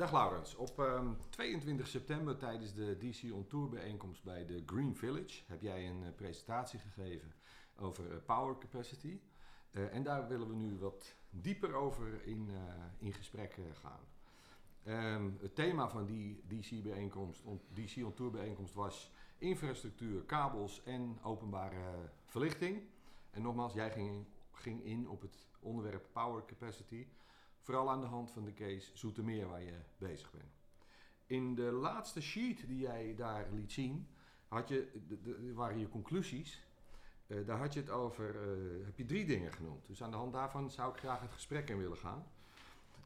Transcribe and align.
Dag 0.00 0.12
Laurens. 0.12 0.56
Op 0.56 0.78
ehm, 0.78 1.08
22 1.30 1.86
september 1.86 2.36
tijdens 2.36 2.74
de 2.74 2.96
DC 2.98 3.32
On 3.32 3.46
Tour 3.46 3.68
bijeenkomst 3.68 4.24
bij 4.24 4.46
de 4.46 4.62
Green 4.66 4.96
Village 4.96 5.42
heb 5.46 5.62
jij 5.62 5.88
een 5.88 6.04
eh, 6.04 6.14
presentatie 6.16 6.78
gegeven 6.78 7.32
over 7.78 8.10
eh, 8.10 8.16
power 8.26 8.58
capacity. 8.58 9.20
Eh, 9.70 9.94
en 9.94 10.02
daar 10.02 10.28
willen 10.28 10.48
we 10.48 10.54
nu 10.54 10.78
wat 10.78 11.14
dieper 11.30 11.74
over 11.74 12.26
in, 12.26 12.48
in 12.98 13.12
gesprek 13.12 13.56
gaan. 13.80 14.00
Ehm, 14.82 15.30
het 15.40 15.54
thema 15.54 15.88
van 15.88 16.06
die 16.06 16.42
DC, 16.46 16.82
bijeenkomst, 16.82 17.42
on- 17.44 17.60
DC 17.72 18.04
On 18.04 18.14
Tour 18.14 18.30
bijeenkomst 18.30 18.74
was 18.74 19.10
infrastructuur, 19.38 20.22
kabels 20.22 20.82
en 20.84 21.18
openbare 21.22 22.10
verlichting. 22.24 22.82
En 23.30 23.42
nogmaals, 23.42 23.72
jij 23.72 23.90
ging 23.90 24.08
in, 24.08 24.26
ging 24.52 24.84
in 24.84 25.08
op 25.08 25.20
het 25.20 25.46
onderwerp 25.58 26.06
power 26.12 26.44
capacity. 26.44 27.06
Vooral 27.60 27.90
aan 27.90 28.00
de 28.00 28.06
hand 28.06 28.30
van 28.30 28.44
de 28.44 28.54
case 28.54 28.90
Zoetermeer 28.94 29.48
waar 29.48 29.62
je 29.62 29.78
bezig 29.98 30.30
bent. 30.30 30.58
In 31.26 31.54
de 31.54 31.62
laatste 31.72 32.20
sheet 32.20 32.66
die 32.66 32.78
jij 32.78 33.14
daar 33.16 33.48
liet 33.52 33.72
zien, 33.72 34.08
had 34.48 34.68
je, 34.68 34.88
waren 35.54 35.78
je 35.78 35.88
conclusies. 35.88 36.64
Eh, 37.26 37.46
daar 37.46 37.58
had 37.58 37.72
je 37.72 37.80
het 37.80 37.90
over, 37.90 38.36
eh, 38.36 38.84
heb 38.84 38.96
je 38.96 39.04
drie 39.04 39.26
dingen 39.26 39.52
genoemd. 39.52 39.86
Dus 39.86 40.02
aan 40.02 40.10
de 40.10 40.16
hand 40.16 40.32
daarvan 40.32 40.70
zou 40.70 40.92
ik 40.92 40.98
graag 40.98 41.20
het 41.20 41.32
gesprek 41.32 41.68
in 41.68 41.78
willen 41.78 41.96
gaan. 41.96 42.26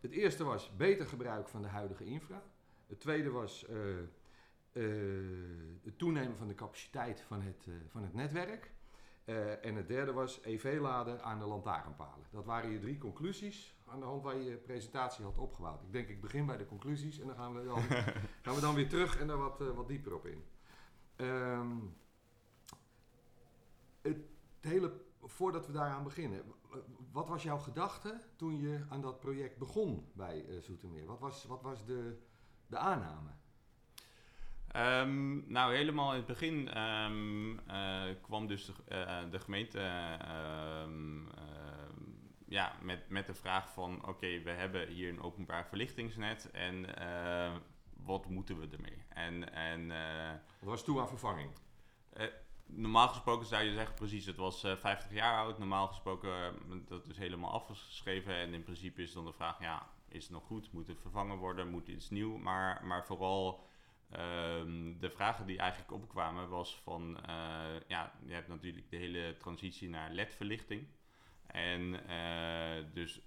Het 0.00 0.10
eerste 0.10 0.44
was 0.44 0.76
beter 0.76 1.06
gebruik 1.06 1.48
van 1.48 1.62
de 1.62 1.68
huidige 1.68 2.04
infra. 2.04 2.42
Het 2.86 3.00
tweede 3.00 3.30
was 3.30 3.66
eh, 3.66 3.76
het 5.82 5.98
toenemen 5.98 6.36
van 6.36 6.48
de 6.48 6.54
capaciteit 6.54 7.20
van 7.20 7.42
het, 7.42 7.66
van 7.88 8.02
het 8.02 8.14
netwerk. 8.14 8.72
En 9.62 9.74
het 9.74 9.88
derde 9.88 10.12
was 10.12 10.40
EV-laden 10.42 11.22
aan 11.22 11.38
de 11.38 11.44
lantaarnpalen. 11.44 12.26
Dat 12.30 12.44
waren 12.44 12.70
je 12.70 12.78
drie 12.78 12.98
conclusies 12.98 13.74
aan 13.94 14.00
de 14.00 14.06
hand 14.06 14.22
waar 14.22 14.36
je 14.36 14.44
je 14.44 14.56
presentatie 14.56 15.24
had 15.24 15.38
opgebouwd. 15.38 15.82
Ik 15.82 15.92
denk 15.92 16.08
ik 16.08 16.20
begin 16.20 16.46
bij 16.46 16.56
de 16.56 16.66
conclusies 16.66 17.18
en 17.20 17.26
dan 17.26 17.36
gaan 17.36 17.54
we 17.54 17.64
dan, 17.64 17.82
gaan 18.44 18.54
we 18.54 18.60
dan 18.60 18.74
weer 18.74 18.88
terug 18.88 19.18
en 19.18 19.26
daar 19.26 19.38
wat, 19.38 19.60
eh, 19.60 19.70
wat 19.70 19.88
dieper 19.88 20.14
op 20.14 20.26
in. 20.26 20.44
Ehm, 21.16 21.76
het 24.02 24.18
hele, 24.60 24.92
voordat 25.22 25.66
we 25.66 25.72
daaraan 25.72 26.04
beginnen, 26.04 26.42
wat 27.12 27.28
was 27.28 27.42
jouw 27.42 27.58
gedachte 27.58 28.20
toen 28.36 28.60
je 28.60 28.84
aan 28.88 29.00
dat 29.00 29.20
project 29.20 29.58
begon 29.58 30.10
bij 30.12 30.44
eh 30.48 30.60
Zoetermeer? 30.60 31.06
Wat 31.06 31.20
was, 31.20 31.44
wat 31.44 31.62
was 31.62 31.84
de, 31.84 32.18
de 32.66 32.76
aanname? 32.76 33.30
Ehm, 34.68 35.52
nou, 35.52 35.74
helemaal 35.74 36.10
in 36.10 36.16
het 36.16 36.26
begin 36.26 36.68
ehm, 36.68 37.58
eh, 37.58 38.14
kwam 38.22 38.46
dus 38.46 38.66
de, 38.66 39.26
de 39.30 39.38
gemeente 39.38 39.78
ja, 42.54 42.72
met, 42.82 43.08
met 43.08 43.26
de 43.26 43.34
vraag 43.34 43.72
van... 43.72 44.06
oké, 44.08 44.42
we 44.42 44.50
hebben 44.50 44.88
hier 44.88 45.08
een 45.08 45.22
openbaar 45.22 45.66
verlichtingsnet 45.66 46.50
en 46.50 46.96
eh, 46.98 47.54
wat 47.96 48.28
moeten 48.28 48.58
we 48.60 48.68
ermee? 48.76 49.02
En, 49.08 49.52
en 49.52 49.90
eh, 49.90 50.30
Wat 50.60 50.68
was 50.70 50.84
toen 50.84 51.00
aan 51.00 51.08
vervanging? 51.08 51.50
eh, 52.12 52.26
normaal 52.66 53.08
gesproken 53.08 53.46
zou 53.46 53.62
je 53.62 53.72
zeggen, 53.74 53.94
precies, 53.94 54.26
het 54.26 54.36
was 54.36 54.64
eh, 54.64 54.76
50 54.76 55.12
jaar 55.12 55.38
oud. 55.38 55.58
Normaal 55.58 55.86
gesproken, 55.88 56.54
dat 56.88 57.06
is 57.06 57.18
helemaal 57.18 57.50
afgeschreven. 57.52 58.34
En 58.34 58.54
in 58.54 58.62
principe 58.62 59.02
is 59.02 59.12
dan 59.12 59.24
de 59.24 59.32
vraag, 59.32 59.60
ja, 59.60 59.88
is 60.08 60.22
het 60.22 60.32
nog 60.32 60.44
goed? 60.46 60.72
Moet 60.72 60.86
het 60.86 61.00
vervangen 61.00 61.36
worden? 61.36 61.68
Moet 61.70 61.88
iets 61.88 62.10
nieuw? 62.10 62.36
Maar, 62.36 62.86
maar 62.86 63.04
vooral 63.06 63.66
ehm, 64.10 64.98
de 64.98 65.10
vragen 65.10 65.46
die 65.46 65.58
eigenlijk 65.58 65.92
opkwamen 65.92 66.48
was 66.48 66.80
van, 66.82 67.18
ja, 67.86 68.12
je 68.26 68.32
hebt 68.32 68.48
natuurlijk 68.48 68.90
de 68.90 68.96
hele 68.96 69.36
transitie 69.36 69.88
naar 69.88 70.10
LED-verlichting. 70.10 70.86
En 71.54 72.08
eh, 72.08 72.84
dus 72.92 73.20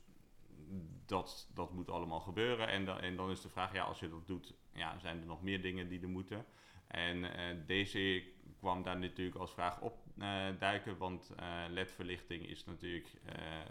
dat, 1.05 1.49
dat 1.53 1.73
moet 1.73 1.89
allemaal 1.89 2.19
gebeuren. 2.19 2.67
En, 2.67 2.85
dan 2.85 2.99
en 2.99 3.15
dan 3.15 3.31
is 3.31 3.41
de 3.41 3.49
vraag, 3.49 3.73
ja, 3.73 3.83
als 3.83 3.99
je 3.99 4.09
dat 4.09 4.27
doet, 4.27 4.53
ja, 4.73 4.99
zijn 4.99 5.19
er 5.19 5.25
nog 5.25 5.41
meer 5.41 5.61
dingen 5.61 5.87
die 5.87 6.01
er 6.01 6.09
moeten? 6.09 6.45
En 6.87 7.37
eh, 7.37 7.55
deze 7.65 8.23
kwam 8.59 8.83
daar 8.83 8.99
natuurlijk 8.99 9.37
als 9.37 9.53
vraag 9.53 9.81
op 9.81 9.97
eh, 10.17 10.45
duiken, 10.59 10.97
want 10.97 11.33
eh, 11.35 11.63
LED-verlichting 11.69 12.47
is 12.47 12.65
natuurlijk 12.65 13.07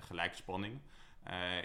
gelijkspanning 0.00 0.80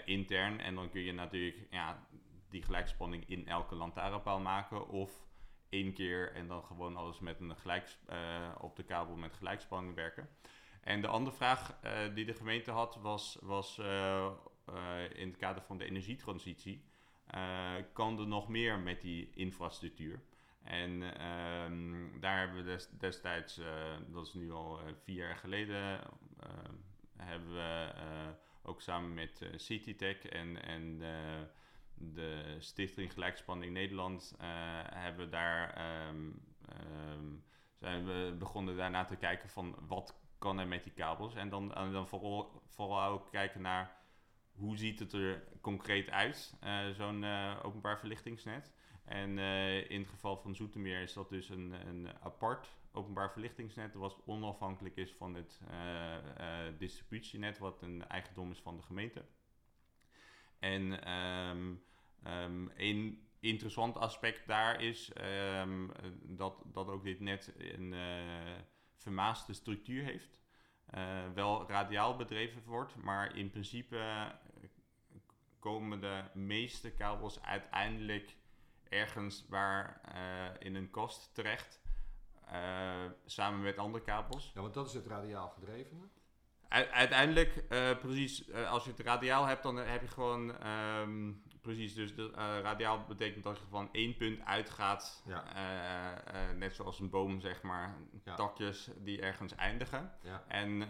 intern. 0.04 0.60
En 0.60 0.74
dan 0.74 0.90
kun 0.90 1.00
je 1.00 1.12
natuurlijk 1.12 1.56
ja, 1.70 2.06
die 2.48 2.62
gelijkspanning 2.62 3.24
in 3.28 3.48
elke 3.48 3.74
lantaarnpaal 3.74 4.40
maken 4.40 4.88
of 4.88 5.26
één 5.68 5.92
keer 5.92 6.32
en 6.32 6.46
dan 6.46 6.64
gewoon 6.64 6.96
alles 6.96 7.18
met 7.18 7.40
een 7.40 7.56
op 8.60 8.76
de 8.76 8.82
kabel 8.82 9.16
met 9.16 9.34
gelijkspanning 9.34 9.94
werken. 9.94 10.28
En 10.82 11.00
de 11.00 11.06
andere 11.06 11.36
vraag 11.36 11.78
eh, 11.82 12.14
die 12.14 12.24
de 12.24 12.34
gemeente 12.34 12.70
had 12.70 12.96
was, 12.96 13.38
was 13.40 13.78
eh, 13.78 14.26
eh, 14.64 15.10
in 15.14 15.28
het 15.28 15.36
kader 15.36 15.62
van 15.62 15.78
de 15.78 15.84
energietransitie. 15.84 16.84
kan 17.92 18.18
er 18.18 18.26
nog 18.26 18.48
meer 18.48 18.78
met 18.78 19.00
die 19.00 19.30
infrastructuur? 19.34 20.22
En 20.62 21.18
ehm, 21.18 22.20
daar 22.20 22.38
hebben 22.38 22.56
we 22.56 22.70
des- 22.70 22.88
destijds, 22.98 23.60
dat 24.08 24.26
is 24.26 24.32
nu 24.34 24.52
al 24.52 24.78
vier 25.04 25.16
jaar 25.16 25.36
geleden, 25.36 26.00
hebben 27.16 27.52
we 27.52 27.92
ook 28.62 28.80
samen 28.80 29.14
met 29.14 29.50
CityTech 29.56 30.26
en, 30.26 30.62
en 30.62 31.02
de, 31.94 32.56
Stichting 32.58 33.12
Gelijkspanning 33.12 33.72
Nederland 33.72 34.34
eh, 34.38 34.46
hebben 34.84 35.30
daar 35.30 35.70
ehm, 35.70 36.30
ehm, 36.68 37.26
zijn 37.78 38.04
we 38.06 38.34
begonnen 38.38 38.76
daarna 38.76 39.04
te 39.04 39.16
kijken 39.16 39.48
van 39.48 39.76
wat 39.86 40.20
kan 40.42 40.58
er 40.58 40.66
met 40.66 40.84
die 40.84 40.92
kabels. 40.92 41.34
En 41.34 41.48
dan, 41.48 41.68
dan 41.68 42.08
vooral, 42.08 42.62
vooral 42.66 43.10
ook 43.10 43.30
kijken 43.30 43.60
naar 43.60 43.96
hoe 44.52 44.76
ziet 44.76 44.98
het 44.98 45.12
er 45.12 45.44
concreet 45.60 46.10
uit, 46.10 46.56
eh, 46.60 46.88
zo'n 46.88 47.24
eh, 47.24 47.58
openbaar 47.62 47.98
verlichtingsnet. 47.98 48.72
En 49.04 49.38
eh, 49.38 49.90
in 49.90 50.00
het 50.00 50.08
geval 50.08 50.36
van 50.36 50.54
Zoetermeer 50.54 51.02
is 51.02 51.12
dat 51.12 51.28
dus 51.28 51.48
een, 51.48 51.72
een 51.88 52.08
apart 52.20 52.68
openbaar 52.92 53.32
verlichtingsnet, 53.32 53.94
wat 53.94 54.22
onafhankelijk 54.26 54.96
is 54.96 55.12
van 55.12 55.34
het 55.34 55.60
distributienet, 56.78 57.58
wat 57.58 57.82
een 57.82 58.06
eigendom 58.08 58.50
is 58.50 58.60
van 58.60 58.76
de 58.76 58.82
gemeente. 58.82 59.24
En 60.58 61.04
ehm, 61.04 61.74
ehm, 62.22 62.68
een 62.76 63.28
interessant 63.40 63.96
aspect 63.96 64.46
daar 64.46 64.80
is 64.80 65.12
ehm, 65.12 65.88
dat, 66.22 66.62
dat 66.64 66.88
ook 66.88 67.04
dit 67.04 67.20
net 67.20 67.54
een 67.56 67.94
vermaaste 69.02 69.52
structuur 69.52 70.04
heeft. 70.04 70.40
Eh, 70.86 71.30
wel 71.34 71.68
radiaal 71.68 72.16
bedreven 72.16 72.62
wordt, 72.64 72.96
maar 72.96 73.36
in 73.36 73.50
principe 73.50 73.96
eh, 73.96 74.26
komen 75.58 76.00
de 76.00 76.22
meeste 76.34 76.90
kabels 76.90 77.42
uiteindelijk 77.42 78.36
ergens 78.88 79.46
waar 79.48 80.00
eh, 80.04 80.66
in 80.66 80.74
een 80.74 80.90
kast 80.90 81.34
terecht. 81.34 81.80
samen 83.26 83.60
met 83.62 83.78
andere 83.78 84.04
kabels. 84.04 84.50
Ja, 84.54 84.60
want 84.60 84.74
dat 84.74 84.86
is 84.86 84.94
het 84.94 85.06
radiaal 85.06 85.48
gedrevene. 85.48 86.00
U- 86.02 86.90
uiteindelijk, 86.90 87.68
precies, 88.00 88.52
als 88.52 88.84
je 88.84 88.90
het 88.90 89.00
radiaal 89.00 89.46
hebt, 89.46 89.62
dan 89.62 89.76
heb 89.76 90.00
je 90.00 90.08
gewoon, 90.08 90.58
ehm, 90.58 91.32
precies, 91.62 91.94
dus 91.94 92.14
de, 92.14 92.30
eh, 92.34 92.58
radiaal 92.62 93.04
betekent 93.08 93.44
dat 93.44 93.58
je 93.58 93.64
van 93.70 93.88
één 93.92 94.16
punt 94.16 94.44
uitgaat, 94.44 95.22
Ja. 95.26 95.54
eh, 95.54 96.50
eh, 96.50 96.56
net 96.56 96.74
zoals 96.74 97.00
een 97.00 97.10
boom, 97.10 97.40
zeg 97.40 97.62
maar, 97.62 97.96
Ja. 98.24 98.34
takjes 98.34 98.90
die 98.98 99.20
ergens 99.20 99.54
eindigen. 99.54 100.12
Ja. 100.22 100.44
En 100.48 100.82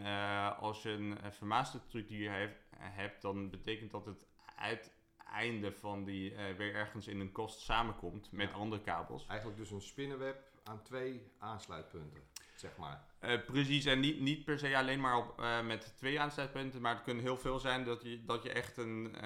als 0.59 0.83
je 0.83 0.91
een 0.91 1.19
vermaaste 1.33 1.79
structuur 1.89 2.31
heeft, 2.31 2.57
hebt, 2.77 3.23
dan 3.23 3.51
betekent 3.51 3.91
dat 3.91 4.05
het 4.07 4.27
uiteinde 4.57 5.73
van 5.73 6.05
die 6.05 6.37
weer 6.57 6.75
ergens 6.75 7.07
in 7.07 7.21
een 7.21 7.33
kost 7.33 7.61
samenkomt 7.61 8.33
met 8.33 8.53
andere 8.53 8.83
kabels. 8.83 9.27
Eigenlijk 9.27 9.59
dus 9.59 9.71
een 9.71 9.81
spinnenweb 9.81 10.51
aan 10.65 10.83
twee 10.83 11.33
aansluitpunten, 11.39 12.23
zeg 12.55 12.77
maar. 12.77 13.05
Precies, 13.47 13.85
en 13.85 14.01
niet, 14.01 14.21
niet 14.21 14.45
per 14.45 14.59
se 14.59 14.77
alleen 14.77 15.01
maar 15.01 15.17
op, 15.17 15.37
met 15.65 15.95
twee 15.97 16.21
aansluitpunten, 16.21 16.81
maar 16.81 16.95
het 16.95 17.03
kunnen 17.05 17.23
heel 17.23 17.37
veel 17.37 17.59
zijn 17.59 17.85
dat 17.85 18.03
je, 18.03 18.25
dat 18.25 18.43
je 18.43 18.53
echt 18.53 18.77
een 18.77 19.17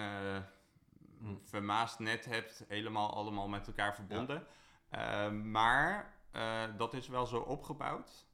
Hm. 1.18 1.34
vermaast 1.42 1.98
net 1.98 2.24
hebt, 2.24 2.64
helemaal 2.68 3.14
allemaal 3.14 3.48
met 3.48 3.66
elkaar 3.66 3.94
verbonden. 3.94 4.46
Eh, 4.88 5.30
maar 5.30 6.14
eh, 6.30 6.64
dat 6.76 6.94
is 6.94 7.08
wel 7.08 7.26
zo 7.26 7.38
opgebouwd, 7.38 8.26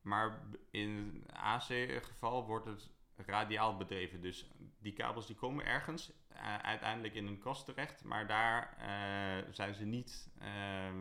maar 0.00 0.42
in 0.70 1.24
AC-geval 1.32 2.46
wordt 2.46 2.66
het 2.66 2.90
radiaal 3.16 3.76
bedreven. 3.76 4.20
Dus 4.20 4.50
die 4.78 4.92
kabels 4.92 5.26
die 5.26 5.36
komen 5.36 5.64
ergens 5.66 6.12
eh, 6.36 6.56
uiteindelijk 6.56 7.14
in 7.14 7.26
een 7.26 7.38
kast 7.38 7.64
terecht, 7.64 8.04
maar 8.04 8.26
daar 8.26 8.76
eh, 8.78 9.52
zijn 9.52 9.74
ze 9.74 9.84
niet 9.84 10.30
eh, 10.38 10.48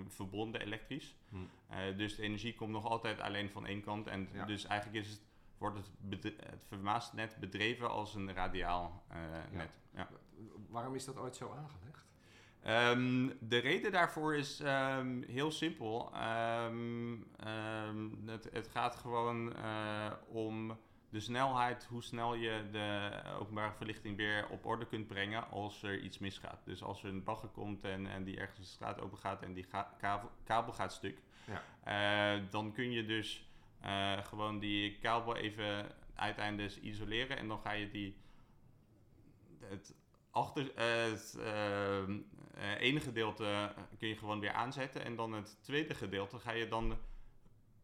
verbonden 0.08 0.62
elektrisch. 0.62 1.16
Hm. 1.30 1.98
Dus 1.98 2.16
de 2.16 2.24
energie 2.24 2.56
komt 2.56 2.72
nog 2.72 2.86
altijd 2.86 3.20
alleen 3.20 3.50
van 3.50 3.66
één 3.66 3.84
kant. 3.84 4.08
En 4.08 4.30
Ja. 4.34 4.46
dus 4.46 4.66
eigenlijk 4.66 5.06
is 5.06 5.12
het, 5.12 5.22
wordt 5.58 5.78
het, 6.10 6.24
het 6.24 6.66
vermaast 6.68 7.14
net 7.14 7.38
bedreven 7.40 7.90
als 7.90 8.16
een 8.16 8.34
radiaal 8.34 9.04
net. 9.52 9.70
Ja. 9.94 10.10
Waarom 10.76 10.96
is 10.96 11.06
dat 11.06 11.18
ooit 11.18 11.36
zo 11.36 11.52
aangelegd? 11.58 12.06
Ehm, 12.62 13.30
de 13.40 13.58
reden 13.58 13.92
daarvoor 13.92 14.36
is 14.36 14.60
ehm, 14.60 15.22
heel 15.22 15.52
simpel. 15.52 16.12
Ehm, 16.14 17.18
het, 18.26 18.50
het 18.52 18.68
gaat 18.68 18.96
gewoon 18.96 19.56
eh, 19.56 20.12
om 20.28 20.78
de 21.10 21.20
snelheid, 21.20 21.86
hoe 21.86 22.04
snel 22.04 22.34
je 22.34 22.64
de 22.72 23.12
openbare 23.40 23.74
verlichting 23.74 24.18
weer 24.18 24.48
op 24.50 24.66
orde 24.66 24.86
kunt 24.86 25.08
brengen 25.08 25.50
als 25.50 25.84
er 25.84 26.00
iets 26.00 26.18
misgaat. 26.18 26.62
Dus 26.66 26.84
als 26.84 27.04
er 27.04 27.10
een 27.10 27.24
bagger 27.24 27.50
komt 27.50 27.84
en, 27.84 28.08
en 28.08 28.24
die 28.24 28.38
ergens 28.40 28.60
de 28.60 28.66
straat 28.66 29.02
open 29.02 29.18
gaat 29.18 29.42
en 29.42 29.54
die 29.54 29.66
kabel, 29.98 30.30
kabel, 30.44 30.74
gaat 30.74 30.94
stuk, 30.94 31.22
Ja. 31.46 31.64
eh, 32.36 32.44
dan 32.50 32.72
kun 32.74 32.92
je 32.92 33.06
dus 33.06 33.50
eh, 33.82 34.18
gewoon 34.18 34.60
die 34.60 34.98
kabel 35.00 35.36
even 35.36 35.92
uiteindelijk 36.16 36.76
isoleren 36.76 37.38
en 37.38 37.48
dan 37.48 37.60
ga 37.60 37.72
je 37.72 37.92
die 37.92 38.18
het 39.60 39.96
achter 40.36 40.76
eh, 40.76 41.12
het 41.12 41.38
ehm, 41.40 42.18
eh, 42.54 42.82
ene 42.82 43.00
gedeelte 43.00 43.74
kun 43.98 44.08
je 44.08 44.18
gewoon 44.18 44.40
weer 44.40 44.52
aanzetten 44.52 45.04
en 45.04 45.16
dan 45.16 45.34
het 45.34 45.58
tweede 45.62 45.94
gedeelte 45.94 46.40
ga 46.40 46.52
je 46.52 46.68
dan 46.68 46.98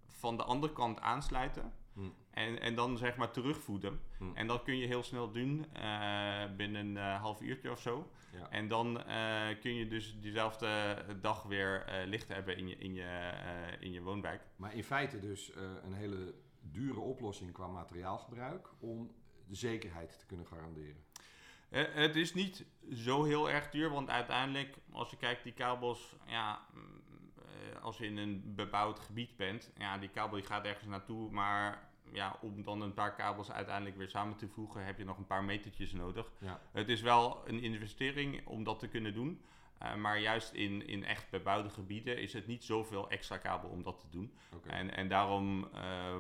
van 0.08 0.38
de 0.38 0.44
andere 0.44 0.74
kant 0.74 1.00
aansluiten 1.00 1.74
Hm. 1.94 2.10
en, 2.32 2.62
en 2.62 2.76
dan 2.76 2.98
zeg 2.98 3.16
maar 3.16 3.32
terugvoeden. 3.32 4.00
Hm. 4.18 4.34
En 4.34 4.48
dat 4.48 4.64
kun 4.64 4.78
je 4.78 4.88
heel 4.88 5.04
snel 5.04 5.32
doen 5.32 5.66
eh, 5.74 6.44
binnen 6.58 6.86
een 6.86 6.98
eh, 6.98 7.22
half 7.22 7.42
uurtje 7.42 7.72
of 7.72 7.80
zo. 7.80 8.12
Ja. 8.34 8.50
En 8.50 8.68
dan 8.68 9.04
eh, 9.04 9.60
kun 9.60 9.76
je 9.76 9.88
dus 9.88 10.20
diezelfde 10.20 10.96
dag 11.22 11.44
weer 11.44 11.86
eh, 11.86 12.08
licht 12.08 12.28
hebben 12.28 12.58
in 12.58 12.68
je, 12.68 12.76
in 12.76 12.94
je, 12.94 13.04
eh, 13.04 13.82
in 13.82 13.92
je 13.92 14.02
woonwijk. 14.02 14.42
Maar 14.56 14.76
in 14.76 14.84
feite 14.84 15.20
dus 15.20 15.52
eh, 15.52 15.64
een 15.84 15.94
hele 15.94 16.34
dure 16.62 17.00
oplossing 17.00 17.52
qua 17.52 17.68
materiaalgebruik 17.68 18.70
om 18.80 19.12
de 19.48 19.56
zekerheid 19.56 20.20
te 20.20 20.26
kunnen 20.26 20.48
garanderen. 20.48 21.04
Eh, 21.72 21.84
het 21.94 22.16
is 22.16 22.34
niet 22.34 22.66
zo 22.94 23.24
heel 23.24 23.50
erg 23.50 23.70
duur, 23.70 23.90
want 23.90 24.10
uiteindelijk, 24.10 24.78
als 24.92 25.10
je 25.10 25.18
kijkt, 25.18 25.44
die 25.44 25.54
kabels, 25.54 26.16
ja, 26.26 26.66
mm, 26.74 27.02
eh, 27.38 27.82
als 27.84 27.98
je 27.98 28.06
in 28.06 28.18
een 28.18 28.54
bebouwd 28.56 29.00
gebied 29.00 29.36
bent, 29.36 29.72
ja, 29.78 29.98
die 29.98 30.10
kabel 30.10 30.38
die 30.38 30.46
gaat 30.46 30.66
ergens 30.66 30.88
naartoe, 30.88 31.32
maar 31.32 31.90
ja, 32.12 32.38
om 32.42 32.64
dan 32.64 32.82
een 32.82 32.94
paar 32.94 33.16
kabels 33.16 33.52
uiteindelijk 33.52 33.98
weer 33.98 34.10
samen 34.10 34.38
te 34.38 34.48
voegen, 34.48 34.86
heb 34.86 34.98
je 34.98 35.06
nog 35.06 35.18
een 35.18 35.28
paar 35.28 35.44
metertjes 35.44 35.92
nodig. 35.92 36.32
Ja. 36.40 36.62
Het 36.72 36.90
is 36.90 37.02
wel 37.02 37.42
een 37.48 37.62
investering 37.62 38.48
om 38.48 38.64
dat 38.64 38.80
te 38.80 38.88
kunnen 38.88 39.14
doen. 39.14 39.42
eh, 39.78 39.96
maar 39.96 40.20
juist 40.20 40.54
in, 40.54 40.88
in 40.88 41.04
echt 41.04 41.30
bebouwde 41.30 41.70
gebieden 41.70 42.18
is 42.18 42.34
het 42.34 42.48
niet 42.48 42.64
zoveel 42.64 43.10
extra 43.10 43.38
kabel 43.38 43.70
om 43.70 43.84
dat 43.84 44.00
te 44.00 44.10
doen. 44.10 44.34
En, 44.68 44.96
en 44.96 45.08
daarom 45.08 45.70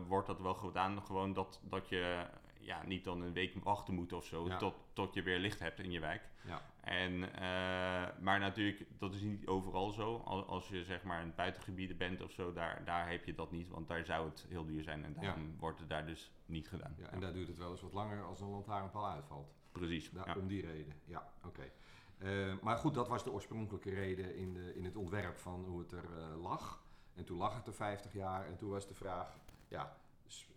wordt 0.07 0.27
dat 0.27 0.41
wel 0.41 0.53
gedaan. 0.53 1.01
Gewoon 1.01 1.33
dat, 1.33 1.61
dat 1.63 1.89
je 1.89 2.25
ja, 2.61 2.83
niet 2.85 3.03
dan 3.03 3.21
een 3.21 3.33
week 3.33 3.63
wachten 3.63 3.93
moet 3.93 4.13
of 4.13 4.25
zo. 4.25 4.47
Ja. 4.47 4.57
Tot, 4.57 4.73
tot 4.93 5.13
je 5.13 5.21
weer 5.23 5.39
licht 5.39 5.59
hebt 5.59 5.79
in 5.79 5.91
je 5.91 5.99
wijk. 5.99 6.29
Ja. 6.47 6.61
En, 6.81 7.33
eh, 7.33 8.19
maar 8.19 8.39
natuurlijk, 8.39 8.85
dat 8.97 9.13
is 9.13 9.21
niet 9.21 9.47
overal 9.47 9.91
zo. 9.91 10.17
Al- 10.25 10.45
Als 10.45 10.67
je 10.67 10.83
zeg 10.83 11.03
maar 11.03 11.21
in 11.21 11.33
buitengebieden 11.35 11.97
bent 11.97 12.21
of 12.21 12.31
zo, 12.31 12.53
daar, 12.53 12.81
daar 12.85 13.09
heb 13.09 13.25
je 13.25 13.33
dat 13.33 13.51
niet. 13.51 13.69
Want 13.69 13.87
daar 13.87 14.05
zou 14.05 14.29
het 14.29 14.45
heel 14.49 14.65
duur 14.65 14.83
zijn. 14.83 15.03
En 15.05 15.13
daarom 15.21 15.55
wordt 15.59 15.79
het 15.79 15.89
daar 15.89 16.05
dus 16.05 16.31
niet 16.45 16.67
gedaan. 16.67 16.95
Ja, 16.97 17.07
en 17.09 17.19
daar 17.19 17.33
duurt 17.33 17.47
het 17.47 17.57
wel 17.57 17.71
eens 17.71 17.81
wat 17.81 17.93
langer 17.93 18.23
als 18.23 18.39
een 18.41 18.49
lantaarnpaal 18.49 19.09
uitvalt. 19.09 19.53
Precies. 19.71 20.09
Da-. 20.11 20.35
Om 20.39 20.47
die 20.47 20.65
reden, 20.65 20.93
ja, 21.05 21.29
oké. 21.45 21.71
Eh, 22.17 22.53
maar 22.61 22.77
goed, 22.77 22.93
dat 22.93 23.07
was 23.07 23.23
de 23.23 23.31
oorspronkelijke 23.31 23.89
reden 23.89 24.35
in, 24.35 24.53
de, 24.53 24.75
in 24.75 24.85
het 24.85 24.95
ontwerp 24.95 25.37
van 25.37 25.65
hoe 25.65 25.79
het 25.79 25.91
er 25.91 26.17
eh, 26.17 26.41
lag. 26.41 26.83
En 27.13 27.25
toen 27.25 27.37
lag 27.37 27.55
het 27.55 27.67
er 27.67 27.73
50 27.73 28.13
jaar 28.13 28.45
en 28.47 28.57
toen 28.57 28.69
was 28.69 28.87
de 28.87 28.93
vraag, 28.93 29.37
ja, 29.67 29.97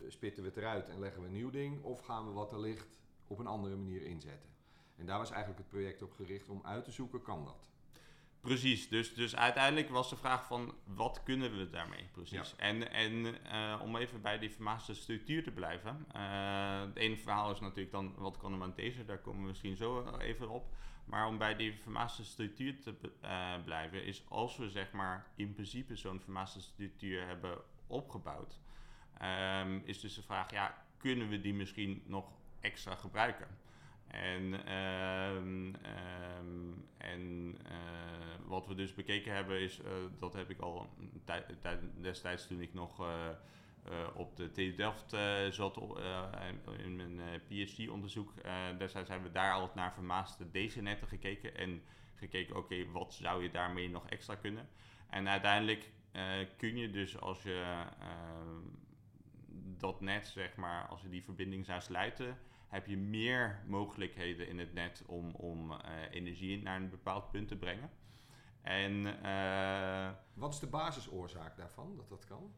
spitten 0.09 0.43
we 0.43 0.49
het 0.49 0.59
eruit 0.59 0.89
en 0.89 0.99
leggen 0.99 1.21
we 1.21 1.27
een 1.27 1.33
nieuw 1.33 1.51
ding 1.51 1.83
of 1.83 2.01
gaan 2.01 2.27
we 2.27 2.33
wat 2.33 2.53
er 2.53 2.61
ligt 2.61 2.99
op 3.27 3.39
een 3.39 3.47
andere 3.47 3.77
manier 3.77 4.03
inzetten? 4.03 4.49
En 4.97 5.07
daar 5.07 5.19
was 5.19 5.31
eigenlijk 5.31 5.61
het 5.61 5.69
project 5.69 6.03
op 6.03 6.13
gericht 6.13 6.49
om 6.49 6.61
uit 6.65 6.85
te 6.85 6.91
zoeken, 6.91 7.23
kan 7.23 7.45
dat? 7.45 7.67
Precies, 8.41 8.89
dus, 8.89 9.15
dus 9.15 9.37
uiteindelijk 9.37 9.89
was 9.89 10.11
de 10.11 10.17
vraag 10.17 10.47
van 10.47 10.75
wat 10.85 11.23
kunnen 11.23 11.59
we 11.59 11.71
daarmee 11.71 12.09
precies. 12.13 12.57
En, 12.57 12.91
en 12.91 13.45
eh, 13.45 13.81
om 13.83 13.97
even 13.97 14.23
bij 14.23 14.39
die 14.39 14.51
vermaaste 14.51 14.95
structuur 14.95 15.43
te 15.43 15.51
blijven. 15.51 16.07
eh, 16.13 16.81
het 16.81 16.97
ene 16.97 17.17
verhaal 17.17 17.51
is 17.51 17.61
natuurlijk 17.61 17.91
dan 17.91 18.15
wat 18.17 18.37
kan 18.37 18.55
er 18.55 18.63
aan 18.63 18.73
deze, 18.77 19.05
daar 19.05 19.19
komen 19.19 19.41
we 19.41 19.47
misschien 19.47 19.77
zo 19.77 20.17
even 20.19 20.49
op. 20.49 20.67
Maar 21.05 21.27
om 21.27 21.39
bij 21.39 21.57
die 21.57 21.75
vermaaste 21.75 22.25
structuur 22.25 22.81
te 22.81 22.95
eh, 23.21 23.63
blijven, 23.65 24.05
is 24.05 24.25
als 24.29 24.57
we 24.57 24.71
zeg 24.71 24.93
maar 24.93 25.27
in 25.37 25.53
principe 25.53 25.97
zo'n 25.97 26.21
vermaaste 26.21 26.61
structuur 26.61 27.27
hebben 27.27 27.59
opgebouwd, 27.87 28.61
ehm, 29.19 29.81
is 29.85 30.01
dus 30.01 30.15
de 30.15 30.23
vraag, 30.23 30.51
ja, 30.51 30.85
kunnen 30.97 31.29
we 31.29 31.41
die 31.41 31.55
misschien 31.55 32.03
nog 32.07 32.33
extra 32.61 32.95
gebruiken? 32.95 33.49
En, 34.15 34.67
ehm, 34.67 35.75
ehm, 35.75 36.73
en 36.97 37.55
eh, 37.65 38.47
wat 38.47 38.67
we 38.67 38.75
dus 38.75 38.95
bekeken 38.95 39.35
hebben 39.35 39.61
is, 39.61 39.81
eh, 39.81 39.93
dat 40.19 40.33
heb 40.33 40.51
ik 40.51 40.61
al 40.61 40.89
destijds 42.01 42.47
toen 42.47 42.61
ik 42.61 42.75
nog 42.75 43.01
eh, 43.01 43.29
op 44.15 44.37
de 44.37 44.51
TU 44.51 44.75
Delft 44.75 45.17
zat 45.51 45.81
in 46.79 46.97
mijn 46.97 47.21
PhD-onderzoek. 47.49 48.33
destijds 48.79 49.09
hebben 49.09 49.29
we 49.29 49.35
daar 49.35 49.53
al 49.53 49.71
naar 49.75 49.93
vermaaste 49.93 50.51
DC-netten 50.51 51.09
gekeken 51.09 51.57
en 51.57 51.83
gekeken, 52.15 52.57
oké, 52.57 52.91
wat 52.91 53.15
zou 53.15 53.43
je 53.43 53.51
daarmee 53.51 53.91
nog 53.91 54.09
extra 54.09 54.35
kunnen? 54.35 54.69
En 55.11 55.29
uiteindelijk 55.29 55.91
kun 56.57 56.77
je 56.77 56.91
dus 56.91 57.21
als 57.21 57.43
je 57.43 57.85
dat 59.85 60.01
net, 60.01 60.27
zeg 60.27 60.57
maar, 60.57 60.87
als 60.87 61.03
je 61.03 61.09
die 61.09 61.25
verbinding 61.25 61.67
zou 61.67 61.81
sluiten, 61.81 62.39
heb 62.69 62.87
je 62.87 62.97
meer 62.97 63.63
mogelijkheden 63.67 64.49
in 64.49 64.59
het 64.59 64.73
net 64.73 65.03
om, 65.07 65.31
om 65.35 65.73
eh, 65.73 65.79
energie 66.11 66.63
naar 66.63 66.77
een 66.77 66.91
bepaald 66.91 67.31
punt 67.31 67.49
te 67.49 67.57
brengen. 67.57 67.91
En 68.63 69.23
eh, 69.23 70.11
Wat 70.35 70.53
is 70.53 70.59
de 70.59 70.67
basisoorzaak 70.67 71.57
daarvan, 71.57 71.97
dat 71.97 72.09
dat 72.09 72.25
kan? 72.25 72.55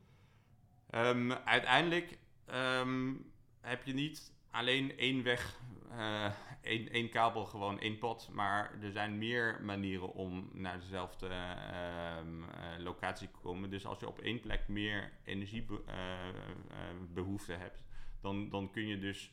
ehm, 0.90 1.30
uiteindelijk 1.32 2.18
ehm, 2.44 3.14
heb 3.60 3.84
je 3.84 3.94
niet 3.94 4.32
alleen 4.56 4.98
één 4.98 5.22
weg, 5.22 5.60
eh, 5.90 6.32
één, 6.60 6.88
één 6.88 7.08
kabel, 7.08 7.44
gewoon 7.44 7.80
één 7.80 7.98
pad, 7.98 8.28
maar 8.32 8.78
er 8.82 8.92
zijn 8.92 9.18
meer 9.18 9.58
manieren 9.62 10.12
om 10.12 10.50
naar 10.52 10.80
dezelfde 10.80 11.26
ehm, 11.26 12.42
eh, 12.42 12.48
locatie 12.78 13.30
te 13.30 13.38
komen. 13.42 13.70
Dus 13.70 13.86
als 13.86 14.00
je 14.00 14.08
op 14.08 14.18
één 14.18 14.40
plek 14.40 14.68
meer 14.68 15.12
energiebehoefte 15.24 17.52
hebt, 17.52 17.82
dan, 18.20 18.48
dan 18.48 18.70
kun 18.70 18.86
je 18.86 18.98
dus 18.98 19.32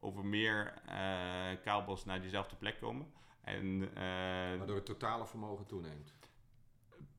over 0.00 0.24
meer 0.24 0.74
eh, 0.86 1.50
kabels 1.62 2.04
naar 2.04 2.20
diezelfde 2.20 2.56
plek 2.56 2.78
komen. 2.80 3.06
En 3.40 3.88
eh, 3.94 4.02
Waardoor 4.58 4.76
het 4.76 4.86
totale 4.86 5.26
vermogen 5.26 5.66
toeneemt. 5.66 6.14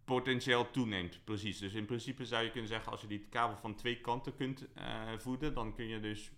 potentieel 0.06 0.72
toeneemt, 0.72 1.20
precies. 1.24 1.58
Dus 1.60 1.74
in 1.74 1.86
principe 1.86 2.26
zou 2.26 2.44
je 2.44 2.52
kunnen 2.52 2.70
zeggen, 2.70 2.92
als 2.92 3.02
je 3.02 3.08
die 3.08 3.26
kabel 3.30 3.58
van 3.58 3.76
twee 3.76 4.02
kanten 4.02 4.36
kunt 4.36 4.74
eh, 4.74 5.18
voeden, 5.18 5.54
dan 5.54 5.74
kun 5.74 5.88
je 5.88 6.00
dus 6.00 6.32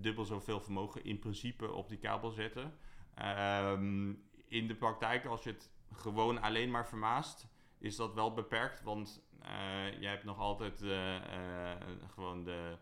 dubbel 0.00 0.24
zoveel 0.24 0.60
vermogen 0.60 1.04
in 1.04 1.18
principe 1.18 1.72
op 1.72 1.88
die 1.88 1.98
kabel 1.98 2.30
zetten. 2.30 2.74
Ehm, 3.14 4.12
in 4.48 4.66
de 4.66 4.74
praktijk, 4.74 5.24
als 5.24 5.42
je 5.42 5.50
het 5.50 5.70
gewoon 5.92 6.40
alleen 6.40 6.70
maar 6.70 6.88
vermaast, 6.88 7.48
is 7.78 7.96
dat 7.96 8.14
wel 8.14 8.32
beperkt, 8.32 8.82
want 8.82 9.22
eh 9.42 10.00
je 10.00 10.06
hebt 10.06 10.24
nog 10.24 10.38
altijd 10.38 10.82
eh, 10.82 11.16
gewoon 12.14 12.44
de 12.44 12.76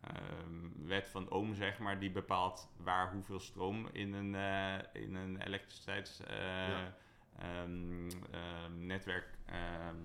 ehm, 0.00 0.86
wet 0.86 1.08
van 1.08 1.30
Ohm, 1.30 1.54
zeg 1.54 1.78
maar, 1.78 1.98
die 1.98 2.10
bepaalt 2.10 2.72
waar 2.76 3.12
hoeveel 3.12 3.40
stroom 3.40 3.88
in 3.92 4.12
een, 4.14 4.34
eh, 4.34 5.02
in 5.02 5.14
een 5.14 5.40
elektriciteits... 5.42 6.20
eh, 6.20 6.36
Ja. 9.56 9.96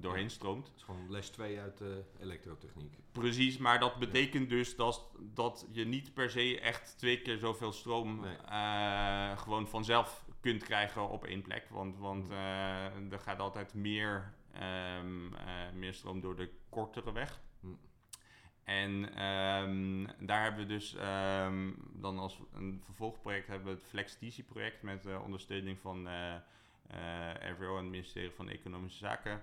Doorheen 0.00 0.30
stroomt. 0.30 0.66
Dat 0.66 0.76
is 0.76 0.82
gewoon 0.82 1.10
les 1.10 1.28
2 1.28 1.60
uit 1.60 1.78
de 1.78 2.02
elektrotechniek. 2.20 2.98
Precies, 3.12 3.58
maar 3.58 3.78
dat 3.80 3.98
betekent 3.98 4.48
dus 4.48 4.76
dat, 4.76 5.10
dat 5.18 5.66
je 5.72 5.84
niet 5.84 6.14
per 6.14 6.30
se 6.30 6.60
echt 6.60 6.98
twee 6.98 7.22
keer 7.22 7.38
zoveel 7.38 7.72
stroom 7.72 8.20
Nee. 8.20 8.36
eh, 8.36 9.38
gewoon 9.38 9.68
vanzelf 9.68 10.24
kunt 10.40 10.62
krijgen 10.62 11.08
op 11.08 11.24
één 11.24 11.42
plek. 11.42 11.68
Want, 11.70 11.96
want 11.98 12.30
eh, 12.30 13.12
er 13.12 13.18
gaat 13.18 13.38
altijd 13.38 13.74
meer, 13.74 14.32
ehm, 14.52 15.34
eh, 15.34 15.72
meer 15.74 15.94
stroom 15.94 16.20
door 16.20 16.36
de 16.36 16.50
kortere 16.68 17.12
weg. 17.12 17.40
Hm. 17.60 17.66
En 18.64 19.14
ehm, 19.14 20.26
daar 20.26 20.42
hebben 20.42 20.60
we 20.60 20.66
dus 20.66 20.94
ehm, 20.94 21.70
dan 21.92 22.18
als 22.18 22.40
een 22.52 22.80
vervolgproject 22.84 23.46
hebben 23.46 23.66
we 23.66 23.72
het 23.72 23.88
Flex 23.88 24.18
DC 24.18 24.46
project 24.46 24.82
met 24.82 25.06
ondersteuning 25.24 25.78
van 25.78 26.08
eh, 26.86 27.50
RWO 27.50 27.70
en 27.76 27.82
het 27.82 27.90
ministerie 27.90 28.30
van 28.30 28.48
Economische 28.48 28.98
Zaken 28.98 29.42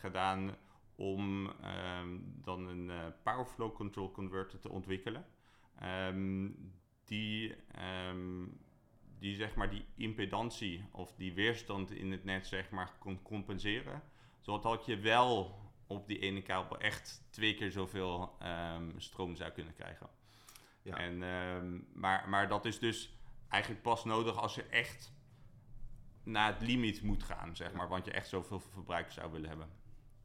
gedaan 0.00 0.56
om 1.00 1.50
ehm, 1.62 2.18
dan 2.22 2.66
een 2.66 2.90
eh, 2.90 3.06
power 3.22 3.46
flow 3.46 3.74
control 3.74 4.10
converter 4.10 4.58
te 4.58 4.68
ontwikkelen. 4.68 5.26
Ehm, 5.78 6.48
die, 7.04 7.54
ehm, 7.74 8.46
die 9.18 9.36
zeg 9.36 9.54
maar 9.54 9.70
die 9.70 9.84
impedantie 9.94 10.84
of 10.90 11.14
die 11.14 11.32
weerstand 11.32 11.90
in 11.90 12.10
het 12.12 12.24
net 12.24 12.46
zeg 12.46 12.70
maar 12.70 12.92
kon 12.98 13.22
compenseren. 13.22 14.02
Zodat 14.40 14.86
je 14.86 14.98
wel 14.98 15.58
op 15.86 16.06
die 16.06 16.18
ene 16.18 16.42
kabel 16.42 16.78
echt 16.78 17.26
twee 17.30 17.54
keer 17.54 17.70
zoveel 17.70 18.38
stroom 18.96 19.36
zou 19.36 19.50
kunnen 19.50 19.74
krijgen. 19.74 20.08
Ja. 20.82 20.96
En, 20.96 21.18
maar, 21.92 22.28
maar 22.28 22.48
dat 22.48 22.64
is 22.64 22.78
dus 22.78 23.14
eigenlijk 23.48 23.82
pas 23.82 24.04
nodig 24.04 24.36
als 24.36 24.54
je 24.54 24.62
echt 24.62 25.12
naar 26.30 26.52
het 26.52 26.62
limiet 26.62 27.02
moet 27.02 27.22
gaan, 27.22 27.56
zeg 27.56 27.72
maar. 27.72 27.88
Want 27.88 28.04
je 28.04 28.10
echt 28.10 28.28
zoveel 28.28 28.60
verbruik 28.60 29.10
zou 29.12 29.32
willen 29.32 29.48
hebben. 29.48 29.68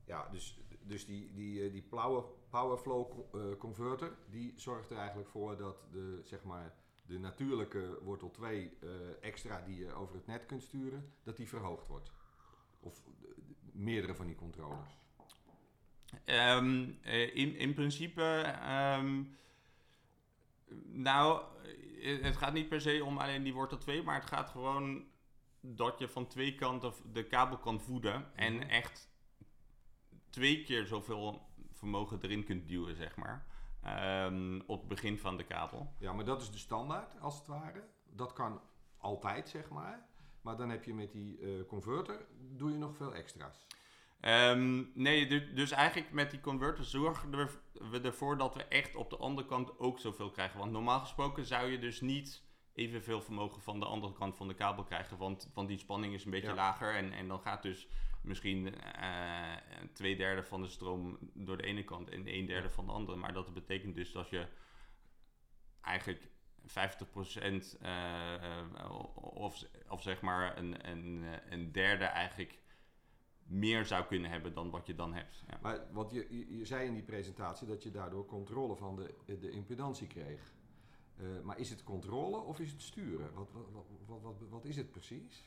Ja, 0.05 0.27
dus 0.31 0.59
dus 0.85 1.05
die, 1.05 1.33
die, 1.33 1.65
eh, 1.65 1.71
die 1.71 1.81
power, 1.81 2.23
power 2.49 2.77
flow 2.77 3.09
co- 3.09 3.39
eh, 3.39 3.57
converter, 3.57 4.17
die 4.29 4.53
zorgt 4.55 4.89
er 4.89 4.97
eigenlijk 4.97 5.29
voor 5.29 5.57
dat 5.57 5.87
de, 5.91 6.21
zeg 6.23 6.43
maar, 6.43 6.73
de 7.05 7.19
natuurlijke 7.19 7.99
wortel 8.01 8.31
2 8.31 8.77
eh, 8.81 8.89
extra 9.21 9.61
die 9.61 9.77
je 9.77 9.93
over 9.93 10.15
het 10.15 10.27
net 10.27 10.45
kunt 10.45 10.63
sturen, 10.63 11.13
dat 11.23 11.37
die 11.37 11.47
verhoogd 11.47 11.87
wordt. 11.87 12.11
Of 12.79 13.03
meerdere 13.71 14.15
van 14.15 14.25
die 14.27 14.35
controllers. 14.35 14.97
Ehm, 16.25 16.89
eh, 17.01 17.35
in, 17.35 17.55
in 17.55 17.73
principe, 17.73 18.21
ehm, 18.61 19.23
nou, 20.85 21.41
het 22.21 22.37
gaat 22.37 22.53
niet 22.53 22.69
per 22.69 22.81
se 22.81 23.03
om 23.03 23.17
alleen 23.17 23.43
die 23.43 23.53
wortel 23.53 23.77
2, 23.77 24.03
maar 24.03 24.15
het 24.15 24.29
gaat 24.29 24.49
gewoon 24.49 25.05
dat 25.65 25.99
je 25.99 26.07
van 26.07 26.27
twee 26.27 26.55
kanten 26.55 26.93
de 27.13 27.23
kabel 27.27 27.57
kan 27.57 27.79
voeden 27.81 28.35
en 28.35 28.53
Mhm. 28.53 28.69
echt 28.69 29.09
twee 30.29 30.63
keer 30.63 30.85
zoveel 30.85 31.41
vermogen 31.71 32.19
erin 32.21 32.43
kunt 32.45 32.67
duwen, 32.67 32.95
zeg 32.95 33.15
maar, 33.15 33.45
ehm, 33.81 34.59
op 34.67 34.79
het 34.79 34.87
begin 34.87 35.17
van 35.19 35.37
de 35.37 35.43
kabel. 35.43 35.93
Ja, 35.99 36.13
maar 36.13 36.25
dat 36.25 36.41
is 36.41 36.51
de 36.51 36.57
standaard, 36.57 37.19
als 37.19 37.37
het 37.37 37.47
ware. 37.47 37.83
Dat 38.09 38.33
kan 38.33 38.61
altijd, 38.97 39.49
zeg 39.49 39.69
maar. 39.69 40.07
Maar 40.41 40.57
dan 40.57 40.69
heb 40.69 40.83
je 40.83 40.93
met 40.93 41.11
die 41.11 41.39
eh, 41.39 41.65
converter, 41.67 42.25
doe 42.39 42.71
je 42.71 42.77
nog 42.77 42.95
veel 42.95 43.15
extra's. 43.15 43.67
Ehm, 44.19 44.83
nee, 44.93 45.27
du- 45.27 45.53
dus 45.53 45.71
eigenlijk 45.71 46.11
met 46.11 46.31
die 46.31 46.39
converter 46.39 46.83
zorgen 46.83 47.31
we 47.71 48.01
ervoor 48.01 48.37
dat 48.37 48.55
we 48.55 48.63
echt 48.63 48.95
op 48.95 49.09
de 49.09 49.17
andere 49.17 49.47
kant 49.47 49.79
ook 49.79 49.99
zoveel 49.99 50.31
krijgen. 50.31 50.59
Want 50.59 50.71
normaal 50.71 50.99
gesproken 50.99 51.45
zou 51.45 51.67
je 51.71 51.79
dus 51.79 52.01
niet 52.01 52.43
evenveel 52.75 53.21
vermogen 53.21 53.61
van 53.61 53.79
de 53.79 53.85
andere 53.85 54.13
kant 54.13 54.35
van 54.35 54.47
de 54.47 54.53
kabel 54.53 54.83
krijgen. 54.83 55.17
Want, 55.17 55.51
want 55.53 55.67
die 55.67 55.77
spanning 55.77 56.13
is 56.13 56.25
een 56.25 56.31
beetje 56.31 56.47
Ja. 56.47 56.55
lager. 56.55 56.95
En, 56.95 57.11
en 57.11 57.27
dan 57.27 57.39
gaat 57.39 57.61
dus 57.61 57.87
misschien 58.21 58.81
eh, 58.81 59.55
twee 59.93 60.15
derde 60.15 60.43
van 60.43 60.61
de 60.61 60.67
stroom 60.67 61.17
door 61.33 61.57
de 61.57 61.63
ene 61.63 61.83
kant 61.83 62.09
en 62.09 62.27
een 62.27 62.45
derde 62.45 62.69
van 62.69 62.85
de 62.85 62.91
andere. 62.91 63.17
Maar 63.17 63.33
dat 63.33 63.53
betekent 63.53 63.95
dus 63.95 64.11
dat 64.11 64.29
je 64.29 64.47
eigenlijk 65.81 66.29
50% 66.61 66.65
eh, 67.81 68.33
eh, 68.33 68.91
of, 69.15 69.63
of 69.89 70.01
zeg 70.01 70.21
maar 70.21 70.57
een, 70.57 70.89
een, 70.89 71.25
een 71.49 71.71
derde 71.71 72.05
eigenlijk 72.05 72.59
meer 73.43 73.85
zou 73.85 74.05
kunnen 74.05 74.31
hebben 74.31 74.53
dan 74.53 74.69
wat 74.69 74.87
je 74.87 74.95
dan 74.95 75.13
hebt. 75.13 75.43
Ja. 75.47 75.59
Maar 75.61 75.79
wat 75.91 76.11
je, 76.11 76.27
je, 76.29 76.57
je 76.57 76.65
zei 76.65 76.87
in 76.87 76.93
die 76.93 77.03
presentatie 77.03 77.67
dat 77.67 77.83
je 77.83 77.91
daardoor 77.91 78.25
controle 78.25 78.75
van 78.75 78.95
de, 78.95 79.37
de 79.39 79.49
impedantie 79.51 80.07
kreeg. 80.07 80.53
Eh, 81.17 81.41
maar 81.43 81.59
is 81.59 81.69
het 81.69 81.83
controle 81.83 82.37
of 82.37 82.59
is 82.59 82.71
het 82.71 82.81
sturen? 82.81 83.33
Wat, 83.33 83.51
wat, 83.51 83.85
wat, 84.05 84.21
wat, 84.21 84.35
wat, 84.49 84.65
is 84.65 84.75
het 84.75 84.91
precies? 84.91 85.43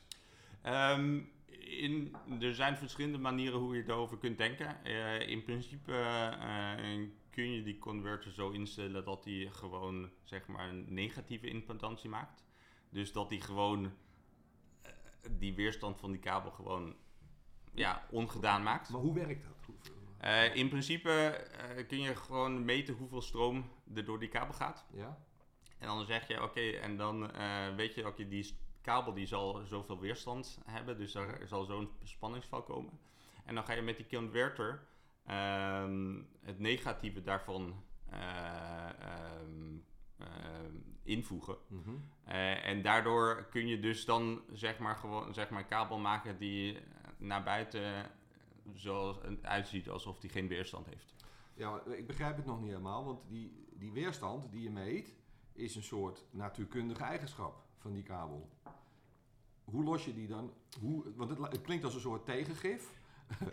Ehm, 0.61 1.21
in, 1.59 2.15
er 2.39 2.55
zijn 2.55 2.77
verschillende 2.77 3.17
manieren 3.17 3.59
hoe 3.59 3.75
je 3.75 3.83
erover 3.87 4.17
kunt 4.17 4.37
denken. 4.37 4.83
Eh, 4.83 5.27
in 5.27 5.43
principe 5.43 5.93
eh, 5.93 7.07
kun 7.29 7.51
je 7.51 7.63
die 7.63 7.77
converter 7.77 8.31
zo 8.31 8.49
instellen 8.49 9.03
dat 9.03 9.25
hij 9.25 9.49
gewoon 9.51 10.09
zeg 10.23 10.47
maar 10.47 10.69
een 10.69 10.85
negatieve 10.93 11.47
impedantie 11.47 12.09
maakt. 12.09 12.43
Dus 12.89 13.11
dat 13.11 13.29
hij 13.29 13.39
gewoon 13.39 13.91
die 15.31 15.53
weerstand 15.53 15.99
van 15.99 16.11
die 16.11 16.19
kabel 16.19 16.51
gewoon 16.51 16.95
ja, 17.73 18.05
ongedaan 18.11 18.63
maakt. 18.63 18.89
Maar 18.89 19.01
hoe 19.01 19.13
werkt 19.13 19.43
dat? 19.43 19.57
In 20.53 20.69
principe 20.69 21.45
kun 21.87 21.99
je 21.99 22.15
gewoon 22.15 22.65
meten 22.65 22.95
hoeveel 22.95 23.21
stroom 23.21 23.69
er 23.93 24.05
door 24.05 24.19
die 24.19 24.29
kabel 24.29 24.53
gaat. 24.53 24.85
ja? 24.93 25.17
En 25.79 25.87
dan 25.87 26.05
zeg 26.05 26.27
je, 26.27 26.43
oké, 26.43 26.69
en 26.69 26.97
dan 26.97 27.31
eh, 27.31 27.75
weet 27.75 27.95
je, 27.95 28.07
oké, 28.07 28.27
die 28.27 28.43
s- 28.43 28.55
kabel 28.81 29.13
die 29.13 29.25
zal 29.25 29.61
zoveel 29.65 29.99
weerstand 29.99 30.59
hebben, 30.65 30.97
dus 30.97 31.15
er 31.15 31.47
zal 31.47 31.65
zo'n 31.65 31.89
spanningsval 32.03 32.63
komen. 32.63 32.99
En 33.45 33.55
dan 33.55 33.63
ga 33.63 33.73
je 33.73 33.81
met 33.81 33.97
die 33.97 34.07
converter 34.07 34.87
ehm, 35.25 36.21
het 36.41 36.59
negatieve 36.59 37.21
daarvan 37.21 37.83
eh, 38.05 38.89
ehm, 38.99 39.77
ehm, 40.17 40.75
invoegen. 41.03 41.57
Mhm. 41.67 41.95
Eh, 42.23 42.65
en 42.65 42.81
daardoor 42.81 43.47
kun 43.49 43.67
je 43.67 43.79
dus 43.79 44.05
dan 44.05 44.41
zeg 44.51 44.77
maar 44.79 44.95
gewoon 44.95 45.33
zeg 45.33 45.49
maar 45.49 45.61
een 45.61 45.67
kabel 45.67 45.97
maken 45.97 46.37
die 46.37 46.75
eh, 46.77 46.81
naar 47.17 47.43
buiten 47.43 48.11
zoals 48.73 49.17
uitziet 49.41 49.89
alsof 49.89 50.19
die 50.19 50.29
geen 50.29 50.47
weerstand 50.47 50.85
heeft. 50.85 51.15
Ja, 51.53 51.81
ik 51.85 52.07
begrijp 52.07 52.35
het 52.35 52.45
nog 52.45 52.59
niet 52.59 52.69
helemaal, 52.69 53.05
want 53.05 53.19
die, 53.27 53.65
die 53.73 53.91
weerstand 53.91 54.51
die 54.51 54.61
je 54.63 54.69
meet 54.69 55.15
is 55.59 55.75
een 55.75 55.83
soort 55.83 56.23
natuurkundige 56.31 57.03
eigenschap 57.03 57.63
van 57.77 57.93
die 57.93 58.03
kabel. 58.03 58.49
Hoe 59.63 59.83
los 59.83 60.05
je 60.05 60.13
die 60.13 60.27
dan? 60.27 60.53
Hoe, 60.79 61.03
want 61.15 61.29
het, 61.29 61.39
het 61.39 61.61
klinkt 61.61 61.83
als 61.83 61.93
een 61.93 61.99
soort 62.01 62.25
tegengif. 62.25 62.91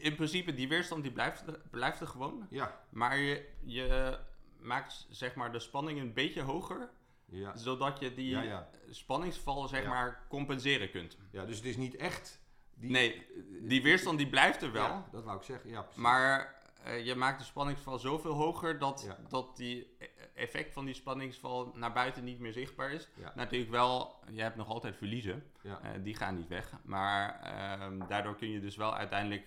In 0.00 0.14
principe, 0.14 0.54
die 0.54 0.68
weerstand 0.68 1.02
die 1.02 1.12
blijft, 1.12 1.46
er, 1.46 1.60
blijft 1.70 2.00
er 2.00 2.06
gewoon. 2.06 2.46
Ja, 2.50 2.84
Maar 2.90 3.18
je, 3.18 3.48
je 3.60 4.18
maakt 4.60 5.06
zeg 5.10 5.34
maar 5.34 5.52
de 5.52 5.58
spanning 5.58 6.00
een 6.00 6.12
beetje 6.12 6.42
hoger, 6.42 6.90
ja, 7.24 7.56
zodat 7.56 7.98
je 7.98 8.14
die 8.14 8.28
ja, 8.30 8.42
ja. 8.42 8.68
spanningsval 8.90 9.68
zeg 9.68 9.86
maar 9.86 10.26
compenseren 10.28 10.90
kunt. 10.90 11.16
ja, 11.30 11.44
dus 11.44 11.56
het 11.56 11.64
is 11.66 11.76
niet 11.76 11.96
echt... 11.96 12.40
Die, 12.74 12.90
Nee, 12.90 13.26
Die 13.62 13.82
weerstand 13.82 14.18
die 14.18 14.28
blijft 14.28 14.62
er 14.62 14.72
wel, 14.72 15.04
dat 15.12 15.24
wou 15.24 15.36
ik 15.38 15.42
zeggen, 15.44 15.70
ja 15.70 15.80
precies. 15.82 16.00
maar 16.02 16.54
eh, 16.82 17.04
je 17.06 17.14
maakt 17.14 17.38
de 17.38 17.44
spanningsval 17.44 17.98
zoveel 17.98 18.32
hoger 18.32 18.78
dat, 18.78 19.02
Ja. 19.06 19.18
dat 19.28 19.56
die 19.56 19.96
effect 20.38 20.72
van 20.72 20.84
die 20.84 20.94
spanningsval 20.94 21.72
naar 21.74 21.92
buiten 21.92 22.24
niet 22.24 22.38
meer 22.38 22.52
zichtbaar 22.52 22.92
is. 22.92 23.08
Ja. 23.14 23.32
Natuurlijk 23.34 23.70
wel, 23.70 24.16
je 24.30 24.40
hebt 24.42 24.56
nog 24.56 24.68
altijd 24.68 24.96
verliezen, 24.96 25.42
Ja. 25.62 25.80
eh, 25.82 26.02
die 26.02 26.14
gaan 26.14 26.36
niet 26.36 26.48
weg. 26.48 26.72
Maar 26.84 27.40
ehm, 27.40 28.06
daardoor 28.08 28.36
kun 28.36 28.48
je 28.48 28.60
dus 28.60 28.76
wel 28.76 28.94
uiteindelijk 28.96 29.46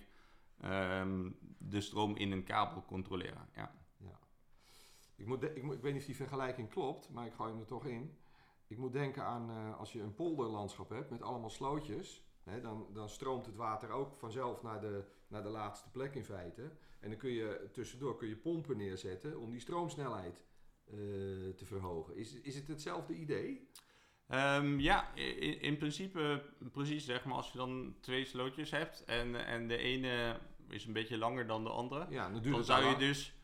ehm, 0.60 1.30
de 1.58 1.80
stroom 1.80 2.16
in 2.16 2.32
een 2.32 2.44
kabel 2.44 2.84
controleren. 2.84 3.48
Ja. 3.54 3.74
Ik, 5.16 5.26
moet 5.26 5.40
de- 5.40 5.54
ik, 5.54 5.62
moet, 5.62 5.74
ik 5.74 5.82
weet 5.82 5.92
niet 5.92 6.00
of 6.00 6.06
die 6.06 6.16
vergelijking 6.16 6.70
klopt, 6.70 7.10
maar 7.10 7.26
ik 7.26 7.32
gooi 7.32 7.50
hem 7.50 7.60
er 7.60 7.66
toch 7.66 7.84
in. 7.86 8.18
Ik 8.66 8.78
moet 8.78 8.92
denken 8.92 9.24
aan 9.24 9.50
eh, 9.50 9.78
als 9.78 9.92
je 9.92 10.00
een 10.00 10.14
polderlandschap 10.14 10.88
hebt 10.88 11.10
met 11.10 11.22
allemaal 11.22 11.50
slootjes. 11.50 12.24
Hè, 12.44 12.60
dan, 12.60 12.86
dan 12.92 13.08
stroomt 13.08 13.46
het 13.46 13.56
water 13.56 13.90
ook 13.90 14.16
vanzelf 14.16 14.62
naar 14.62 14.80
de, 14.80 15.04
naar 15.28 15.42
de 15.42 15.48
laatste 15.48 15.90
plek 15.90 16.14
in 16.14 16.24
feite. 16.24 16.62
En 17.00 17.08
dan 17.08 17.18
kun 17.18 17.30
je 17.30 17.68
tussendoor 17.72 18.16
kun 18.16 18.28
je 18.28 18.36
pompen 18.36 18.76
neerzetten 18.76 19.38
om 19.38 19.50
die 19.50 19.60
stroomsnelheid 19.60 20.42
te 21.56 21.64
verhogen. 21.64 22.16
Is, 22.16 22.34
is 22.40 22.54
het 22.54 22.68
hetzelfde 22.68 23.14
idee? 23.14 23.68
Ehm, 24.28 24.78
ja, 24.80 25.14
in, 25.14 25.60
in 25.60 25.76
principe 25.76 26.42
precies 26.72 27.04
zeg 27.04 27.24
maar 27.24 27.34
als 27.34 27.52
je 27.52 27.58
dan 27.58 27.94
twee 28.00 28.24
slootjes 28.24 28.70
hebt 28.70 29.04
en, 29.04 29.46
en 29.46 29.68
de 29.68 29.76
ene 29.76 30.38
is 30.68 30.84
een 30.86 30.92
beetje 30.92 31.18
langer 31.18 31.46
dan 31.46 31.64
de 31.64 31.70
andere. 31.70 32.06
Ja, 32.10 32.28
dan 32.30 32.64
zou 32.64 32.84
je 32.84 32.96
dus, 32.96 33.34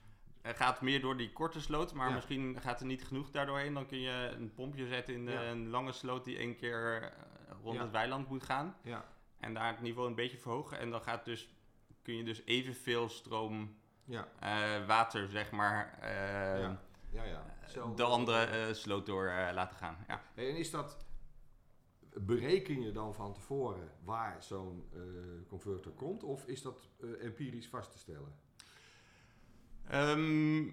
er 0.42 0.54
gaat 0.54 0.80
meer 0.80 1.00
door 1.00 1.16
die 1.16 1.32
korte 1.32 1.60
sloot, 1.60 1.92
maar 1.94 2.08
Ja. 2.08 2.14
misschien 2.14 2.60
gaat 2.60 2.80
er 2.80 2.86
niet 2.86 3.04
genoeg 3.04 3.30
daardoorheen. 3.30 3.74
Dan 3.74 3.86
kun 3.86 4.00
je 4.00 4.32
een 4.36 4.52
pompje 4.54 4.86
zetten 4.86 5.14
in 5.14 5.24
de, 5.24 5.32
Ja. 5.32 5.44
een 5.50 5.68
lange 5.68 5.92
sloot 5.92 6.24
die 6.24 6.36
één 6.36 6.56
keer 6.56 7.02
eh, 7.02 7.10
rond 7.62 7.76
Ja. 7.76 7.82
het 7.82 7.90
weiland 7.90 8.28
moet 8.28 8.42
gaan. 8.44 8.76
Ja, 8.82 9.04
En 9.40 9.54
daar 9.54 9.70
het 9.72 9.80
niveau 9.80 10.08
een 10.08 10.14
beetje 10.14 10.38
verhogen. 10.38 10.78
En 10.78 10.90
dan 10.90 11.00
gaat 11.00 11.24
dus, 11.24 11.48
kun 12.02 12.16
je 12.16 12.24
dus 12.24 12.42
evenveel 12.44 13.08
stroom 13.08 13.76
ja, 14.04 14.28
eh, 14.40 14.86
water, 14.86 15.28
zeg 15.28 15.50
maar, 15.50 15.98
eh, 16.00 16.70
ja, 17.10 17.24
ja. 17.24 17.56
Hetzelfde- 17.60 17.94
de 17.96 18.02
andere 18.02 18.44
eh, 18.44 18.72
sloot 18.74 19.06
door 19.06 19.26
eh, 19.26 19.54
laten 19.54 19.76
gaan. 19.76 19.96
Ja. 20.08 20.22
Hey, 20.34 20.48
en 20.50 20.56
is 20.56 20.70
dat, 20.70 21.06
bereken 22.14 22.80
je 22.80 22.92
dan 22.92 23.14
van 23.14 23.34
tevoren 23.34 23.90
waar 24.04 24.42
zo'n 24.42 24.88
eh, 24.92 25.00
converter 25.48 25.90
komt? 25.90 26.22
Of 26.22 26.46
is 26.46 26.62
dat 26.62 26.88
empirisch 27.20 27.68
vast 27.68 27.92
te 27.92 27.98
stellen? 27.98 28.34
Ehm, 29.88 30.70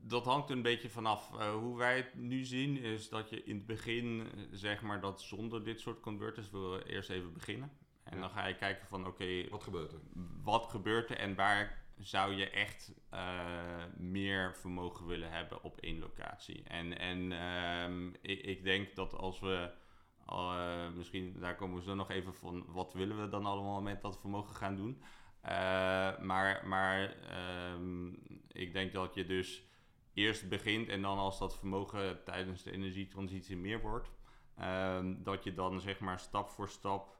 dat 0.00 0.24
hangt 0.24 0.50
een 0.50 0.62
beetje 0.62 0.88
vanaf. 0.90 1.38
Eh, 1.38 1.54
hoe 1.54 1.76
wij 1.76 1.96
het 1.96 2.14
nu 2.14 2.44
zien 2.44 2.76
is 2.76 3.08
dat 3.08 3.30
je 3.30 3.44
in 3.44 3.56
het 3.56 3.66
begin, 3.66 4.26
zeg 4.50 4.82
maar, 4.82 5.00
dat 5.00 5.20
zonder 5.22 5.64
dit 5.64 5.80
soort 5.80 6.00
converters 6.00 6.50
wil 6.50 6.74
je 6.74 6.84
eerst 6.88 7.10
even 7.10 7.32
beginnen. 7.32 7.70
En 8.02 8.14
Ja. 8.14 8.20
dan 8.20 8.30
ga 8.30 8.46
je 8.46 8.56
kijken 8.56 8.86
van, 8.86 9.06
oké, 9.06 9.48
Wat 9.50 9.62
gebeurt 9.62 9.92
er? 9.92 9.98
wat 10.42 10.66
gebeurt 10.66 11.10
er 11.10 11.16
en 11.16 11.34
waar 11.34 11.83
zou 11.98 12.34
je 12.34 12.50
echt 12.50 12.92
eh, 13.10 13.84
meer 13.96 14.54
vermogen 14.54 15.06
willen 15.06 15.30
hebben 15.30 15.62
op 15.62 15.76
één 15.76 15.98
locatie. 15.98 16.62
En, 16.62 16.98
en 16.98 17.32
ehm, 17.32 18.08
ik, 18.08 18.40
ik 18.40 18.64
denk 18.64 18.94
dat 18.94 19.14
als 19.14 19.40
we, 19.40 19.70
eh, 20.26 20.88
misschien 20.90 21.36
daar 21.40 21.56
komen 21.56 21.76
we 21.76 21.82
zo 21.82 21.94
nog 21.94 22.10
even 22.10 22.34
van, 22.34 22.64
wat 22.68 22.92
willen 22.92 23.20
we 23.20 23.28
dan 23.28 23.46
allemaal 23.46 23.82
met 23.82 24.02
dat 24.02 24.20
vermogen 24.20 24.54
gaan 24.54 24.76
doen. 24.76 25.02
Eh, 25.40 26.18
maar 26.18 26.66
maar 26.66 27.16
ehm, 27.28 28.08
ik 28.48 28.72
denk 28.72 28.92
dat 28.92 29.14
je 29.14 29.24
dus 29.24 29.62
eerst 30.14 30.48
begint 30.48 30.88
en 30.88 31.02
dan 31.02 31.18
als 31.18 31.38
dat 31.38 31.58
vermogen 31.58 32.24
tijdens 32.24 32.62
de 32.62 32.70
energietransitie 32.70 33.56
meer 33.56 33.80
wordt, 33.80 34.10
ehm, 34.56 35.22
dat 35.22 35.44
je 35.44 35.54
dan 35.54 35.80
zeg 35.80 35.98
maar 35.98 36.18
stap 36.18 36.48
voor 36.48 36.68
stap 36.68 37.13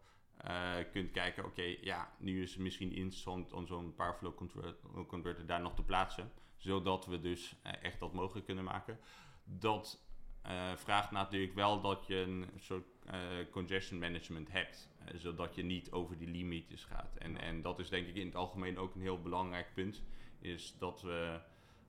eh, 0.44 0.74
kunt 0.92 1.10
kijken, 1.10 1.44
oké, 1.44 1.76
ja, 1.80 2.12
nu 2.18 2.42
is 2.42 2.50
het 2.50 2.60
misschien 2.60 2.92
interessant 2.92 3.52
om 3.52 3.66
zo'n 3.66 3.94
Powerflow 3.94 4.34
convert- 4.34 4.80
converter 5.06 5.46
daar 5.46 5.60
nog 5.60 5.74
te 5.74 5.82
plaatsen, 5.82 6.32
zodat 6.56 7.06
we 7.06 7.20
dus 7.20 7.56
eh, 7.62 7.72
echt 7.82 8.00
dat 8.00 8.12
mogelijk 8.12 8.46
kunnen 8.46 8.64
maken. 8.64 8.98
Dat 9.44 10.04
eh, 10.42 10.76
vraagt 10.76 11.10
natuurlijk 11.10 11.54
wel 11.54 11.80
dat 11.80 12.06
je 12.06 12.16
een 12.16 12.50
soort 12.56 12.84
congestion 13.50 13.98
management 13.98 14.52
hebt. 14.52 14.92
zodat 15.14 15.54
je 15.54 15.62
niet 15.62 15.90
over 15.90 16.18
die 16.18 16.28
limietjes 16.28 16.84
gaat. 16.84 17.16
En, 17.16 17.40
en 17.40 17.62
dat 17.62 17.78
is 17.78 17.88
denk 17.88 18.06
ik 18.06 18.14
in 18.14 18.26
het 18.26 18.36
algemeen 18.36 18.78
ook 18.78 18.94
een 18.94 19.00
heel 19.00 19.20
belangrijk 19.20 19.74
punt. 19.74 20.02
Is 20.40 20.76
dat 20.78 21.02
we, 21.02 21.40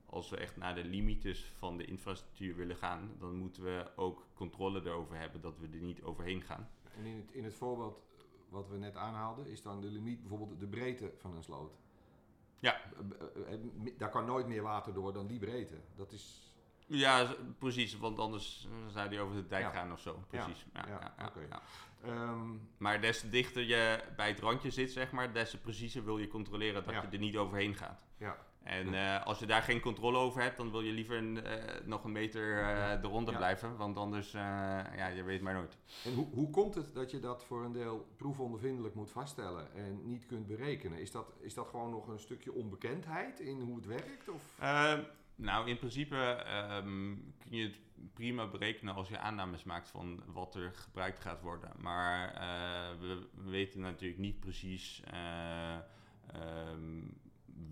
als 0.05 0.29
we 0.29 0.37
echt 0.37 0.57
naar 0.57 0.75
de 0.75 0.83
limites 0.83 1.45
van 1.57 1.77
de 1.77 1.85
infrastructuur 1.85 2.55
willen 2.55 2.75
gaan, 2.75 3.15
dan 3.19 3.35
moeten 3.35 3.63
we 3.63 3.91
ook 3.95 4.27
controle 4.33 4.81
erover 4.85 5.17
hebben 5.17 5.41
dat 5.41 5.57
we 5.59 5.67
er 5.73 5.81
niet 5.81 6.03
overheen 6.03 6.41
gaan. 6.41 6.69
En 6.97 7.05
in 7.05 7.15
het, 7.17 7.31
in 7.31 7.43
het 7.43 7.53
voorbeeld 7.53 8.03
wat 8.49 8.67
we 8.69 8.77
net 8.77 8.95
aanhaalden, 8.95 9.47
is 9.47 9.61
dan 9.61 9.81
de 9.81 9.87
limiet 9.87 10.21
bijvoorbeeld 10.21 10.59
de 10.59 10.67
breedte 10.67 11.11
van 11.17 11.35
een 11.35 11.43
sloot. 11.43 11.73
Ja. 12.59 12.73
Eh, 12.75 13.43
eh, 13.47 13.53
eh, 13.53 13.59
Daar 13.97 14.09
kan 14.09 14.25
nooit 14.25 14.47
meer 14.47 14.61
water 14.61 14.93
door 14.93 15.13
dan 15.13 15.27
die 15.27 15.39
breedte. 15.39 15.75
Dat 15.95 16.11
is. 16.11 16.53
Ja, 16.87 17.35
precies, 17.59 17.97
want 17.97 18.19
anders 18.19 18.67
zou 18.87 19.09
die 19.09 19.19
over 19.19 19.35
de 19.35 19.47
dijk 19.47 19.63
Ja. 19.63 19.69
gaan 19.71 19.91
of 19.91 19.99
zo. 19.99 20.23
Precies. 20.27 20.65
Ja, 20.73 20.85
ja, 20.87 20.99
ja, 20.99 21.13
ja, 21.17 21.25
oké. 21.27 21.39
ja. 21.49 21.61
ehm, 22.03 22.49
Maar 22.77 23.01
des 23.01 23.19
te 23.19 23.29
dichter 23.29 23.61
je 23.63 24.03
bij 24.15 24.27
het 24.27 24.39
randje 24.39 24.69
zit, 24.71 24.91
zeg 24.91 25.11
maar, 25.11 25.33
des 25.33 25.49
te 25.49 25.57
preciezer 25.59 26.03
wil 26.05 26.17
je 26.17 26.27
controleren 26.27 26.83
dat 26.85 26.93
je 26.93 27.07
er 27.11 27.17
niet 27.17 27.37
overheen 27.37 27.75
gaat. 27.75 28.05
ja. 28.17 28.37
En 28.65 28.93
eh, 28.93 29.25
als 29.25 29.39
je 29.39 29.45
daar 29.45 29.61
geen 29.61 29.79
controle 29.79 30.17
over 30.17 30.41
hebt, 30.41 30.57
dan 30.57 30.71
wil 30.71 30.81
je 30.81 30.91
liever 30.91 31.17
een, 31.17 31.43
eh, 31.43 31.85
nog 31.85 32.03
een 32.03 32.11
meter 32.11 32.59
eh 32.59 33.03
eronder 33.03 33.33
Ja. 33.33 33.39
blijven. 33.39 33.77
Want 33.77 33.97
anders, 33.97 34.33
eh, 34.33 34.41
ja, 34.95 35.07
je 35.07 35.23
weet 35.23 35.41
maar 35.41 35.53
nooit. 35.53 35.77
En 36.05 36.13
hoe, 36.13 36.27
hoe 36.33 36.49
komt 36.49 36.75
het 36.75 36.93
dat 36.93 37.11
je 37.11 37.19
dat 37.19 37.43
voor 37.43 37.63
een 37.65 37.71
deel 37.71 38.07
proefondervindelijk 38.15 38.95
moet 38.95 39.11
vaststellen 39.11 39.73
en 39.75 40.07
niet 40.07 40.25
kunt 40.25 40.47
berekenen? 40.47 40.99
Is 40.99 41.11
dat, 41.11 41.33
is 41.39 41.53
dat 41.53 41.67
gewoon 41.67 41.89
nog 41.91 42.07
een 42.07 42.19
stukje 42.19 42.53
onbekendheid 42.53 43.39
in 43.39 43.59
hoe 43.59 43.75
het 43.75 43.85
werkt? 43.85 44.29
Of? 44.29 44.43
Ehm, 44.59 45.01
nou, 45.35 45.69
in 45.69 45.77
principe 45.77 46.15
ehm, 46.17 47.15
kun 47.39 47.57
je 47.57 47.63
het 47.63 47.79
prima 48.13 48.47
berekenen 48.47 48.95
als 48.95 49.09
je 49.09 49.19
aannames 49.19 49.63
maakt 49.63 49.89
van 49.89 50.23
wat 50.25 50.55
er 50.55 50.71
gebruikt 50.73 51.19
gaat 51.19 51.41
worden. 51.41 51.71
Maar 51.77 52.33
eh, 52.33 52.99
we, 52.99 53.27
we 53.33 53.49
weten 53.49 53.79
natuurlijk 53.79 54.19
niet 54.19 54.39
precies 54.39 55.01
eh, 55.11 55.75
ehm, 56.33 57.01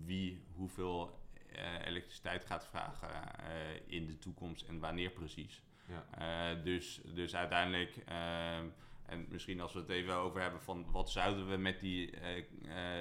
wie 0.04 0.43
hoeveel 0.64 1.18
eh, 1.52 1.86
elektriciteit 1.86 2.44
gaat 2.44 2.66
vragen 2.66 3.08
eh, 3.38 3.46
in 3.86 4.06
de 4.06 4.18
toekomst 4.18 4.62
en 4.68 4.78
wanneer 4.78 5.10
precies. 5.10 5.62
Ja. 5.86 6.04
Eh, 6.10 6.64
dus, 6.64 7.00
dus 7.14 7.36
uiteindelijk, 7.36 7.96
en 9.06 9.26
misschien 9.28 9.60
als 9.60 9.72
we 9.72 9.78
het 9.78 9.88
even 9.88 10.14
over 10.14 10.40
hebben 10.40 10.60
van 10.60 10.90
wat 10.90 11.10
zouden 11.10 11.48
we 11.50 11.56
met 11.56 11.80
die, 11.80 12.10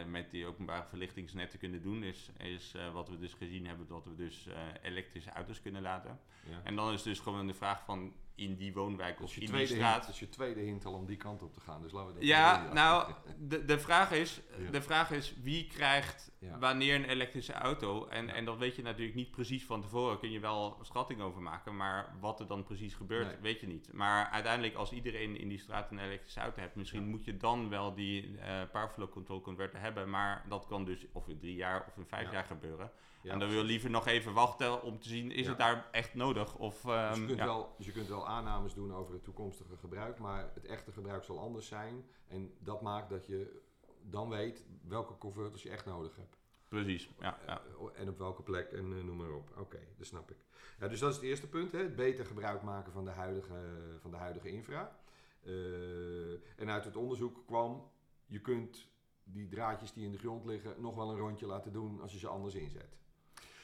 met 0.08 0.32
die 0.32 0.46
openbare 0.46 0.88
verlichtingsnetten 0.88 1.60
kunnen 1.60 1.82
doen, 1.82 2.04
is, 2.04 2.30
is 2.38 2.76
wat 2.94 3.10
we 3.10 3.20
dus 3.20 3.34
gezien 3.34 3.68
hebben 3.68 3.88
dat 3.88 4.06
we 4.06 4.16
dus 4.16 4.48
elektrische 4.82 5.32
auto's 5.32 5.62
kunnen 5.62 5.82
laten. 5.82 6.20
Ja. 6.50 6.62
En 6.64 6.76
dan 6.76 6.94
is 6.94 7.04
dus 7.04 7.20
gewoon 7.20 7.48
de 7.48 7.54
vraag 7.54 7.84
van 7.84 8.14
in 8.36 8.56
die 8.56 8.74
woonwijk 8.74 9.22
of 9.22 9.36
je 9.36 9.42
in 9.42 9.52
die 9.52 9.66
straat. 9.66 9.92
hint, 9.94 10.02
dat 10.06 10.14
is 10.14 10.20
je 10.20 10.30
tweede 10.30 10.60
hint 10.60 10.86
al 10.86 10.94
om 10.94 11.06
die 11.06 11.18
kant 11.18 11.42
op 11.42 11.54
te 11.54 11.60
gaan. 11.60 11.82
Dus 11.82 11.92
laten 11.92 12.08
we 12.08 12.14
dat 12.14 12.24
Ja, 12.24 12.64
doen, 12.66 12.74
nou, 12.74 13.14
de, 13.50 13.66
de, 13.66 13.80
vraag 13.80 14.12
is, 14.12 14.42
Ja. 14.58 14.70
de 14.72 14.82
vraag 14.82 15.12
is 15.12 15.34
wie 15.44 15.68
krijgt 15.68 16.32
Ja. 16.40 16.58
wanneer 16.60 16.96
een 16.96 17.04
elektrische 17.06 17.54
auto. 17.54 18.08
En, 18.08 18.26
Ja. 18.28 18.34
en 18.34 18.46
dat 18.46 18.58
weet 18.58 18.76
je 18.76 18.82
natuurlijk 18.82 19.16
niet 19.16 19.32
precies 19.32 19.66
van 19.66 19.82
tevoren. 19.82 20.20
Kun 20.20 20.32
je 20.32 20.40
wel 20.40 20.78
schatting 20.82 21.22
over 21.22 21.42
maken. 21.42 21.76
Maar 21.76 22.16
wat 22.20 22.40
er 22.40 22.48
dan 22.48 22.64
precies 22.64 22.94
gebeurt, 22.94 23.28
Nee. 23.28 23.38
weet 23.42 23.60
je 23.60 23.68
niet. 23.68 23.94
Maar 23.94 24.30
uiteindelijk, 24.30 24.76
als 24.76 24.92
iedereen 24.92 25.38
in 25.40 25.48
die 25.50 25.60
straat 25.60 25.92
een 25.92 26.00
elektrische 26.00 26.40
auto 26.40 26.60
hebt, 26.62 26.76
misschien 26.76 27.08
moet 27.08 27.26
je 27.26 27.38
dan 27.38 27.70
wel 27.70 27.94
die 27.94 28.38
eh 28.38 28.62
power 28.72 28.90
flow 28.90 29.10
control 29.12 29.42
converter 29.42 29.80
hebben. 29.80 30.10
Maar 30.10 30.46
dat 30.50 30.66
kan 30.68 30.86
dus 30.86 31.06
of 31.12 31.28
in 31.28 31.40
drie 31.40 31.56
jaar 31.56 31.86
of 31.88 31.98
in 31.98 32.06
vijf 32.06 32.26
Ja. 32.26 32.32
jaar 32.34 32.44
gebeuren. 32.46 32.92
Ja, 33.24 33.32
en 33.32 33.40
dan 33.40 33.50
wil 33.50 33.58
je 33.58 33.64
liever 33.64 33.90
nog 33.90 34.08
even 34.08 34.34
wachten 34.34 34.82
om 34.82 35.00
te 35.00 35.08
zien, 35.08 35.32
is 35.32 35.44
Ja. 35.44 35.50
het 35.50 35.58
daar 35.58 35.88
echt 35.92 36.14
nodig? 36.14 36.56
Of, 36.58 36.82
Dus 36.82 36.92
je, 36.92 36.98
ehm, 36.98 37.26
kunt 37.26 37.38
ja. 37.38 37.46
wel, 37.46 37.74
dus 37.78 37.86
je 37.86 37.92
kunt 37.92 38.08
wel 38.08 38.28
aannames 38.28 38.74
doen 38.74 38.94
over 38.94 39.14
het 39.14 39.24
toekomstige 39.24 39.78
gebruik, 39.78 40.20
maar 40.20 40.52
het 40.54 40.66
echte 40.66 40.92
gebruik 40.92 41.24
zal 41.24 41.40
anders 41.40 41.68
zijn. 41.68 42.06
En 42.28 42.54
dat 42.60 42.82
maakt 42.82 43.10
dat 43.10 43.26
je 43.26 43.62
dan 44.02 44.30
weet 44.30 44.66
welke 44.88 45.18
converters 45.18 45.64
je 45.64 45.70
echt 45.70 45.86
nodig 45.86 46.16
hebt. 46.16 46.38
Precies, 46.68 47.10
ja. 47.20 47.38
ja. 47.46 47.62
Eh, 47.62 48.02
En 48.02 48.10
op 48.10 48.18
welke 48.18 48.44
plek 48.44 48.72
en 48.72 48.98
eh, 48.98 49.04
noem 49.04 49.18
maar 49.18 49.32
op. 49.32 49.50
Oké, 49.58 49.80
dat 49.98 50.08
snap 50.08 50.32
ik. 50.32 50.38
Ja, 50.80 50.88
dus 50.88 51.00
dat 51.00 51.10
is 51.10 51.16
het 51.16 51.26
eerste 51.26 51.48
punt, 51.50 51.72
hè? 51.72 51.80
het 51.80 51.96
beter 51.96 52.26
gebruik 52.26 52.62
maken 52.62 52.92
van 52.92 53.06
de 53.06 53.12
huidige, 53.12 53.54
van 54.00 54.12
de 54.12 54.18
huidige 54.18 54.50
infra. 54.50 54.98
Eh, 55.44 56.34
en 56.60 56.70
uit 56.70 56.86
het 56.86 56.96
onderzoek 56.96 57.44
kwam, 57.46 57.92
je 58.26 58.40
kunt 58.42 58.88
die 59.24 59.48
draadjes 59.48 59.94
die 59.94 60.06
in 60.06 60.12
de 60.12 60.18
grond 60.18 60.46
liggen 60.46 60.82
nog 60.82 60.96
wel 60.96 61.10
een 61.12 61.18
rondje 61.18 61.46
laten 61.46 61.74
doen 61.74 62.02
als 62.02 62.12
je 62.14 62.20
ze 62.20 62.28
anders 62.28 62.56
inzet. 62.56 62.98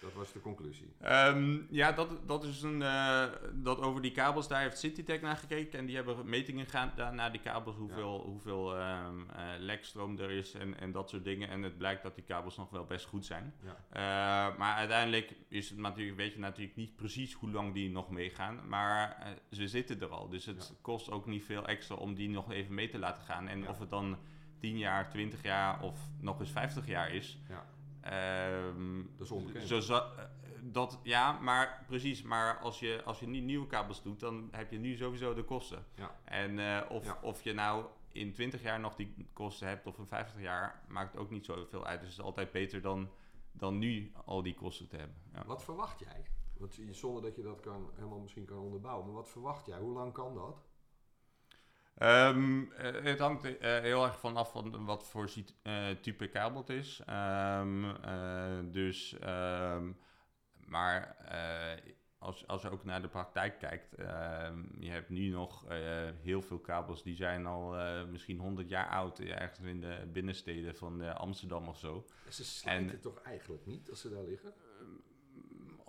Dat 0.02 0.14
was 0.14 0.32
de 0.32 0.40
conclusie. 0.42 0.94
Ehm, 1.02 1.58
ja, 1.70 1.92
dat, 1.92 2.28
dat 2.28 2.44
is 2.44 2.62
een. 2.62 2.82
eh, 2.82 3.24
dat 3.54 3.80
over 3.82 4.02
die 4.02 4.12
kabels, 4.12 4.48
daar 4.48 4.62
heeft 4.62 4.78
Citytech 4.80 5.22
naar 5.22 5.38
gekeken. 5.38 5.80
En 5.80 5.86
die 5.86 5.96
hebben 5.96 6.30
metingen 6.30 6.66
gedaan 6.66 7.16
naar 7.16 7.32
die 7.32 7.42
kabels, 7.42 7.76
hoeveel, 7.76 8.22
hoeveel 8.26 8.76
ehm, 8.78 9.30
eh, 9.30 9.44
lekstroom 9.60 10.20
er 10.20 10.30
is 10.32 10.54
en, 10.54 10.80
en 10.80 10.92
dat 10.92 11.10
soort 11.10 11.24
dingen. 11.24 11.50
En 11.50 11.62
het 11.64 11.78
blijkt 11.78 12.04
dat 12.04 12.16
die 12.16 12.24
kabels 12.24 12.58
nog 12.58 12.70
wel 12.70 12.86
best 12.86 13.06
goed 13.06 13.26
zijn. 13.26 13.54
Ja. 13.64 13.76
Eh, 13.90 14.58
maar 14.58 14.76
uiteindelijk 14.76 15.34
is 15.48 15.70
het 15.70 15.80
natuurlijk, 15.80 16.18
weet 16.18 16.34
je 16.34 16.40
natuurlijk 16.40 16.76
niet 16.76 16.96
precies 16.96 17.34
hoe 17.34 17.52
lang 17.52 17.74
die 17.74 17.90
nog 17.90 18.10
meegaan. 18.10 18.68
Maar 18.68 19.18
ze 19.52 19.68
zitten 19.68 20.02
er 20.02 20.10
al. 20.10 20.30
Dus 20.30 20.46
het 20.46 20.68
Ja. 20.70 20.76
kost 20.82 21.12
ook 21.12 21.26
niet 21.26 21.44
veel 21.46 21.66
extra 21.68 21.96
om 21.96 22.14
die 22.16 22.30
nog 22.30 22.52
even 22.52 22.74
mee 22.74 22.90
te 22.90 23.00
laten 23.00 23.24
gaan. 23.24 23.48
En 23.48 23.68
of 23.70 23.80
het 23.80 23.90
dan 23.90 24.18
10 24.60 24.78
jaar, 24.78 25.10
20 25.10 25.44
jaar 25.44 25.82
of 25.82 26.00
nog 26.20 26.40
eens 26.40 26.52
50 26.52 26.88
jaar 26.88 27.14
is. 27.14 27.38
Ja. 27.50 27.66
Ehm, 28.02 29.02
Dat 29.18 29.26
is 29.26 29.32
onbekend. 29.32 29.84
Zo, 29.84 29.94
eh, 29.94 30.08
dat, 30.62 31.00
ja, 31.04 31.32
maar 31.40 31.84
precies. 31.88 32.22
Maar 32.22 32.58
als 32.60 32.80
je, 32.80 33.02
als 33.06 33.20
je 33.20 33.28
nu 33.28 33.40
nieuwe 33.40 33.68
kabels 33.68 34.02
doet, 34.04 34.20
dan 34.20 34.48
heb 34.52 34.72
je 34.72 34.78
nu 34.80 34.96
sowieso 34.96 35.34
de 35.34 35.44
kosten. 35.44 35.86
Ja. 35.96 36.16
En 36.24 36.60
eh, 36.60 36.90
of, 36.92 37.06
Ja. 37.06 37.18
of 37.22 37.44
je 37.44 37.54
nou 37.54 37.86
in 38.12 38.34
20 38.34 38.62
jaar 38.62 38.80
nog 38.80 38.96
die 38.96 39.28
kosten 39.34 39.68
hebt 39.68 39.88
of 39.88 39.98
in 39.98 40.08
50 40.08 40.42
jaar, 40.42 40.84
maakt 40.88 41.18
ook 41.18 41.30
niet 41.30 41.46
zoveel 41.46 41.86
uit. 41.86 42.00
Dus 42.00 42.10
het 42.10 42.18
is 42.20 42.24
altijd 42.26 42.52
beter 42.52 42.82
dan, 42.82 43.10
dan 43.52 43.78
nu 43.78 44.12
al 44.26 44.44
die 44.44 44.54
kosten 44.56 44.88
te 44.88 44.96
hebben. 44.96 45.16
Ja. 45.34 45.46
Wat 45.46 45.64
verwacht 45.64 46.00
jij? 46.00 46.26
Want 46.58 46.80
zonder 46.92 47.22
dat 47.22 47.36
je 47.36 47.42
dat 47.42 47.60
kan, 47.60 47.90
helemaal 47.96 48.20
misschien 48.20 48.46
kan 48.46 48.58
onderbouwen. 48.58 49.06
Maar 49.06 49.16
wat 49.16 49.30
verwacht 49.30 49.66
jij? 49.66 49.80
Hoe 49.80 49.94
lang 49.94 50.14
kan 50.14 50.34
dat? 50.36 50.62
Ehm, 52.00 52.72
eh, 52.72 53.04
het 53.04 53.20
hangt 53.20 53.58
eh, 53.58 53.80
heel 53.80 54.04
erg 54.06 54.20
vanaf 54.20 54.52
van 54.52 54.86
wat 54.86 55.08
voor 55.08 55.30
eh, 55.64 55.90
type 56.02 56.28
kabel 56.28 56.60
het 56.62 56.70
is. 56.70 57.02
Ehm, 57.06 57.84
eh, 57.86 58.60
dus, 58.64 59.20
ehm, 59.20 59.92
maar 60.66 61.18
als, 62.18 62.48
als 62.48 62.62
je 62.62 62.70
ook 62.70 62.84
naar 62.84 63.02
de 63.02 63.08
praktijk 63.08 63.60
kijkt, 63.60 63.96
je 64.80 64.90
hebt 64.90 65.10
nu 65.10 65.30
nog 65.30 65.66
heel 66.22 66.42
veel 66.42 66.60
kabels 66.60 67.04
die 67.04 67.16
zijn 67.16 67.46
al 67.46 67.76
misschien 68.06 68.40
100 68.40 68.70
jaar 68.70 68.90
oud, 68.90 69.20
ergens 69.20 69.60
in 69.60 69.82
de 69.82 70.08
binnensteden 70.14 70.76
van 70.76 71.16
Amsterdam 71.18 71.68
of 71.68 71.78
zo. 71.78 72.06
Ze 72.30 72.46
slijten 72.46 72.90
En- 72.90 73.00
toch 73.02 73.22
eigenlijk 73.22 73.66
niet 73.66 73.90
als 73.90 74.02
ze 74.02 74.10
daar 74.10 74.24
liggen? 74.24 74.54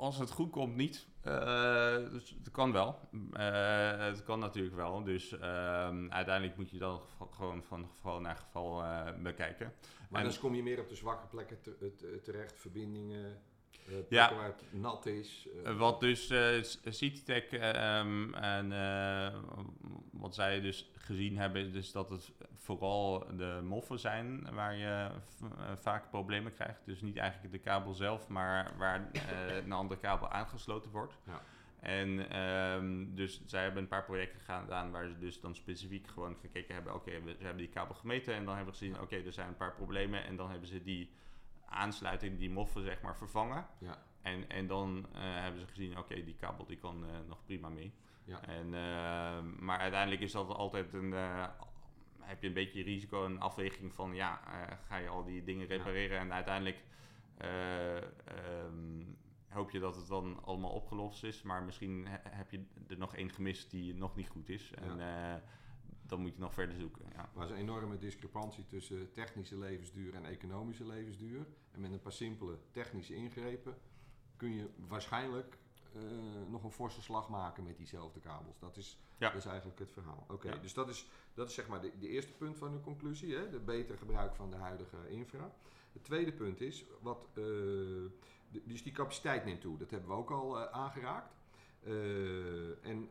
Als 0.01 0.19
het 0.19 0.31
goed 0.31 0.51
komt, 0.51 0.77
niet. 0.77 1.07
Eh, 1.23 1.95
dus 2.11 2.37
het 2.39 2.51
kan 2.51 2.73
wel. 2.73 3.09
Eh, 3.33 3.97
het 3.99 4.23
kan 4.23 4.39
natuurlijk 4.39 4.75
wel. 4.77 5.03
Dus 5.05 5.39
ehm, 5.39 6.11
uiteindelijk 6.11 6.57
moet 6.57 6.71
je 6.71 6.79
dan 6.79 7.01
gewoon 7.31 7.63
van 7.63 7.89
geval 7.95 8.21
naar 8.21 8.37
geval 8.37 8.83
eh, 8.83 9.07
bekijken. 9.23 9.73
Maar 10.09 10.23
En- 10.25 10.29
dan 10.31 10.39
kom 10.39 10.55
je 10.55 10.63
meer 10.63 10.81
op 10.81 10.89
de 10.89 10.95
zwakke 10.95 11.27
plekken 11.27 11.61
te- 11.63 11.95
te- 11.97 12.21
terecht. 12.23 12.61
Verbindingen, 12.61 13.43
Ja. 14.09 14.35
waar 14.35 14.47
het 14.47 14.65
nat 14.71 15.07
is. 15.07 15.49
eh, 15.65 15.71
Eh, 15.71 15.79
Wat 15.79 16.01
dus 16.01 16.31
eh 16.31 16.63
Citytech 16.93 17.45
ehm, 17.45 18.35
en 18.35 18.73
eh, 18.73 19.39
wat 20.13 20.35
zij 20.35 20.61
dus 20.61 20.91
gezien 20.95 21.39
hebben, 21.39 21.63
is 21.67 21.73
dus 21.73 21.93
dat 21.93 22.11
het 22.11 22.33
vooral 22.57 23.27
de 23.37 23.61
moffen 23.65 23.99
zijn 23.99 24.55
waar 24.55 24.75
je 24.77 25.11
eh, 25.43 25.77
vaak 25.77 26.11
problemen 26.11 26.53
krijgt. 26.55 26.81
Dus 26.85 27.01
niet 27.01 27.17
eigenlijk 27.17 27.53
de 27.53 27.59
kabel 27.71 27.95
zelf, 27.95 28.29
maar 28.29 28.73
waar 28.79 29.11
eh, 29.13 29.57
een 29.57 29.73
andere 29.73 30.01
kabel 30.01 30.29
aangesloten 30.29 30.91
wordt. 30.91 31.15
Ja. 31.27 31.43
En 31.81 32.31
ehm, 32.31 33.15
dus 33.15 33.43
zij 33.47 33.63
hebben 33.63 33.83
een 33.83 33.89
paar 33.89 34.05
projecten 34.05 34.41
gedaan 34.41 34.91
waar 34.91 35.09
ze 35.09 35.19
dus 35.19 35.41
dan 35.41 35.55
specifiek 35.55 36.07
gewoon 36.09 36.37
gekeken 36.41 36.75
hebben, 36.75 36.95
oké, 36.95 37.11
we, 37.23 37.31
ze 37.39 37.45
hebben 37.45 37.57
die 37.63 37.69
kabel 37.69 37.95
gemeten 37.95 38.35
en 38.35 38.45
dan 38.45 38.55
hebben 38.57 38.73
we 38.73 38.79
gezien, 38.79 39.01
oké, 39.01 39.17
er 39.17 39.33
zijn 39.33 39.49
een 39.49 39.57
paar 39.57 39.75
problemen 39.75 40.25
en 40.25 40.37
dan 40.37 40.51
hebben 40.51 40.69
ze 40.69 40.83
die 40.83 41.11
aansluiting, 41.71 42.39
die 42.39 42.51
moffen 42.51 42.83
zeg 42.83 43.03
maar, 43.03 43.17
vervangen. 43.17 43.67
Ja. 43.79 44.03
En, 44.23 44.49
en 44.49 44.67
dan 44.67 45.07
eh, 45.13 45.21
hebben 45.23 45.61
ze 45.61 45.67
gezien, 45.67 45.99
oké, 45.99 46.25
die 46.25 46.37
kabel 46.41 46.67
die 46.67 46.77
kan 46.79 47.05
eh, 47.05 47.11
nog 47.29 47.45
prima 47.45 47.69
mee. 47.69 47.93
Ja. 48.25 48.43
En, 48.43 48.65
eh, 48.75 49.43
maar 49.61 49.79
uiteindelijk 49.79 50.21
is 50.23 50.33
dat 50.33 50.49
altijd 50.49 50.93
een, 50.93 51.13
heb 52.21 52.41
je 52.43 52.47
een 52.49 52.53
beetje 52.55 52.83
risico 52.83 53.25
en 53.25 53.41
afweging 53.41 53.95
van, 53.95 54.15
ja, 54.15 54.41
ga 54.87 54.97
je 54.97 55.09
al 55.09 55.25
die 55.25 55.45
dingen 55.45 55.67
repareren 55.67 56.19
en 56.19 56.33
uiteindelijk 56.33 56.85
eh, 57.37 57.97
ehm, 57.97 59.05
hoop 59.49 59.71
je 59.71 59.79
dat 59.79 59.97
het 59.97 60.07
dan 60.09 60.41
allemaal 60.45 60.71
opgelost 60.71 61.25
is, 61.25 61.43
maar 61.43 61.63
misschien 61.63 62.07
he- 62.09 62.19
heb 62.31 62.51
je 62.51 62.65
er 62.89 62.99
nog 62.99 63.15
één 63.17 63.31
gemist 63.31 63.71
die 63.71 63.95
nog 63.95 64.17
niet 64.17 64.29
goed 64.29 64.49
is. 64.49 64.71
En 64.75 65.01
dan 66.11 66.21
moet 66.21 66.35
je 66.35 66.41
nog 66.41 66.55
verder 66.55 66.77
zoeken. 66.77 67.05
Ja. 67.15 67.31
Maar 67.35 67.45
er 67.47 67.51
is 67.53 67.57
een 67.61 67.63
enorme 67.69 67.99
discrepantie 67.99 68.67
tussen 68.67 69.13
technische 69.13 69.59
levensduur 69.59 70.15
en 70.15 70.25
economische 70.25 70.87
levensduur. 70.87 71.47
En 71.73 71.81
met 71.81 71.93
een 71.93 72.01
paar 72.01 72.13
simpele 72.13 72.59
technische 72.71 73.15
ingrepen 73.15 73.75
kun 74.37 74.55
je 74.55 74.69
waarschijnlijk 74.89 75.59
eh, 75.95 76.01
nog 76.49 76.65
een 76.65 76.73
forse 76.73 77.03
slag 77.03 77.29
maken 77.29 77.65
met 77.65 77.77
diezelfde 77.77 78.21
kabels. 78.21 78.59
Dat 78.59 78.77
is, 78.77 78.99
Ja. 79.19 79.29
dat 79.29 79.39
is 79.39 79.45
eigenlijk 79.47 79.79
het 79.79 79.93
verhaal. 79.93 80.25
Oké, 80.29 80.49
Ja. 80.49 80.57
dus 80.57 80.75
dat 80.75 80.89
is, 80.89 81.07
dat 81.35 81.49
is 81.49 81.55
zeg 81.55 81.69
maar 81.69 81.81
de, 81.81 81.93
de 81.99 82.09
eerste 82.09 82.33
punt 82.33 82.57
van 82.57 82.73
de 82.73 82.81
conclusie, 82.81 83.35
hè? 83.37 83.51
de 83.51 83.59
betere 83.61 83.99
gebruik 83.99 84.35
van 84.35 84.51
de 84.51 84.57
huidige 84.57 84.97
infra. 85.09 85.53
Het 85.93 86.05
tweede 86.05 86.33
punt 86.33 86.61
is, 86.61 86.85
wat, 87.01 87.27
eh, 87.35 87.35
de- 87.45 88.63
dus 88.65 88.83
die 88.83 88.93
capaciteit 88.93 89.45
neemt 89.45 89.61
toe. 89.61 89.79
Dat 89.79 89.91
hebben 89.91 90.09
we 90.09 90.15
ook 90.17 90.31
al 90.31 90.59
eh, 90.61 90.73
aangeraakt. 90.73 91.35
En 92.83 93.09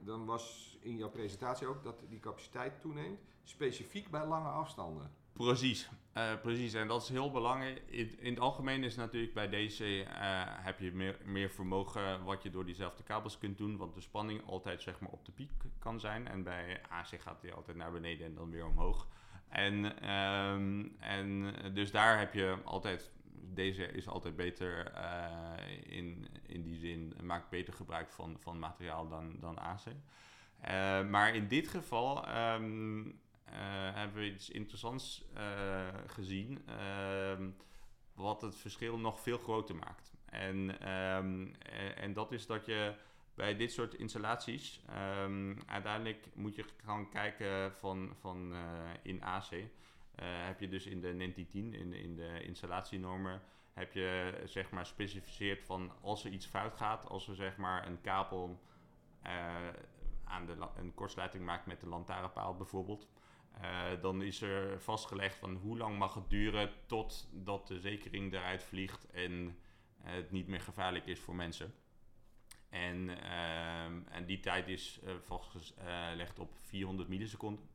dan 0.00 0.24
was 0.24 0.76
in 0.80 0.96
jouw 0.96 1.10
presentatie 1.10 1.66
ook 1.66 1.82
dat 1.82 2.02
die 2.08 2.20
capaciteit 2.20 2.80
toeneemt, 2.80 3.20
specifiek 3.44 4.10
bij 4.10 4.26
lange 4.26 4.48
afstanden. 4.48 5.10
Precies, 5.32 5.88
eh, 6.12 6.40
precies. 6.42 6.74
En 6.74 6.88
dat 6.88 7.02
is 7.02 7.08
heel 7.08 7.30
belangrijk. 7.30 7.82
In, 7.86 8.18
in 8.18 8.30
het 8.30 8.40
algemeen 8.40 8.84
is 8.84 8.96
natuurlijk 8.96 9.34
bij 9.34 9.48
DC 9.48 9.80
eh, 9.80 10.04
heb 10.46 10.78
je 10.78 10.92
meer, 10.92 11.18
meer 11.24 11.50
vermogen 11.50 12.24
wat 12.24 12.42
je 12.42 12.50
door 12.50 12.64
diezelfde 12.64 13.02
kabels 13.02 13.38
kunt 13.38 13.58
doen, 13.58 13.76
want 13.76 13.94
de 13.94 14.00
spanning 14.00 14.46
altijd 14.46 14.82
zeg 14.82 15.00
maar 15.00 15.10
op 15.10 15.24
de 15.24 15.32
piek 15.32 15.50
kan 15.78 16.00
zijn. 16.00 16.28
En 16.28 16.42
bij 16.42 16.80
AC 16.88 17.20
gaat 17.20 17.40
die 17.40 17.52
altijd 17.52 17.76
naar 17.76 17.92
beneden 17.92 18.26
en 18.26 18.34
dan 18.34 18.50
weer 18.50 18.66
omhoog. 18.66 19.06
En, 19.48 20.00
ehm, 20.00 20.88
en 20.98 21.54
dus 21.74 21.90
daar 21.90 22.18
heb 22.18 22.34
je 22.34 22.56
altijd, 22.64 23.12
deze 23.44 23.86
is 23.86 24.08
altijd 24.08 24.36
beter 24.36 24.92
eh, 24.92 25.96
in, 25.96 26.28
in 26.46 26.62
die 26.62 26.76
zin, 26.76 27.14
maakt 27.22 27.48
beter 27.48 27.72
gebruik 27.72 28.10
van, 28.10 28.36
van 28.38 28.58
materiaal 28.58 29.08
dan, 29.08 29.36
dan 29.40 29.58
AC. 29.58 29.84
Eh, 30.60 31.08
maar 31.08 31.34
in 31.34 31.48
dit 31.48 31.68
geval 31.68 32.26
ehm, 32.26 33.08
eh, 33.44 33.54
hebben 33.94 34.22
we 34.22 34.32
iets 34.32 34.50
interessants 34.50 35.24
gezien, 36.06 36.62
ehm, 36.66 37.50
wat 38.14 38.42
het 38.42 38.56
verschil 38.56 38.98
nog 38.98 39.20
veel 39.20 39.38
groter 39.38 39.74
maakt. 39.74 40.12
En, 40.24 40.80
ehm, 40.80 41.46
en, 41.96 42.12
dat 42.12 42.32
is 42.32 42.46
dat 42.46 42.66
je 42.66 42.94
bij 43.34 43.56
dit 43.56 43.72
soort 43.72 43.94
installaties, 43.94 44.80
uiteindelijk 45.66 46.26
moet 46.34 46.54
je 46.54 46.64
gaan 46.84 47.08
kijken 47.08 47.72
van, 47.72 48.12
van 48.20 48.54
in 49.02 49.22
AC. 49.22 49.50
Eh, 50.14 50.26
heb 50.28 50.60
je 50.60 50.68
dus 50.68 50.86
in 50.86 51.00
de 51.00 51.12
NENTI 51.12 51.46
10, 51.46 51.74
in, 51.74 51.92
in 51.92 52.16
de 52.16 52.42
installatienormen, 52.42 53.42
heb 53.72 53.92
je 53.92 54.40
zeg 54.44 54.70
maar 54.70 54.86
specificeerd 54.86 55.62
van 55.62 55.92
als 56.00 56.24
er 56.24 56.30
iets 56.30 56.46
fout 56.46 56.74
gaat, 56.76 57.08
als 57.08 57.28
er 57.28 57.34
zeg 57.34 57.56
maar 57.56 57.86
een 57.86 58.00
kabel 58.00 58.60
eh, 59.22 59.68
aan 60.24 60.46
de, 60.46 60.56
een 60.76 60.94
kortsluiting 60.94 61.44
maakt 61.44 61.66
met 61.66 61.80
de 61.80 61.88
lantaarnpaal 61.88 62.56
bijvoorbeeld. 62.56 63.08
eh, 63.60 64.00
dan 64.00 64.22
is 64.22 64.42
er 64.42 64.80
vastgelegd 64.80 65.36
van 65.36 65.54
hoe 65.54 65.78
lang 65.78 65.98
mag 65.98 66.14
het 66.14 66.30
duren 66.30 66.70
totdat 66.86 67.66
de 67.66 67.80
zekering 67.80 68.32
eruit 68.32 68.62
vliegt 68.62 69.10
en 69.10 69.58
het 70.02 70.30
niet 70.30 70.46
meer 70.46 70.60
gevaarlijk 70.60 71.06
is 71.06 71.20
voor 71.20 71.34
mensen. 71.34 71.74
En, 72.68 73.22
ehm, 73.22 74.00
en 74.08 74.26
die 74.26 74.40
tijd 74.40 74.68
is 74.68 75.00
vastgelegd 75.20 76.38
op 76.38 76.52
400 76.60 77.08
milliseconden. 77.08 77.68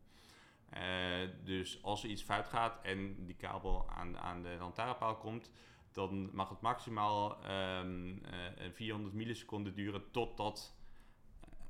Eh, 0.70 1.30
dus 1.44 1.84
als 1.84 2.04
er 2.04 2.10
iets 2.10 2.24
fout 2.24 2.48
gaat 2.48 2.82
en 2.82 3.26
die 3.26 3.36
kabel 3.36 3.90
aan, 3.90 4.18
aan 4.18 4.42
de 4.42 4.56
lantaarnpaal 4.60 5.16
komt, 5.18 5.52
dan 5.92 6.36
mag 6.36 6.50
het 6.50 6.62
maximaal 6.62 7.44
ehm, 7.44 8.18
eh, 8.24 8.72
400 8.72 9.14
milliseconden 9.14 9.76
duren 9.76 10.12
totdat 10.12 10.76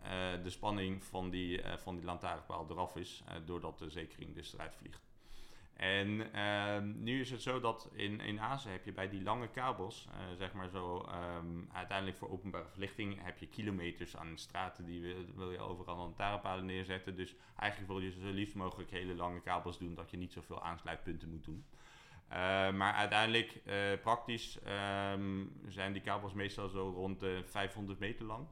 eh, 0.01 0.43
de 0.43 0.49
spanning 0.49 1.03
van 1.03 1.29
die, 1.29 1.61
van 1.77 1.95
die 1.95 2.05
lantaarnpaal 2.05 2.67
eraf 2.69 2.95
is, 2.95 3.23
doordat 3.45 3.79
de 3.79 3.89
zekering 3.89 4.35
dus 4.35 4.53
eruit 4.53 4.75
vliegt. 4.75 5.06
En 5.77 6.33
ehm, 6.33 7.03
nu 7.03 7.19
is 7.19 7.31
het 7.31 7.41
zo 7.41 7.59
dat 7.59 7.89
in, 7.93 8.19
in 8.19 8.39
Azië 8.39 8.69
heb 8.69 8.85
je 8.85 8.91
bij 8.91 9.09
die 9.09 9.21
lange 9.21 9.47
kabels, 9.47 10.07
eh, 10.11 10.37
zeg 10.37 10.53
maar 10.53 10.69
zo, 10.69 11.01
ehm, 11.01 11.61
uiteindelijk 11.71 12.17
voor 12.17 12.29
openbare 12.29 12.67
verlichting 12.67 13.23
heb 13.23 13.37
je 13.37 13.47
kilometers 13.47 14.17
aan 14.17 14.37
straten 14.37 14.85
die 14.85 15.01
wil, 15.01 15.25
wil 15.35 15.51
je 15.51 15.59
overal 15.59 15.97
lantaarnpalen 15.97 16.65
neerzetten. 16.65 17.15
Dus 17.15 17.35
eigenlijk 17.55 17.91
wil 17.91 18.01
je 18.01 18.11
zo 18.11 18.29
liefst 18.29 18.55
mogelijk 18.55 18.91
hele 18.91 19.15
lange 19.15 19.41
kabels 19.41 19.77
doen, 19.77 19.95
dat 19.95 20.11
je 20.11 20.17
niet 20.17 20.33
zoveel 20.33 20.63
aansluitpunten 20.63 21.29
moet 21.29 21.45
doen. 21.45 21.65
Eh, 22.27 22.37
maar 22.71 22.93
uiteindelijk, 22.93 23.61
eh, 23.65 23.75
praktisch, 24.01 24.59
ehm, 24.61 25.45
zijn 25.67 25.93
die 25.93 26.01
kabels 26.01 26.33
meestal 26.33 26.69
zo 26.69 26.89
rond 26.89 27.19
de 27.19 27.41
500 27.45 27.99
meter 27.99 28.25
lang. 28.25 28.47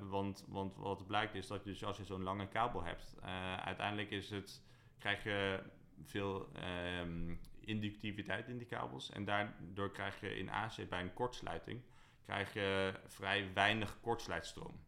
Want, 0.00 0.44
want 0.48 0.76
wat 0.76 1.06
blijkt 1.06 1.34
is 1.34 1.46
dat 1.46 1.64
je, 1.64 1.70
dus 1.70 1.84
als 1.84 1.96
je 1.96 2.04
zo'n 2.04 2.22
lange 2.22 2.48
kabel 2.48 2.82
hebt, 2.82 3.16
uiteindelijk 3.64 4.10
is 4.10 4.30
het, 4.30 4.62
krijg 4.98 5.24
je 5.24 5.62
veel 6.04 6.48
ehm, 6.52 7.34
inductiviteit 7.60 8.48
in 8.48 8.58
die 8.58 8.66
kabels. 8.66 9.10
En 9.10 9.24
daardoor 9.24 9.90
krijg 9.92 10.20
je 10.20 10.36
in 10.38 10.50
AC 10.50 10.88
bij 10.88 11.00
een 11.00 11.14
kortsluiting 11.14 11.82
krijg 12.26 12.52
je 12.52 12.94
vrij 13.06 13.52
weinig 13.54 14.00
kortsluitstroom. 14.00 14.80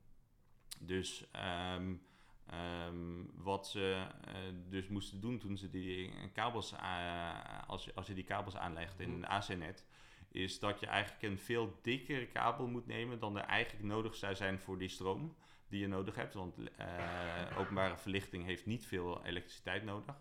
Dus 0.81 1.31
ehm, 1.31 1.95
ehm, 2.47 3.25
wat 3.35 3.69
ze 3.69 4.07
eh, 4.25 4.35
dus 4.69 4.89
moesten 4.89 5.21
doen 5.21 5.39
toen 5.39 5.57
ze 5.57 5.71
die 5.71 6.13
kabels, 6.33 6.75
a- 6.75 7.65
als, 7.67 7.85
je, 7.85 7.95
als 7.95 8.07
je 8.07 8.15
die 8.15 8.25
kabels 8.25 8.57
aanlegt 8.57 9.01
in 9.01 9.11
een 9.13 9.27
AC-net, 9.27 9.87
is 10.29 10.59
dat 10.59 10.81
je 10.81 10.87
eigenlijk 10.87 11.23
een 11.23 11.39
veel 11.39 11.79
dikkere 11.83 12.27
kabel 12.27 12.67
moet 12.67 12.87
nemen 12.87 13.19
dan 13.19 13.37
er 13.39 13.45
eigenlijk 13.45 13.85
nodig 13.87 14.15
zou 14.15 14.35
zijn 14.35 14.59
voor 14.59 14.79
die 14.79 14.89
stroom 14.89 15.37
die 15.69 15.81
je 15.81 15.89
nodig 15.89 16.15
hebt. 16.15 16.35
Want 16.35 16.59
eh, 16.77 17.59
openbare 17.59 17.97
verlichting 17.97 18.45
heeft 18.45 18.67
niet 18.67 18.87
veel 18.87 19.25
elektriciteit 19.25 19.85
nodig. 19.85 20.17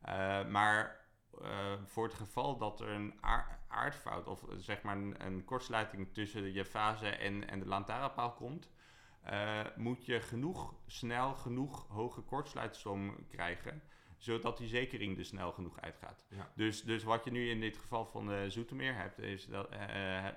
Eh, 0.00 0.46
maar 0.46 1.00
eh, 1.42 1.72
voor 1.84 2.04
het 2.04 2.14
geval 2.14 2.56
dat 2.58 2.80
er 2.80 2.88
een 2.88 3.14
aar- 3.20 3.58
aardfout 3.68 4.26
of 4.26 4.48
eh, 4.48 4.54
zeg 4.56 4.82
maar 4.82 4.96
een, 4.96 5.24
een 5.26 5.44
kortsluiting 5.44 6.12
tussen 6.12 6.52
je 6.52 6.64
fase 6.64 7.08
en, 7.08 7.48
en 7.48 7.58
de 7.58 7.66
lantaarnpaal 7.66 8.32
komt, 8.32 8.70
moet 9.76 10.06
je 10.06 10.20
genoeg 10.20 10.74
snel 10.86 11.34
genoeg 11.34 11.86
hoge 11.88 12.20
kortsluitstroom 12.20 13.26
krijgen, 13.28 13.82
zodat 14.16 14.58
die 14.58 14.68
zekering 14.68 15.18
er 15.18 15.24
snel 15.24 15.52
genoeg 15.52 15.80
uitgaat. 15.80 16.24
Ja. 16.28 16.50
Dus, 16.54 16.82
dus 16.82 17.02
wat 17.02 17.24
je 17.24 17.30
nu 17.30 17.50
in 17.50 17.60
dit 17.60 17.76
geval 17.76 18.06
van 18.06 18.26
de 18.26 18.44
Zoetermeer 18.50 18.94
hebt, 18.94 19.18
is 19.18 19.46
dat, 19.46 19.70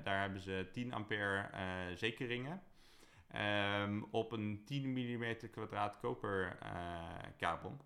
daar 0.04 0.22
hebben 0.22 0.42
ze 0.42 0.70
10 0.72 0.94
ampère 0.94 1.50
zekeringen. 1.96 2.64
ehm, 3.28 4.02
op 4.12 4.32
een 4.32 4.62
10 4.66 4.92
mm 4.94 5.36
kwadraat 5.52 5.98
koper 5.98 6.58
eh, 6.62 7.02
kabel. 7.38 7.78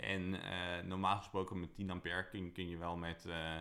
En 0.00 0.42
eh, 0.42 0.84
normaal 0.84 1.16
gesproken 1.16 1.60
met 1.60 1.74
10 1.74 1.90
ampère 1.90 2.28
kun, 2.28 2.52
kun 2.52 2.68
je 2.68 2.76
wel 2.76 2.96
met 2.96 3.26
eh, 3.26 3.56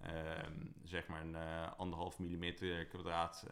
ehm, 0.00 0.52
zeg 0.84 1.06
maar 1.06 1.20
een 1.20 1.34
eh, 1.36 1.72
anderhalf 1.76 2.18
millimeter 2.18 2.86
kwadraat 2.86 3.46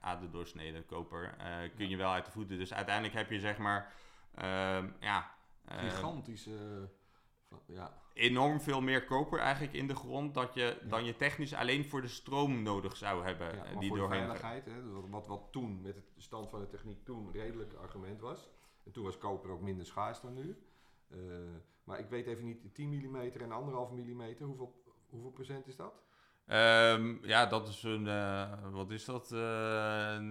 aderdoorsnede 0.00 0.82
koper 0.82 1.34
kun 1.76 1.84
Ja. 1.84 1.90
je 1.90 1.96
wel 1.96 2.10
uit 2.12 2.24
de 2.24 2.30
voeten. 2.30 2.58
Dus 2.58 2.74
uiteindelijk 2.74 3.14
heb 3.14 3.30
je 3.30 3.40
zeg 3.40 3.58
maar 3.58 3.92
ehm, 4.34 4.88
ja, 5.00 5.30
eh, 5.64 5.78
Gigantische. 5.78 6.88
ja, 7.66 7.92
enorm 8.12 8.60
veel 8.60 8.80
meer 8.80 9.04
koper 9.04 9.38
eigenlijk 9.38 9.72
in 9.74 9.86
de 9.86 9.94
grond 9.94 10.34
dat 10.34 10.54
je, 10.54 10.78
Ja. 10.82 10.88
dan 10.88 11.04
je 11.04 11.16
technisch 11.16 11.54
alleen 11.54 11.84
voor 11.84 12.00
de 12.02 12.08
stroom 12.08 12.62
nodig 12.62 12.96
zou 12.96 13.24
hebben. 13.24 13.54
ja, 13.56 13.62
die 13.78 13.88
voor 13.88 13.96
de 13.96 14.02
doorheen 14.02 14.18
veiligheid, 14.20 14.64
hè, 14.64 14.90
wat, 14.92 15.08
wat, 15.08 15.26
wat 15.26 15.48
toen 15.52 15.80
met 15.80 15.94
het 15.94 16.04
stand 16.16 16.50
van 16.50 16.60
de 16.60 16.68
techniek 16.68 17.04
toen 17.04 17.32
redelijk 17.32 17.74
argument 17.74 18.20
was. 18.20 18.50
En 18.84 18.92
toen 18.92 19.04
was 19.04 19.18
koper 19.18 19.50
ook 19.50 19.60
minder 19.60 19.86
schaars 19.86 20.20
dan 20.20 20.34
nu. 20.34 20.56
Eh, 21.14 21.20
maar 21.84 21.98
ik 21.98 22.08
weet 22.08 22.26
even 22.26 22.44
niet, 22.44 22.74
10 22.74 22.88
mm 22.88 23.16
en 23.16 23.30
1,5 23.30 23.92
mm, 23.92 24.34
hoeveel, 24.38 24.82
hoeveel 25.08 25.30
procent 25.30 25.66
is 25.66 25.76
dat? 25.76 26.02
Ehm, 26.46 27.26
ja, 27.26 27.46
dat 27.46 27.68
is 27.68 27.82
een. 27.82 28.06
eh, 28.06 28.52
wat 28.70 28.90
is 28.90 29.04
dat? 29.04 29.32
Eh, 29.32 30.14
een, 30.18 30.30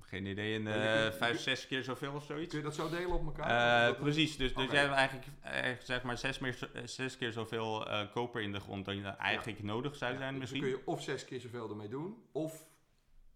geen 0.00 0.26
idee, 0.26 0.58
een 0.58 1.12
vijf, 1.12 1.40
zes 1.40 1.66
keer 1.66 1.82
zoveel 1.82 2.14
of 2.14 2.24
zoiets. 2.24 2.48
Kun 2.48 2.58
je 2.58 2.64
dat 2.64 2.74
zo 2.74 2.88
delen 2.88 3.12
op 3.12 3.24
elkaar? 3.24 3.94
Precies, 3.94 4.36
dus, 4.36 4.54
dus 4.54 4.70
jij 4.70 4.80
hebt 4.80 4.94
eigenlijk 4.94 5.82
zeg 5.82 6.02
maar 6.02 6.18
zes, 6.18 6.38
meer, 6.38 6.70
zes 6.84 7.16
keer 7.16 7.32
zoveel 7.32 7.86
koper 8.12 8.42
in 8.42 8.52
de 8.52 8.60
grond 8.60 8.84
dan 8.84 8.96
je 8.96 9.02
eigenlijk 9.02 9.62
nodig 9.62 9.96
zou 9.96 10.12
Ja, 10.12 10.18
zijn 10.18 10.32
dus 10.32 10.40
misschien. 10.40 10.60
Dan 10.60 10.70
kun 10.70 10.78
je 10.78 10.86
of 10.86 11.02
zes 11.02 11.24
keer 11.24 11.40
zoveel 11.40 11.70
ermee 11.70 11.88
doen, 11.88 12.16
of 12.32 12.68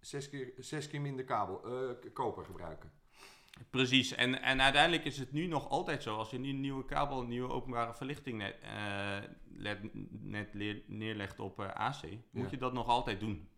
zes 0.01 0.29
keer, 0.29 0.53
zes 0.57 0.89
keer 0.89 1.01
minder 1.01 1.25
kabel, 1.25 1.61
koper 2.13 2.45
gebruiken. 2.45 2.98
Precies, 3.71 4.15
en, 4.15 4.43
en 4.43 4.63
uiteindelijk 4.63 5.05
is 5.05 5.19
het 5.19 5.33
nu 5.33 5.47
nog 5.47 5.69
altijd 5.69 6.03
zo. 6.03 6.17
Als 6.17 6.31
je 6.31 6.39
nu 6.39 6.49
een 6.49 6.61
nieuwe 6.61 6.85
kabel, 6.85 7.21
een 7.21 7.29
nieuwe 7.29 7.53
openbare 7.53 7.95
verlichting 7.95 8.39
net, 8.39 8.59
eh, 8.63 9.19
net 10.11 10.55
leer- 10.55 10.83
neerlegt 10.87 11.41
op 11.41 11.61
eh, 11.61 11.69
AC, 11.69 12.03
moet 12.33 12.51
je 12.51 12.57
dat 12.57 12.73
nog 12.73 12.87
altijd 12.89 13.21
doen. 13.21 13.49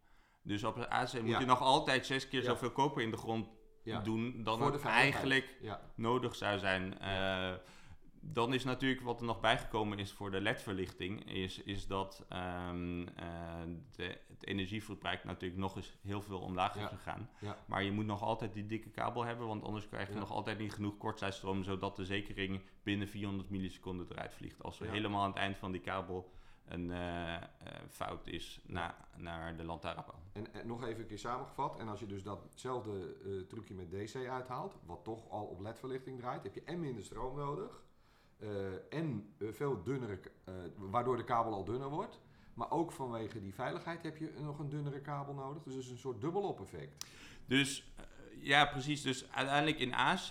Dus 0.43 0.65
op 0.65 0.79
AC 0.79 1.21
moet 1.23 1.39
je 1.39 1.45
nog 1.45 1.61
altijd 1.61 2.07
zes 2.07 2.29
keer 2.29 2.41
Ja. 2.43 2.47
zoveel 2.47 2.71
koper 2.71 3.03
in 3.03 3.11
de 3.11 3.17
grond 3.17 3.49
doen 4.05 4.43
dan 4.45 4.63
het 4.63 4.83
eigenlijk 4.83 5.59
nodig 5.95 6.35
zou 6.37 6.59
zijn. 6.59 6.99
Eh, 6.99 7.53
dan 8.21 8.55
is 8.55 8.65
natuurlijk 8.65 9.01
wat 9.01 9.21
er 9.21 9.27
nog 9.27 9.41
bijgekomen 9.41 9.99
is 9.99 10.13
voor 10.13 10.31
de 10.31 10.41
LED-verlichting, 10.41 11.31
is, 11.31 11.63
is 11.63 11.87
dat 11.87 12.25
ehm, 12.29 13.07
eh, 13.17 13.61
de, 13.97 14.19
het 14.29 14.47
energieverbruik 14.47 15.25
natuurlijk 15.25 15.61
nog 15.61 15.77
eens 15.77 15.97
heel 16.03 16.23
veel 16.23 16.41
omlaag 16.41 16.75
is 16.75 16.81
Ja. 16.81 16.87
gegaan. 16.89 17.31
ja, 17.41 17.57
Maar 17.67 17.83
je 17.83 17.93
moet 17.93 18.07
nog 18.07 18.23
altijd 18.23 18.53
die 18.55 18.67
dikke 18.67 18.91
kabel 18.91 19.25
hebben, 19.25 19.47
want 19.47 19.65
anders 19.65 19.89
krijg 19.89 20.07
je 20.09 20.15
Ja. 20.15 20.19
nog 20.21 20.31
altijd 20.31 20.59
niet 20.59 20.73
genoeg 20.73 20.97
kortsluitstroom, 20.97 21.63
zodat 21.63 21.97
de 21.97 22.05
zekering 22.05 22.61
binnen 22.83 23.09
400 23.09 23.51
milliseconden 23.51 24.07
eruit 24.11 24.35
vliegt. 24.35 24.63
Als 24.63 24.79
Ja. 24.79 24.91
helemaal 24.91 25.23
aan 25.23 25.31
het 25.31 25.39
eind 25.39 25.57
van 25.57 25.73
die 25.73 25.81
kabel 25.81 26.31
een 26.65 26.91
eh, 26.91 27.35
eh, 27.35 27.43
fout 27.89 28.27
is 28.27 28.61
na, 28.67 28.95
naar 29.17 29.57
de 29.57 29.65
lantaarnpaal. 29.65 30.23
En, 30.33 30.55
en 30.55 30.67
nog 30.67 30.85
even 30.85 31.01
een 31.01 31.07
keer 31.07 31.19
samengevat. 31.19 31.79
En 31.79 31.89
als 31.89 32.01
je 32.01 32.07
dus 32.07 32.23
datzelfde 32.23 33.17
trucje 33.47 33.75
met 33.75 33.91
DC 33.91 34.15
uithaalt, 34.29 34.77
wat 34.87 35.05
toch 35.05 35.31
al 35.31 35.45
op 35.45 35.61
LED-verlichting 35.61 36.19
draait, 36.19 36.43
heb 36.43 36.55
je 36.55 36.63
en 36.65 36.81
minder 36.81 37.03
stroom 37.05 37.37
nodig. 37.37 37.83
Eh, 38.41 38.99
en 38.99 39.33
eh, 39.39 39.49
veel 39.51 39.83
dunnere, 39.83 40.19
eh, 40.45 40.55
waardoor 40.77 41.17
de 41.17 41.25
kabel 41.25 41.53
al 41.53 41.65
dunner 41.65 41.89
wordt. 41.89 42.21
Maar 42.55 42.71
ook 42.71 42.93
vanwege 42.93 43.41
die 43.41 43.55
veiligheid 43.55 44.03
heb 44.03 44.17
je 44.17 44.33
nog 44.41 44.59
een 44.59 44.69
dunnere 44.69 45.01
kabel 45.01 45.35
nodig. 45.35 45.63
Dus 45.63 45.75
het 45.75 45.85
is 45.85 45.91
een 45.91 45.99
soort 45.99 46.21
dubbelop 46.21 46.61
effect. 46.61 47.07
Dus 47.47 47.93
ja, 48.37 48.67
precies. 48.67 49.03
Dus 49.03 49.31
uiteindelijk 49.33 49.79
in 49.79 49.95
AC 49.95 50.29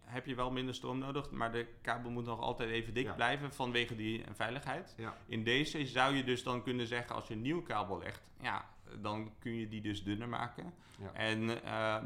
heb 0.00 0.26
je 0.26 0.34
wel 0.34 0.50
minder 0.50 0.74
stroom 0.74 0.98
nodig, 0.98 1.30
maar 1.30 1.52
de 1.52 1.66
kabel 1.80 2.10
moet 2.10 2.24
nog 2.24 2.40
altijd 2.40 2.70
even 2.70 2.94
dik 2.94 3.04
Ja. 3.04 3.12
blijven 3.14 3.52
vanwege 3.52 3.96
die 3.96 4.24
veiligheid. 4.32 4.94
Ja. 4.96 5.16
In 5.26 5.44
deze 5.44 5.86
zou 5.86 6.14
je 6.14 6.24
dus 6.24 6.42
dan 6.42 6.62
kunnen 6.62 6.86
zeggen, 6.86 7.14
als 7.14 7.28
je 7.28 7.34
een 7.34 7.40
nieuw 7.40 7.62
kabel 7.62 7.98
legt, 7.98 8.22
ja, 8.40 8.64
dan 9.00 9.32
kun 9.38 9.54
je 9.54 9.68
die 9.68 9.80
dus 9.80 10.04
dunner 10.04 10.28
maken. 10.28 10.74
Ja. 10.98 11.12
En, 11.12 11.44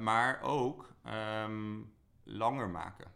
maar 0.03 0.43
ook 0.43 0.93
ehm, 1.03 1.81
langer 2.23 2.69
maken. 2.69 3.14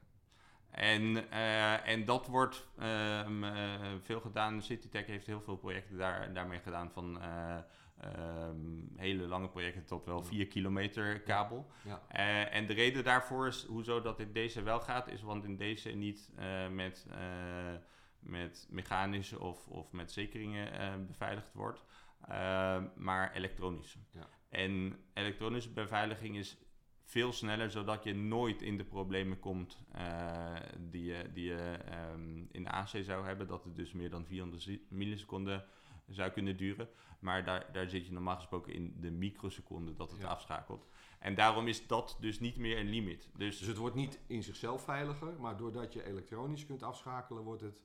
En, 0.70 1.30
eh, 1.30 1.88
en 1.88 2.04
dat 2.04 2.26
wordt 2.26 2.66
ehm, 2.78 3.44
eh, 3.44 3.80
veel 4.00 4.20
gedaan. 4.20 4.62
CityTech 4.62 5.06
heeft 5.06 5.26
heel 5.26 5.40
veel 5.40 5.56
projecten 5.56 5.96
daar, 5.96 6.32
daarmee 6.32 6.58
gedaan. 6.58 6.90
Van 6.90 7.20
eh, 7.20 7.56
ehm, 8.00 8.56
hele 8.96 9.26
lange 9.26 9.48
projecten 9.48 9.84
tot 9.84 10.04
wel 10.04 10.22
4 10.22 10.46
kilometer 10.46 11.20
kabel. 11.20 11.70
Ja. 11.82 12.02
En 12.50 12.66
de 12.66 12.72
reden 12.72 13.04
daarvoor 13.04 13.46
is 13.46 13.64
hoezo 13.64 14.00
dat 14.00 14.20
in 14.20 14.32
deze 14.32 14.62
wel 14.62 14.80
gaat, 14.80 15.08
is 15.08 15.22
want 15.22 15.44
in 15.44 15.56
deze 15.56 15.88
niet 15.88 16.30
met, 16.70 17.06
met 18.20 18.66
mechanische 18.70 19.40
of, 19.40 19.66
of 19.68 19.92
met 19.92 20.12
zekeringen 20.12 21.06
beveiligd 21.06 21.52
wordt, 21.52 21.84
maar 22.94 23.32
elektronisch. 23.32 23.98
Ja. 24.10 24.28
En 24.48 24.98
elektronische 25.14 25.72
beveiliging 25.72 26.36
is 26.36 26.58
veel 27.08 27.32
sneller, 27.32 27.70
zodat 27.70 28.04
je 28.04 28.14
nooit 28.14 28.62
in 28.62 28.76
de 28.76 28.84
problemen 28.84 29.40
komt 29.40 29.78
eh, 29.92 30.54
die 30.78 31.04
je, 31.04 31.30
die 31.32 31.44
je 31.44 31.54
ehm, 31.84 32.44
in 32.50 32.62
de 32.62 32.70
AC 32.70 32.88
zou 32.88 33.26
hebben. 33.26 33.46
Dat 33.46 33.64
het 33.64 33.76
dus 33.76 33.92
meer 33.92 34.10
dan 34.10 34.26
400 34.26 34.62
zi- 34.62 34.86
milliseconden 34.88 35.64
zou 36.08 36.30
kunnen 36.30 36.56
duren. 36.56 36.88
Maar 37.20 37.44
daar, 37.44 37.72
daar 37.72 37.88
zit 37.88 38.06
je 38.06 38.12
normaal 38.12 38.36
gesproken 38.36 38.72
in 38.72 38.96
de 39.00 39.10
microseconden 39.10 39.96
dat 39.96 40.10
het 40.10 40.20
Ja. 40.20 40.26
afschakelt. 40.26 40.86
En 41.18 41.34
daarom 41.34 41.68
is 41.68 41.86
dat 41.86 42.16
dus 42.20 42.40
niet 42.40 42.56
meer 42.56 42.78
een 42.78 42.88
limiet. 42.88 43.28
Dus, 43.36 43.58
Dus 43.58 43.68
het 43.68 43.76
wordt 43.76 43.94
niet 43.96 44.18
in 44.26 44.42
zichzelf 44.42 44.84
veiliger, 44.84 45.40
maar 45.40 45.56
doordat 45.56 45.92
je 45.92 46.04
elektronisch 46.04 46.66
kunt 46.66 46.82
afschakelen, 46.82 47.42
wordt 47.42 47.62
het 47.62 47.82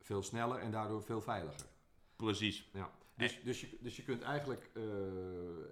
veel 0.00 0.22
sneller 0.22 0.58
en 0.58 0.70
daardoor 0.70 1.02
veel 1.02 1.20
veiliger. 1.20 1.66
precies. 2.16 2.68
Ja. 2.72 2.90
Dus, 3.16 3.40
dus, 3.42 3.60
je, 3.60 3.78
dus 3.80 3.96
je 3.96 4.02
kunt 4.02 4.22
eigenlijk 4.22 4.70
eh, 4.74 4.82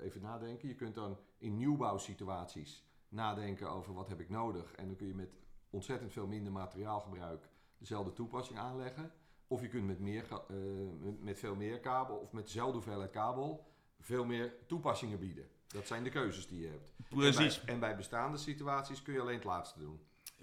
even 0.07 0.21
nadenken. 0.21 0.69
Je 0.69 0.75
kunt 0.75 0.95
dan 0.95 1.19
in 1.39 1.57
nieuwbouwsituaties 1.57 2.85
nadenken 3.15 3.71
over 3.71 3.95
wat 3.95 4.09
heb 4.09 4.21
ik 4.21 4.29
nodig. 4.31 4.75
En 4.75 4.87
dan 4.87 4.97
kun 4.97 5.07
je 5.07 5.15
met 5.15 5.35
ontzettend 5.71 6.13
veel 6.13 6.27
minder 6.27 6.53
materiaalgebruik 6.53 7.49
dezelfde 7.79 8.13
toepassing 8.13 8.59
aanleggen. 8.59 9.13
Of 9.47 9.61
je 9.61 9.69
kunt 9.69 9.87
met, 9.87 9.99
meer, 10.01 10.25
eh, 10.49 10.57
met- 11.01 11.23
met 11.23 11.39
veel 11.39 11.55
meer 11.55 11.81
kabel 11.81 12.17
of 12.17 12.33
met 12.33 12.45
dezelfde 12.45 12.73
hoeveelheid 12.73 13.11
kabel 13.11 13.67
veel 14.01 14.25
meer 14.25 14.53
toepassingen 14.67 15.19
bieden. 15.19 15.49
Dat 15.67 15.87
zijn 15.87 16.03
de 16.05 16.11
keuzes 16.11 16.49
die 16.49 16.61
je 16.61 16.69
hebt. 16.69 16.93
Precies. 17.09 17.59
En 17.59 17.65
bij, 17.65 17.75
en 17.75 17.81
bij 17.81 17.97
bestaande 17.97 18.37
situaties 18.37 19.03
kun 19.03 19.15
je 19.15 19.21
alleen 19.21 19.35
het 19.35 19.45
laatste 19.45 19.79
doen. 19.79 20.01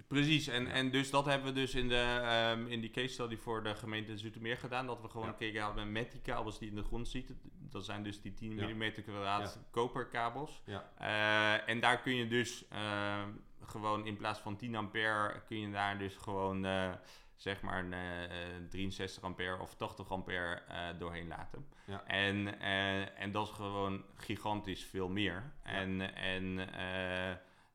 Precies, 0.08 0.46
en, 0.48 0.66
en 0.66 0.90
dus 0.90 1.10
dat 1.10 1.24
hebben 1.26 1.46
we 1.54 1.60
dus 1.60 1.74
in, 1.74 1.88
de, 1.88 2.20
ehm, 2.22 2.66
in 2.66 2.80
die 2.80 2.90
case 2.90 3.08
study 3.12 3.36
voor 3.36 3.62
de 3.62 3.74
gemeente 3.74 4.16
Zoetermeer 4.18 4.56
gedaan. 4.56 4.86
Dat 4.86 5.00
we 5.00 5.08
gewoon 5.08 5.26
Ja. 5.26 5.32
gekeken 5.32 5.64
hebben 5.64 5.92
met 5.92 6.12
die 6.12 6.20
kabels 6.20 6.58
die 6.58 6.68
in 6.68 6.74
de 6.74 6.82
grond 6.82 7.08
zitten. 7.08 7.40
Dat 7.70 7.84
zijn 7.84 8.02
dus 8.02 8.20
die 8.20 8.34
10 8.34 8.56
Ja. 8.56 8.68
mm 8.68 8.92
kwadraat 8.92 9.58
koperkabels. 9.70 10.62
Ja. 10.66 10.90
Eh, 10.98 11.68
en 11.68 11.80
daar 11.80 12.00
kun 12.00 12.14
je 12.14 12.26
dus 12.28 12.68
ehm, 12.68 13.28
gewoon 13.64 14.06
in 14.06 14.16
plaats 14.16 14.40
van 14.40 14.56
10 14.56 14.74
ampère 14.76 15.42
kun 15.46 15.58
je 15.60 15.70
daar 15.70 15.98
dus 15.98 16.16
gewoon 16.16 16.64
eh, 16.64 16.92
zeg 17.36 17.60
maar 17.60 17.78
een, 17.84 17.92
eh, 17.92 18.30
63 18.68 19.22
ampère 19.22 19.58
of 19.60 19.74
80 19.74 20.10
ampère 20.10 20.54
eh, 20.68 20.88
doorheen 20.98 21.26
laten. 21.28 21.66
Ja. 21.86 22.04
En, 22.06 22.60
eh, 22.60 23.20
en 23.20 23.32
dat 23.32 23.46
is 23.48 23.52
gewoon 23.54 24.04
gigantisch 24.14 24.84
veel 24.84 25.08
meer. 25.08 25.52
En, 25.62 26.14
en 26.14 26.58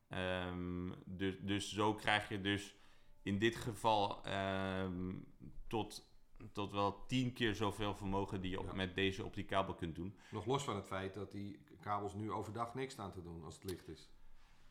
eh, 0.08 0.46
ehm, 0.46 0.92
dus, 1.04 1.34
dus 1.40 1.72
zo 1.72 1.94
krijg 1.94 2.28
je 2.28 2.40
dus 2.40 2.74
in 3.22 3.38
dit 3.38 3.56
geval 3.56 4.24
ehm, 4.24 5.14
tot, 5.66 6.10
tot 6.52 6.72
wel 6.72 7.06
tien 7.06 7.32
keer 7.32 7.54
zoveel 7.54 7.94
vermogen 7.94 8.40
die 8.40 8.50
je 8.50 8.58
op, 8.60 8.66
Ja. 8.66 8.74
met 8.74 8.94
deze 8.94 9.24
op 9.24 9.34
die 9.34 9.44
kabel 9.44 9.74
kunt 9.74 9.94
doen. 9.94 10.18
Nog 10.30 10.46
los 10.46 10.62
van 10.64 10.76
het 10.76 10.86
feit 10.86 11.14
dat 11.14 11.32
die 11.32 11.58
kabels 11.80 12.14
nu 12.14 12.32
overdag 12.32 12.74
niks 12.74 12.92
staan 12.92 13.12
te 13.12 13.22
doen 13.22 13.44
als 13.44 13.54
het 13.54 13.64
licht 13.70 13.88
is. 13.88 14.10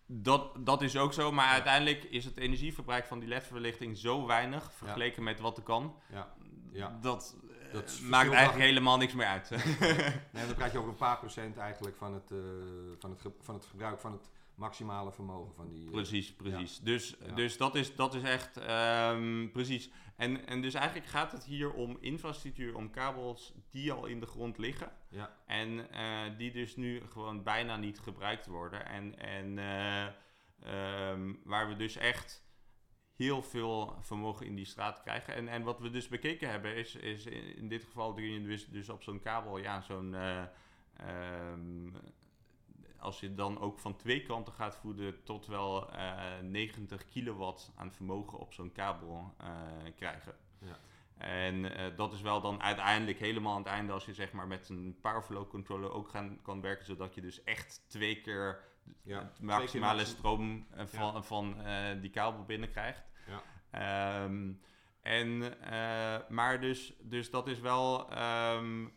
Dat, 0.10 0.66
dat 0.66 0.82
is 0.82 0.98
ook 0.98 1.14
zo, 1.14 1.32
maar 1.32 1.46
Ja. 1.46 1.52
uiteindelijk 1.52 2.04
is 2.04 2.26
het 2.26 2.38
energieverbruik 2.38 3.06
van 3.06 3.20
die 3.20 3.30
LED-verlichting 3.30 3.98
zo 3.98 4.26
weinig 4.26 4.72
vergeleken 4.72 5.24
met 5.24 5.40
wat 5.40 5.58
er 5.58 5.64
kan. 5.64 5.96
Ja. 6.12 6.36
Ja. 6.72 6.98
Dat, 7.02 7.38
eh, 7.62 7.74
Dat 7.74 7.90
is 7.90 8.00
maakt 8.00 8.32
eigenlijk 8.32 8.66
helemaal 8.66 8.98
niks 8.98 9.14
meer 9.14 9.26
uit. 9.26 9.50
Nee, 10.34 10.46
dan 10.46 10.56
praat 10.56 10.72
je 10.72 10.78
over 10.78 10.90
een 10.90 10.96
paar 10.96 11.18
procent 11.18 11.58
eigenlijk 11.58 11.96
van 11.98 12.14
het, 12.14 12.32
eh, 12.32 12.38
van 13.00 13.10
het, 13.10 13.22
van 13.40 13.56
het 13.56 13.66
gebruik 13.66 14.00
van 14.00 14.12
het 14.12 14.30
maximale 14.58 15.12
vermogen 15.12 15.54
van 15.56 15.70
die... 15.70 15.86
eh, 15.86 15.92
Precies, 15.92 16.34
precies. 16.36 16.80
Dus, 16.80 17.16
Ja. 17.26 17.34
dus 17.36 17.58
dat, 17.58 17.76
is, 17.76 17.96
dat 17.96 18.14
is 18.14 18.22
echt 18.24 18.58
ehm, 18.58 19.50
precies. 19.52 19.90
En, 20.16 20.48
en 20.48 20.62
dus 20.62 20.74
eigenlijk 20.74 21.08
gaat 21.08 21.32
het 21.32 21.44
hier 21.44 21.74
om 21.74 21.98
infrastructuur, 22.00 22.76
om 22.76 22.90
kabels 22.90 23.54
die 23.70 23.92
al 23.92 24.06
in 24.06 24.20
de 24.20 24.26
grond 24.26 24.58
liggen. 24.58 24.92
Ja. 25.10 25.36
En 25.46 25.92
eh, 25.92 26.38
die 26.38 26.52
dus 26.52 26.76
nu 26.76 27.02
gewoon 27.10 27.44
bijna 27.44 27.78
niet 27.78 28.00
gebruikt 28.00 28.46
worden. 28.48 28.86
En, 28.86 29.20
en 29.20 29.58
eh, 29.58 30.06
ehm, 30.60 31.34
waar 31.44 31.68
we 31.68 31.76
dus 31.76 31.96
echt 31.96 32.46
heel 33.16 33.42
veel 33.44 33.98
vermogen 34.02 34.46
in 34.46 34.56
die 34.56 34.66
straat 34.66 35.02
krijgen. 35.02 35.34
En, 35.36 35.48
en 35.48 35.64
wat 35.64 35.80
we 35.80 35.90
dus 35.90 36.08
bekeken 36.08 36.50
hebben 36.50 36.76
is, 36.76 36.96
is 36.96 37.26
in, 37.26 37.68
dit 37.68 37.84
geval 37.84 38.14
kun 38.14 38.24
je 38.24 38.42
dus, 38.44 38.68
dus 38.68 38.90
op 38.90 39.04
zo'n 39.04 39.20
kabel, 39.20 39.58
ja, 39.58 39.82
zo'n... 39.82 40.16
eh, 40.16 40.44
ehm, 40.94 41.88
als 43.00 43.20
je 43.20 43.34
dan 43.34 43.60
ook 43.60 43.80
van 43.80 43.96
twee 43.96 44.24
kanten 44.24 44.54
gaat 44.54 44.76
voeden 44.76 45.24
tot 45.24 45.46
wel 45.46 45.92
eh 45.92 46.40
90 46.42 47.06
kilowatt 47.06 47.72
aan 47.76 47.92
vermogen 47.92 48.40
op 48.40 48.54
zo'n 48.54 48.72
kabel 48.72 49.34
eh, 49.38 49.48
krijgen. 49.96 50.36
Ja. 50.60 50.80
En 51.18 51.76
eh, 51.76 51.96
dat 51.96 52.14
is 52.14 52.22
wel 52.22 52.42
dan 52.42 52.62
uiteindelijk 52.62 53.20
helemaal 53.20 53.54
aan 53.54 53.64
het 53.64 53.72
einde 53.72 53.94
als 53.94 54.06
je 54.06 54.14
zeg 54.14 54.32
maar 54.32 54.48
met 54.48 54.70
een 54.70 54.98
powerflow 55.02 55.50
controller 55.50 55.92
ook 55.92 56.10
gaan, 56.10 56.40
kan 56.42 56.62
werken, 56.62 56.86
zodat 56.86 57.14
je 57.14 57.22
dus 57.22 57.44
echt 57.44 57.84
twee 57.88 58.22
keer 58.22 58.60
Ja, 59.04 59.20
het 59.20 59.42
maximale 59.42 60.06
stroom 60.06 60.68
eh, 60.72 60.86
van, 60.86 61.24
van 61.24 61.62
eh, 61.62 62.02
die 62.02 62.10
kabel 62.10 62.44
binnenkrijgt. 62.46 63.04
Ja. 63.28 63.42
Ehm, 63.72 64.52
en, 65.02 65.62
eh, 65.62 66.30
maar 66.30 66.62
dus, 66.62 66.94
dus 67.00 67.30
dat 67.30 67.48
is 67.48 67.60
wel 67.60 68.10
ehm, 68.10 68.88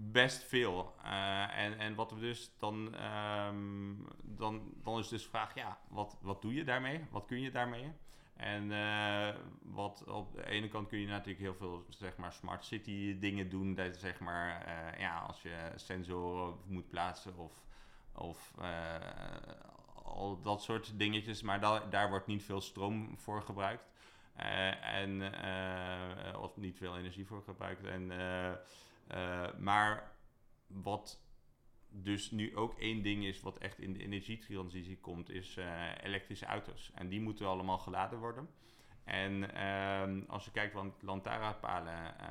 best 0.00 0.44
veel. 0.44 0.94
Eh, 1.04 1.58
en, 1.58 1.78
en 1.78 1.94
wat 1.94 2.10
we 2.10 2.20
dus 2.20 2.50
dan, 2.58 2.94
ehm, 2.94 3.94
dan, 4.22 4.72
dan 4.82 4.98
is 4.98 5.08
dus 5.08 5.22
de 5.22 5.28
vraag, 5.28 5.54
ja, 5.54 5.78
wat, 5.88 6.16
wat 6.20 6.42
doe 6.42 6.54
je 6.54 6.64
daarmee? 6.64 7.04
Wat 7.10 7.26
kun 7.26 7.40
je 7.40 7.50
daarmee? 7.50 7.92
En 8.36 8.72
eh, 8.72 9.34
wat 9.62 10.04
op 10.06 10.34
de 10.34 10.46
ene 10.46 10.68
kant 10.68 10.88
kun 10.88 10.98
je 10.98 11.06
natuurlijk 11.06 11.38
heel 11.40 11.54
veel 11.54 11.84
zeg 11.88 12.16
maar 12.16 12.32
smart 12.32 12.64
city 12.64 13.18
dingen 13.18 13.48
doen. 13.48 13.74
Dat 13.74 13.96
zeg 13.96 14.20
maar, 14.20 14.62
eh, 14.62 15.00
ja, 15.00 15.18
als 15.18 15.42
je 15.42 15.72
sensoren 15.74 16.56
moet 16.66 16.88
plaatsen 16.90 17.36
of, 17.36 17.52
of 18.12 18.54
al 20.04 20.40
dat 20.42 20.62
soort 20.62 20.98
dingetjes. 20.98 21.42
Maar 21.42 21.60
da- 21.60 21.86
daar 21.90 22.10
wordt 22.10 22.26
niet 22.26 22.42
veel 22.42 22.60
stroom 22.60 23.18
voor 23.18 23.42
gebruikt. 23.42 23.90
En, 24.80 25.22
of 26.36 26.56
niet 26.56 26.76
veel 26.76 26.96
energie 26.96 27.26
voor 27.26 27.42
gebruikt. 27.42 27.84
En, 27.84 28.10
eh, 29.08 29.54
maar 29.58 30.16
wat 30.66 31.22
dus 31.88 32.30
nu 32.30 32.56
ook 32.56 32.78
één 32.78 33.02
ding 33.02 33.24
is 33.24 33.40
wat 33.40 33.58
echt 33.58 33.78
in 33.78 33.92
de 33.92 34.02
energietransitie 34.02 34.98
komt, 34.98 35.30
is 35.30 35.56
eh, 35.56 35.90
elektrische 36.02 36.46
auto's. 36.46 36.90
En 36.94 37.08
die 37.08 37.20
moeten 37.20 37.46
allemaal 37.46 37.78
geladen 37.78 38.18
worden. 38.18 38.48
En 39.04 39.54
ehm, 39.54 40.20
als 40.26 40.44
je 40.44 40.50
kijkt 40.50 40.74
waar 40.74 40.90
lantaarnpalen 41.00 42.18
eh 42.18 42.26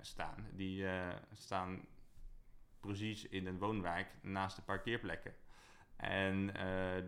staan, 0.00 0.46
die 0.52 0.86
staan 1.32 1.86
precies 2.80 3.28
in 3.28 3.46
een 3.46 3.58
woonwijk 3.58 4.08
naast 4.22 4.56
de 4.56 4.62
parkeerplekken. 4.62 5.34
En 5.96 6.46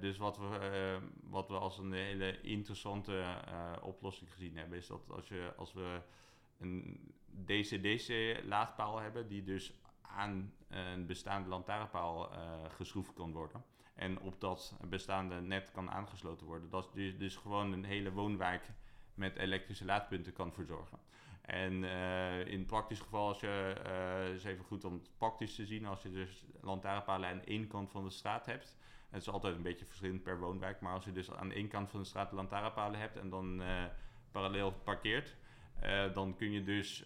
dus 0.00 0.16
wat 0.16 0.38
we, 0.38 0.98
wat 1.22 1.48
we 1.48 1.58
als 1.58 1.78
een 1.78 1.92
hele 1.92 2.40
interessante 2.40 3.42
oplossing 3.82 4.32
gezien 4.32 4.56
hebben, 4.56 4.78
is 4.78 4.86
dat 4.86 5.10
als, 5.10 5.28
je, 5.28 5.52
als 5.56 5.72
we 5.72 6.00
een 6.58 7.12
DC-DC 7.44 8.40
laadpaal 8.44 8.98
hebben, 8.98 9.28
die 9.28 9.42
dus 9.42 9.72
aan 10.00 10.52
een 10.68 11.06
bestaande 11.06 11.48
lantaarnpaal 11.48 12.32
eh, 12.32 12.38
geschroefd 12.68 13.12
kan 13.12 13.32
worden. 13.32 13.64
En 13.94 14.20
op 14.20 14.40
dat 14.40 14.76
bestaande 14.88 15.40
net 15.40 15.70
kan 15.70 15.90
aangesloten 15.90 16.46
worden. 16.46 16.70
Dat 16.70 16.90
dus, 16.94 17.18
dus 17.18 17.36
gewoon 17.36 17.72
een 17.72 17.84
hele 17.84 18.12
woonwijk 18.12 18.62
met 19.14 19.36
elektrische 19.36 19.84
laadpunten 19.84 20.32
kan 20.32 20.52
verzorgen. 20.52 20.98
En 21.40 21.84
eh, 21.84 22.46
in 22.46 22.66
praktisch 22.66 23.00
geval, 23.00 23.28
als 23.28 23.40
je, 23.40 23.74
uh, 23.86 24.34
is 24.34 24.44
even 24.44 24.64
goed 24.64 24.84
om 24.84 24.92
het 24.92 25.10
praktisch 25.18 25.54
te 25.54 25.66
zien, 25.66 25.86
als 25.86 26.02
je 26.02 26.10
dus 26.10 26.44
lantaarnpalen 26.60 27.28
aan 27.28 27.44
één 27.44 27.66
kant 27.66 27.90
van 27.90 28.04
de 28.04 28.10
straat 28.10 28.46
hebt. 28.46 28.76
Het 29.10 29.22
is 29.22 29.28
altijd 29.28 29.56
een 29.56 29.62
beetje 29.62 29.84
verschillend 29.84 30.22
per 30.22 30.38
woonwijk, 30.38 30.80
maar 30.80 30.92
als 30.92 31.04
je 31.04 31.12
dus 31.12 31.30
aan 31.30 31.52
één 31.52 31.68
kant 31.68 31.90
van 31.90 32.00
de 32.00 32.06
straat 32.06 32.32
lantaarnpalen 32.32 33.00
hebt 33.00 33.16
en 33.16 33.30
dan 33.30 33.60
uh, 33.62 33.84
parallel 34.30 34.72
parkeert, 34.72 35.36
dan 36.12 36.36
kun 36.36 36.50
je 36.50 36.62
dus, 36.62 37.04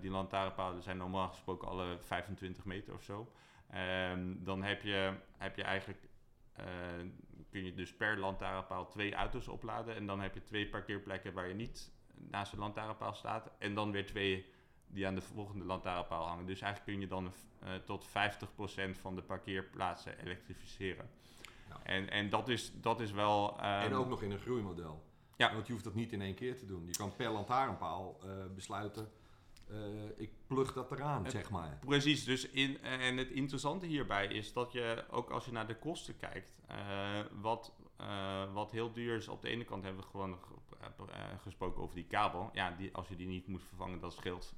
die 0.00 0.10
lantaarnpalen 0.10 0.82
zijn 0.82 0.96
normaal 0.96 1.28
gesproken 1.28 1.68
alle 1.68 1.98
25 2.00 2.64
meter 2.64 2.94
of 2.94 3.02
zo. 3.02 3.32
Ehm, 3.70 4.34
dan 4.38 4.62
heb 4.62 4.82
je, 4.82 5.12
heb 5.36 5.56
je 5.56 5.62
eigenlijk 5.62 6.08
kun 7.50 7.64
je 7.64 7.74
dus 7.74 7.94
per 7.94 8.18
lantaarnpaal 8.18 8.88
twee 8.88 9.14
auto's 9.14 9.48
opladen. 9.48 9.94
En 9.94 10.06
dan 10.06 10.20
heb 10.20 10.34
je 10.34 10.42
twee 10.42 10.68
parkeerplekken 10.68 11.32
waar 11.32 11.48
je 11.48 11.54
niet 11.54 11.90
naast 12.14 12.50
de 12.50 12.58
lantaarnpaal 12.58 13.14
staat. 13.14 13.50
En 13.58 13.74
dan 13.74 13.90
weer 13.90 14.06
twee 14.06 14.52
die 14.86 15.06
aan 15.06 15.14
de 15.14 15.20
volgende 15.20 15.64
lantaarnpaal 15.64 16.26
hangen. 16.26 16.46
Dus 16.46 16.60
eigenlijk 16.60 16.92
kun 16.92 17.00
je 17.00 17.06
dan 17.06 17.32
uh, 17.64 17.74
tot 17.84 18.08
50% 18.08 18.10
van 19.00 19.14
de 19.14 19.22
parkeerplaatsen 19.22 20.18
elektrificeren. 20.18 21.10
Ja. 21.68 21.80
En, 21.82 22.10
en 22.10 22.30
dat, 22.30 22.48
is, 22.48 22.80
dat 22.80 23.00
is 23.00 23.12
wel... 23.12 23.54
Um, 23.56 23.64
en 23.64 23.94
ook 23.94 24.08
nog 24.08 24.22
in 24.22 24.30
een 24.30 24.38
groeimodel. 24.38 25.02
Ja. 25.38 25.54
Want 25.54 25.66
je 25.66 25.72
hoeft 25.72 25.84
dat 25.84 25.94
niet 25.94 26.12
in 26.12 26.22
één 26.22 26.34
keer 26.34 26.58
te 26.58 26.66
doen. 26.66 26.86
Je 26.86 26.96
kan 26.96 27.16
per 27.16 27.30
lantaarnpaal 27.30 28.20
uh, 28.24 28.30
besluiten... 28.54 29.10
Uh, 29.70 29.76
ik 30.16 30.30
plug 30.46 30.72
dat 30.72 30.92
eraan, 30.92 31.30
zeg 31.30 31.50
maar. 31.50 31.78
Precies, 31.86 32.24
dus 32.24 32.48
in, 32.48 32.82
en 32.82 33.16
het 33.16 33.30
interessante 33.30 33.86
hierbij 33.86 34.26
is 34.26 34.52
dat 34.52 34.72
je 34.72 35.04
ook 35.10 35.30
als 35.30 35.44
je 35.44 35.52
naar 35.52 35.66
de 35.66 35.76
kosten 35.76 36.16
kijkt, 36.16 36.52
wat, 37.40 37.72
wat 38.52 38.70
heel 38.70 38.92
duur 38.92 39.16
is, 39.16 39.28
op 39.28 39.42
de 39.42 39.48
ene 39.48 39.64
kant 39.64 39.82
hebben 39.82 40.02
we 40.02 40.08
gewoon 40.08 40.38
gesproken 41.42 41.82
over 41.82 41.94
die 41.94 42.06
kabel. 42.06 42.50
Ja, 42.52 42.70
die, 42.70 42.94
als 42.94 43.08
je 43.08 43.16
die 43.16 43.26
niet 43.26 43.46
moet 43.46 43.62
vervangen, 43.62 44.00
dat 44.00 44.12
scheelt, 44.12 44.54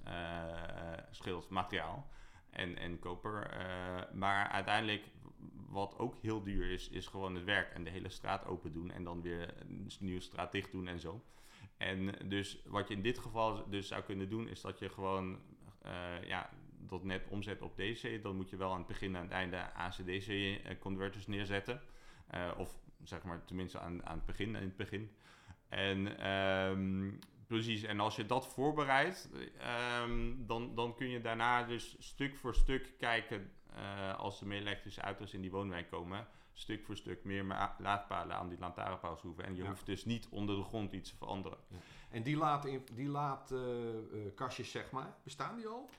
scheelt 1.11 1.49
materiaal 1.49 2.09
en, 2.51 2.79
en 2.79 2.99
koper. 2.99 3.51
maar 4.13 4.49
uiteindelijk, 4.49 5.05
wat 5.71 5.99
ook 5.99 6.17
heel 6.21 6.43
duur 6.43 6.71
is, 6.71 6.89
is 6.89 7.07
gewoon 7.07 7.35
het 7.35 7.45
werk 7.45 7.73
en 7.73 7.85
de 7.85 7.91
hele 7.91 8.09
straat 8.09 8.47
open 8.47 8.73
doen 8.73 8.91
en 8.91 9.05
dan 9.05 9.23
weer 9.23 9.55
een 9.61 9.91
nieuwe 10.01 10.21
straat 10.21 10.53
dicht 10.53 10.73
doen 10.73 10.89
en 10.89 11.01
zo. 11.01 11.23
En 11.77 12.29
dus 12.29 12.63
wat 12.65 12.89
je 12.89 12.95
in 12.95 13.03
dit 13.03 13.19
geval 13.19 13.69
dus 13.69 13.89
zou 13.89 14.03
kunnen 14.03 14.29
doen, 14.29 14.49
is 14.49 14.61
dat 14.61 14.79
je 14.79 14.89
gewoon 14.89 15.39
ja, 16.27 16.51
dat 16.79 17.05
net 17.05 17.27
omzet 17.29 17.63
op 17.63 17.77
DC. 17.77 18.23
Dan 18.23 18.37
moet 18.37 18.51
je 18.51 18.57
wel 18.57 18.71
aan 18.71 18.79
het 18.79 18.87
begin 18.87 19.09
en 19.09 19.17
aan 19.17 19.23
het 19.23 19.33
einde 19.33 19.73
AC-DC-converters 19.73 21.27
neerzetten. 21.27 21.81
of 22.57 22.79
zeg 23.03 23.23
maar 23.23 23.45
tenminste 23.45 23.79
aan, 23.79 24.07
aan 24.07 24.17
het 24.17 24.27
begin, 24.27 24.55
in 24.57 24.63
het 24.63 24.77
begin. 24.77 25.11
En 25.69 26.31
um, 26.31 27.19
precies, 27.47 27.83
en 27.83 28.01
als 28.01 28.17
je 28.17 28.27
dat 28.27 28.47
voorbereidt, 28.47 29.31
um, 30.03 30.47
dan, 30.47 30.75
dan 30.75 30.95
kun 30.95 31.09
je 31.09 31.21
daarna 31.21 31.63
dus 31.63 31.97
stuk 31.99 32.37
voor 32.37 32.55
stuk 32.55 32.93
kijken 32.99 33.51
uh, 33.77 34.19
als 34.19 34.39
de 34.39 34.47
meer 34.47 34.61
elektrische 34.61 35.01
auto's 35.01 35.35
in 35.35 35.41
die 35.41 35.51
woonwijk 35.51 35.91
komen. 35.91 36.27
Stuk 36.53 36.85
voor 36.85 36.97
stuk 36.97 37.25
meer 37.25 37.45
laadpalen 37.79 38.37
aan 38.37 38.49
die 38.49 38.59
lantaarnpaal 38.59 39.17
schroeven. 39.17 39.45
En 39.45 39.57
je 39.57 39.67
hoeft 39.67 39.87
dus 39.87 40.05
niet 40.05 40.29
onder 40.31 40.57
de 40.57 40.63
grond 40.63 40.93
iets 40.93 41.11
te 41.11 41.17
veranderen. 41.17 41.59
Ja. 41.69 41.77
En 42.11 42.23
die 42.23 42.37
laadkastjes, 42.37 42.97
die 42.97 43.09
laad, 43.09 43.51
uh, 43.51 44.59
uh, 44.59 44.65
zeg 44.65 44.91
maar, 44.91 45.15
bestaan 45.23 45.57
die 45.57 45.67
al? 45.67 45.91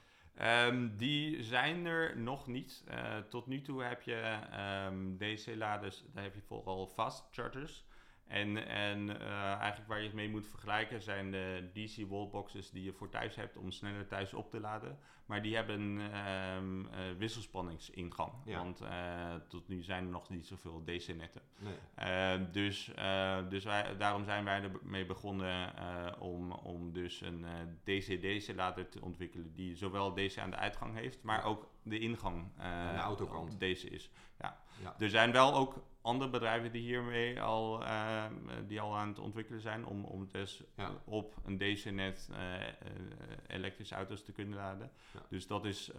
Um, 0.42 0.98
die 0.98 1.44
zijn 1.44 1.86
er 1.86 2.18
nog 2.18 2.48
niet. 2.48 2.84
Uh, 2.90 3.18
tot 3.30 3.48
nu 3.48 3.62
toe 3.62 3.84
heb 3.84 4.02
je 4.02 4.40
um, 4.88 5.18
DC-laders, 5.18 6.04
daar 6.14 6.24
heb 6.24 6.36
je 6.36 6.42
vooral 6.42 6.88
fast 6.88 7.28
chargers. 7.32 7.86
En, 8.28 8.68
en 8.68 9.10
uh, 9.10 9.54
eigenlijk 9.54 9.88
waar 9.88 10.00
je 10.00 10.06
het 10.06 10.14
mee 10.14 10.30
moet 10.30 10.48
vergelijken 10.48 11.02
zijn 11.02 11.32
de 11.32 11.70
DC 11.74 12.10
wallboxes 12.10 12.70
die 12.70 12.84
je 12.84 12.94
voor 12.94 13.10
thuis 13.10 13.36
hebt 13.36 13.58
om 13.58 13.72
sneller 13.72 14.08
thuis 14.08 14.34
op 14.34 14.50
te 14.50 14.60
laden. 14.60 15.00
Maar 15.26 15.42
die 15.42 15.56
hebben 15.56 15.82
um, 15.82 16.81
uh, 16.81 16.81
wisselspanningsingang. 17.22 18.32
Ja. 18.46 18.58
Want 18.58 18.82
uh, 18.82 18.90
tot 19.48 19.68
nu 19.68 19.84
zijn 19.84 20.04
er 20.04 20.10
nog 20.10 20.30
niet 20.30 20.48
zoveel 20.48 20.84
DC-netten. 20.84 21.42
Nee. 21.58 21.74
Ehm, 21.96 22.52
dus 22.52 22.92
dus 23.50 23.64
wij, 23.64 23.98
daarom 23.98 24.24
zijn 24.24 24.44
wij 24.44 24.62
ermee 24.64 25.06
begonnen 25.06 25.74
om, 26.20 26.52
om 26.52 26.94
dus 26.94 27.22
een 27.22 27.46
DC-DC-lader 27.84 28.90
te 28.90 29.02
ontwikkelen 29.02 29.54
die 29.54 29.76
zowel 29.76 30.14
DC 30.14 30.38
aan 30.38 30.50
de 30.50 30.56
uitgang 30.56 30.96
heeft, 30.96 31.24
maar 31.24 31.44
ook 31.44 31.70
de 31.84 32.00
ingang 32.00 32.52
aan 32.58 32.96
de 32.96 33.02
autokant. 33.02 33.60
deze 33.60 33.90
is. 33.90 34.12
Ja. 34.40 34.58
ja. 34.82 34.96
Er 35.00 35.10
zijn 35.10 35.32
wel 35.32 35.54
ook 35.54 35.84
andere 36.02 36.30
bedrijven 36.30 36.72
die 36.72 36.82
hiermee 36.82 37.42
al, 37.42 37.82
uh, 37.82 38.26
die 38.68 38.82
al 38.82 38.98
aan 38.98 39.08
het 39.08 39.20
ontwikkelen 39.20 39.62
zijn 39.62 39.86
om, 39.86 40.06
om 40.06 40.28
dus 40.32 40.64
ja. 40.76 40.92
op 41.06 41.36
een 41.46 41.58
DC-net 41.58 42.30
uh, 42.32 42.38
uh, 42.38 42.68
elektrische 43.48 43.96
auto's 43.96 44.24
te 44.24 44.32
kunnen 44.32 44.58
laden. 44.58 44.92
Ja. 45.14 45.20
Dus 45.30 45.48
dat 45.48 45.66
is, 45.66 45.92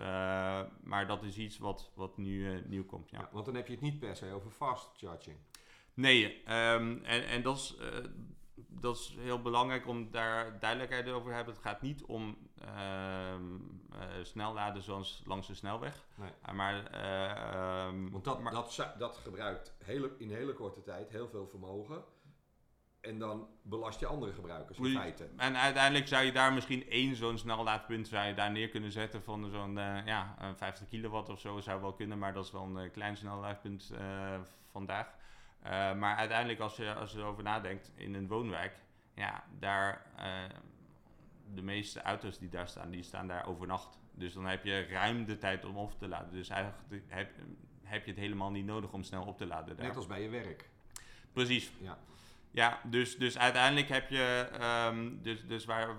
maar 0.82 1.06
dat 1.06 1.22
is 1.22 1.38
iets 1.38 1.58
wat, 1.58 1.90
wat 1.94 2.16
nu 2.16 2.62
nieuw 2.66 2.84
komt. 2.84 3.10
Ja. 3.10 3.28
want 3.32 3.44
dan 3.44 3.54
heb 3.54 3.66
je 3.66 3.72
het 3.72 3.82
niet 3.82 3.98
per 3.98 4.16
se 4.16 4.32
over 4.32 4.50
fast 4.50 4.90
charging. 4.96 5.36
Nee, 5.94 6.42
um, 6.48 7.04
en, 7.04 7.26
en 7.26 7.42
dat 7.42 7.56
is 7.56 7.76
dat 8.80 8.96
is 8.96 9.16
heel 9.18 9.42
belangrijk 9.42 9.86
om 9.86 10.10
daar 10.10 10.58
duidelijkheid 10.58 11.08
over 11.08 11.28
te 11.28 11.34
hebben. 11.34 11.54
Het 11.54 11.62
gaat 11.62 11.82
niet 11.82 12.02
om 12.04 12.36
uh, 12.64 13.34
uh, 13.94 14.24
snelladen 14.24 14.82
zoals 14.82 15.22
langs 15.26 15.46
de 15.46 15.54
snelweg. 15.54 16.04
Nee. 16.14 16.30
Uh, 16.48 16.54
maar, 16.54 16.86
ehm, 16.86 18.10
Want 18.10 18.24
dat, 18.24 18.40
maar, 18.40 18.52
dat, 18.52 18.94
dat 18.98 19.16
gebruikt 19.16 19.74
hele, 19.84 20.10
in 20.18 20.30
hele 20.30 20.52
korte 20.52 20.82
tijd 20.82 21.10
heel 21.10 21.28
veel 21.28 21.46
vermogen. 21.46 22.04
En 23.00 23.18
dan 23.18 23.48
belast 23.62 24.00
je 24.00 24.06
andere 24.06 24.32
gebruikers 24.32 24.78
in 24.78 24.92
feite. 24.92 25.28
En 25.36 25.56
uiteindelijk 25.56 26.08
zou 26.08 26.24
je 26.24 26.32
daar 26.32 26.52
misschien 26.52 26.88
één 26.90 27.16
zo'n 27.16 27.38
snellaadpunt 27.38 28.08
zou 28.08 28.26
je 28.26 28.34
daar 28.34 28.50
neer 28.50 28.68
kunnen 28.68 28.92
zetten 28.92 29.22
van 29.22 29.50
zo'n 29.50 29.76
uh, 29.76 30.06
ja, 30.06 30.36
50 30.56 30.88
kilowatt 30.88 31.28
of 31.28 31.40
zo 31.40 31.60
zou 31.60 31.80
wel 31.80 31.92
kunnen. 31.92 32.18
Maar 32.18 32.32
dat 32.32 32.44
is 32.44 32.50
wel 32.50 32.62
een 32.62 32.90
klein 32.90 33.16
snellaadpunt 33.16 33.92
vandaag. 34.70 35.06
Uh, 35.64 35.94
maar 35.94 36.16
uiteindelijk, 36.16 36.60
als 36.60 36.76
je, 36.76 36.94
als 36.94 37.12
je 37.12 37.18
erover 37.18 37.42
nadenkt, 37.42 37.90
in 37.94 38.14
een 38.14 38.28
woonwijk, 38.28 38.76
ja, 39.14 39.44
daar, 39.58 40.06
de 41.54 41.62
meeste 41.62 42.02
auto's 42.02 42.38
die 42.38 42.48
daar 42.48 42.68
staan, 42.68 42.90
die 42.90 43.02
staan 43.02 43.26
daar 43.26 43.46
overnacht. 43.46 43.98
Dus 44.14 44.32
dan 44.32 44.46
heb 44.46 44.64
je 44.64 44.86
ruim 44.86 45.24
de 45.24 45.38
tijd 45.38 45.64
om 45.64 45.76
op 45.76 45.98
te 45.98 46.08
laden. 46.08 46.32
Dus 46.32 46.48
eigenlijk 46.48 47.02
heb, 47.06 47.30
heb 47.82 48.04
je 48.04 48.10
het 48.10 48.20
helemaal 48.20 48.50
niet 48.50 48.64
nodig 48.64 48.92
om 48.92 49.02
snel 49.02 49.24
op 49.24 49.38
te 49.38 49.46
laden. 49.46 49.76
Daar. 49.76 49.86
Net 49.86 49.96
als 49.96 50.06
bij 50.06 50.22
je 50.22 50.28
werk. 50.28 50.68
Precies. 51.32 51.72
Ja, 51.80 51.98
ja 52.50 52.80
dus, 52.84 53.16
dus 53.16 53.38
uiteindelijk 53.38 53.88
heb 53.88 54.10
je, 54.10 54.48
um, 54.90 55.22
dus, 55.22 55.46
dus 55.46 55.64
waar, 55.64 55.96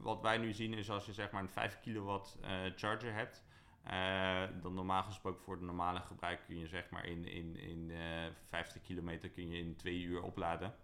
wat 0.00 0.20
wij 0.20 0.38
nu 0.38 0.52
zien 0.52 0.74
is 0.74 0.90
als 0.90 1.06
je 1.06 1.12
zeg 1.12 1.30
maar 1.30 1.42
een 1.42 1.48
5 1.48 1.80
kilowatt 1.80 2.38
uh, 2.42 2.50
charger 2.76 3.12
hebt, 3.12 3.44
uh, 3.90 4.42
dan 4.62 4.74
normaal 4.74 5.02
gesproken 5.02 5.42
voor 5.42 5.58
de 5.58 5.64
normale 5.64 6.00
gebruik 6.00 6.40
kun 6.46 6.58
je 6.58 6.66
zeg 6.66 6.90
maar 6.90 7.06
in, 7.06 7.26
in, 7.26 7.56
in 7.56 7.90
uh, 7.90 8.26
eh, 8.26 8.32
50 8.44 8.82
kilometer 8.82 9.30
kun 9.30 9.48
je 9.48 9.58
in 9.58 9.76
twee 9.76 10.02
uur 10.02 10.22
opladen. 10.22 10.74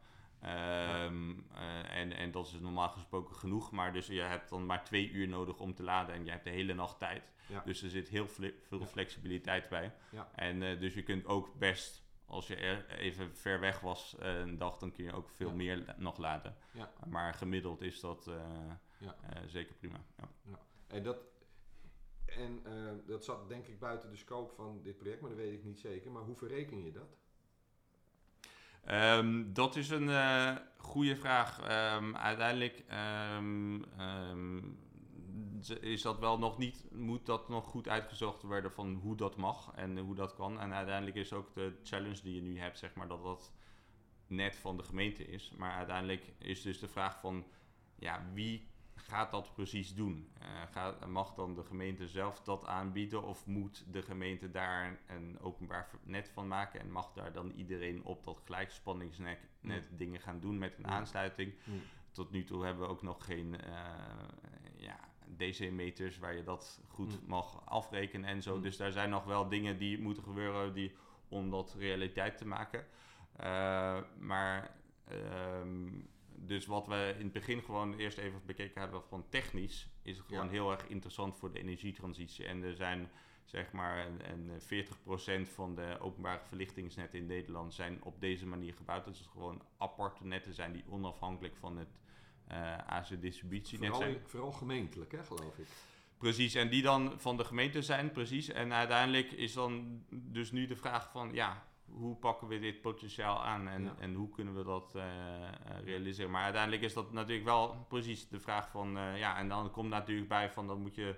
Um, 0.45 1.47
uh, 1.53 1.97
en, 1.97 2.13
en 2.13 2.31
dat 2.31 2.47
is 2.47 2.53
normaal 2.53 2.89
gesproken 2.89 3.35
genoeg, 3.35 3.71
maar 3.71 3.93
dus 3.93 4.07
je 4.07 4.21
hebt 4.21 4.49
dan 4.49 4.67
maar 4.67 4.85
twee 4.85 5.11
uur 5.11 5.29
nodig 5.29 5.59
om 5.59 5.75
te 5.75 5.83
laden 5.83 6.15
en 6.15 6.25
je 6.25 6.31
hebt 6.31 6.45
de 6.45 6.51
hele 6.51 6.75
nacht 6.75 6.99
tijd. 6.99 7.33
Ja. 7.49 7.63
Dus 7.65 7.83
er 7.83 7.91
zit 7.91 8.09
heel 8.09 8.29
veel 8.29 8.87
flexibiliteit 8.87 9.69
bij. 9.69 9.95
Ja. 10.11 10.31
En 10.35 10.61
dus 10.61 10.95
je 10.95 11.03
kunt 11.03 11.27
ook 11.27 11.55
best, 11.59 12.03
als 12.25 12.47
je 12.47 12.57
er 12.57 12.89
even 12.89 13.37
ver 13.37 13.61
weg 13.61 13.81
was 13.81 14.17
een 14.19 14.59
dag, 14.59 14.79
dan 14.79 14.93
kun 14.93 15.05
je 15.05 15.13
ook 15.13 15.29
veel 15.29 15.55
meer 15.55 15.95
nog 15.97 16.19
laden. 16.19 16.57
Maar 17.07 17.35
gemiddeld 17.35 17.81
is 17.81 18.01
dat 18.01 18.31
zeker 19.47 19.75
prima. 19.75 20.05
En 20.87 21.03
dat, 21.03 21.19
en 22.27 22.63
uh, 22.67 22.93
dat 23.07 23.25
zat 23.25 23.49
denk 23.49 23.67
ik 23.67 23.79
buiten 23.79 24.11
de 24.11 24.17
scope 24.17 24.55
van 24.55 24.83
dit 24.83 24.97
project, 24.97 25.21
maar 25.21 25.31
dat 25.31 25.39
weet 25.39 25.53
ik 25.53 25.65
niet 25.65 25.81
zeker. 25.81 26.11
Maar 26.11 26.23
hoe 26.23 26.37
verreken 26.37 26.85
je 26.85 26.93
dat? 26.93 27.19
Um, 28.89 29.53
dat 29.53 29.77
is 29.77 29.91
een 29.91 30.09
uh, 30.09 30.57
goede 30.77 31.17
vraag. 31.17 31.59
Um, 31.97 32.17
uiteindelijk 32.17 32.85
um, 33.39 33.87
is 35.81 36.03
dat 36.03 36.19
wel 36.19 36.39
nog 36.39 36.59
niet, 36.59 36.85
moet 36.93 37.27
dat 37.27 37.49
nog 37.49 37.65
goed 37.65 37.89
uitgezocht 37.89 38.43
worden 38.43 38.73
van 38.73 38.95
hoe 38.95 39.17
dat 39.17 39.37
mag 39.37 39.73
en 39.75 39.99
hoe 39.99 40.15
dat 40.15 40.35
kan. 40.35 40.61
En 40.61 40.73
uiteindelijk 40.73 41.17
is 41.17 41.33
ook 41.33 41.55
de 41.55 41.79
challenge 41.83 42.23
die 42.23 42.35
je 42.35 42.43
nu 42.43 42.59
hebt, 42.59 42.79
zeg 42.79 42.95
maar, 42.95 43.09
dat 43.09 43.23
dat 43.23 43.53
net 44.27 44.57
van 44.57 44.77
de 44.77 44.83
gemeente 44.83 45.27
is. 45.27 45.53
Maar 45.57 45.73
uiteindelijk 45.73 46.33
is 46.39 46.63
dus 46.63 46.79
de 46.79 46.89
vraag 46.89 47.21
van, 47.21 47.45
ja, 47.99 48.27
wie 48.33 48.70
gaat 49.11 49.31
dat 49.31 49.55
precies 49.55 49.95
doen? 49.95 50.31
Uh, 50.43 50.47
gaat, 50.71 51.07
mag 51.07 51.35
dan 51.35 51.55
de 51.55 51.65
gemeente 51.65 52.09
zelf 52.09 52.41
dat 52.41 52.67
aanbieden 52.67 53.23
of 53.23 53.47
moet 53.47 53.85
de 53.91 54.03
gemeente 54.03 54.51
daar 54.51 55.01
een 55.07 55.39
openbaar 55.41 55.91
net 56.03 56.29
van 56.29 56.49
maken 56.49 56.81
en 56.81 56.93
mag 56.93 57.13
daar 57.13 57.33
dan 57.33 57.51
iedereen 57.51 58.05
op 58.05 58.25
dat 58.25 58.41
gelijkspanningsnet 58.45 59.49
net 59.61 59.89
dingen 59.97 60.21
gaan 60.21 60.41
doen 60.41 60.59
met 60.59 60.79
een 60.79 60.87
aansluiting? 60.87 61.55
Tot 62.13 62.31
nu 62.31 62.45
toe 62.45 62.65
hebben 62.65 62.83
we 62.83 62.93
ook 62.93 63.03
nog 63.03 63.25
geen 63.25 63.55
uh, 63.55 63.81
ja, 64.77 64.99
DC-meters 65.37 66.19
waar 66.19 66.35
je 66.35 66.43
dat 66.43 66.81
goed 66.89 67.27
mag 67.27 67.63
afrekenen 67.65 68.29
en 68.29 68.43
zo. 68.43 68.61
Dus 68.61 68.77
daar 68.77 68.93
zijn 68.93 69.11
nog 69.11 69.25
wel 69.25 69.49
dingen 69.49 69.79
die 69.79 69.99
moeten 69.99 70.23
gebeuren 70.23 70.75
die, 70.75 70.95
om 71.29 71.51
dat 71.51 71.75
realiteit 71.79 72.39
te 72.39 72.47
maken. 72.47 72.87
Uh, 73.41 74.01
maar 74.19 74.77
ehm, 75.05 75.89
dus 76.47 76.67
wat 76.67 76.87
we 76.87 77.15
in 77.19 77.25
het 77.25 77.33
begin 77.33 77.63
gewoon 77.63 77.95
eerst 77.95 78.19
even 78.19 78.41
bekeken 78.47 78.81
hebben 78.81 79.03
van 79.09 79.25
technisch, 79.29 79.89
is 80.03 80.17
het 80.17 80.27
gewoon 80.27 80.45
Ja. 80.45 80.51
heel 80.51 80.71
erg 80.71 80.87
interessant 80.87 81.37
voor 81.37 81.53
de 81.53 81.59
energietransitie. 81.59 82.45
En 82.45 82.63
er 82.63 82.75
zijn 82.77 83.11
zeg 83.45 83.73
maar 83.73 84.07
een 84.07 84.51
40% 84.61 85.49
van 85.49 85.75
de 85.75 85.97
openbare 86.01 86.41
verlichtingsnetten 86.49 87.19
in 87.19 87.27
Nederland 87.27 87.75
zijn 87.75 88.03
op 88.03 88.21
deze 88.21 88.47
manier 88.47 88.75
gebouwd. 88.75 89.05
Dat 89.05 89.15
is 89.15 89.29
gewoon 89.33 89.63
aparte 89.79 90.27
netten 90.27 90.55
zijn 90.55 90.73
die 90.73 90.85
onafhankelijk 90.89 91.57
van 91.57 91.77
het 91.77 91.89
eh 92.47 92.77
AC-distributienet 92.87 93.97
zijn. 93.97 94.19
vooral 94.27 94.53
gemeentelijk, 94.53 95.13
hè, 95.13 95.25
geloof 95.25 95.59
ik. 95.59 95.67
Precies, 96.19 96.55
en 96.55 96.69
die 96.71 96.83
dan 96.83 97.21
van 97.21 97.37
de 97.37 97.45
gemeente 97.45 97.83
zijn, 97.83 98.11
precies. 98.13 98.49
En 98.49 98.73
uiteindelijk 98.73 99.33
is 99.33 99.53
dan 99.53 100.05
dus 100.11 100.51
nu 100.53 100.67
de 100.67 100.77
vraag 100.77 101.11
van, 101.11 101.33
ja, 101.33 101.67
hoe 101.93 102.17
pakken 102.17 102.49
we 102.49 102.59
dit 102.59 102.81
potentiaal 102.81 103.45
aan 103.45 103.69
en, 103.69 103.83
Ja. 103.85 103.95
en 103.99 104.15
hoe 104.15 104.29
kunnen 104.29 104.57
we 104.57 104.65
dat 104.65 104.95
eh, 104.95 105.49
eh, 105.49 105.53
realiseren? 105.85 106.31
Maar 106.31 106.43
uiteindelijk 106.43 106.83
is 106.83 106.95
dat 106.95 107.13
natuurlijk 107.13 107.45
wel 107.45 107.85
precies 107.89 108.29
de 108.29 108.41
vraag 108.41 108.71
van, 108.71 108.97
eh, 108.99 109.19
ja, 109.19 109.39
en 109.39 109.49
dan 109.49 109.71
komt 109.71 109.89
natuurlijk 109.89 110.29
bij 110.29 110.51
van, 110.51 110.67
dan 110.67 110.81
moet 110.81 110.95
je 110.95 111.17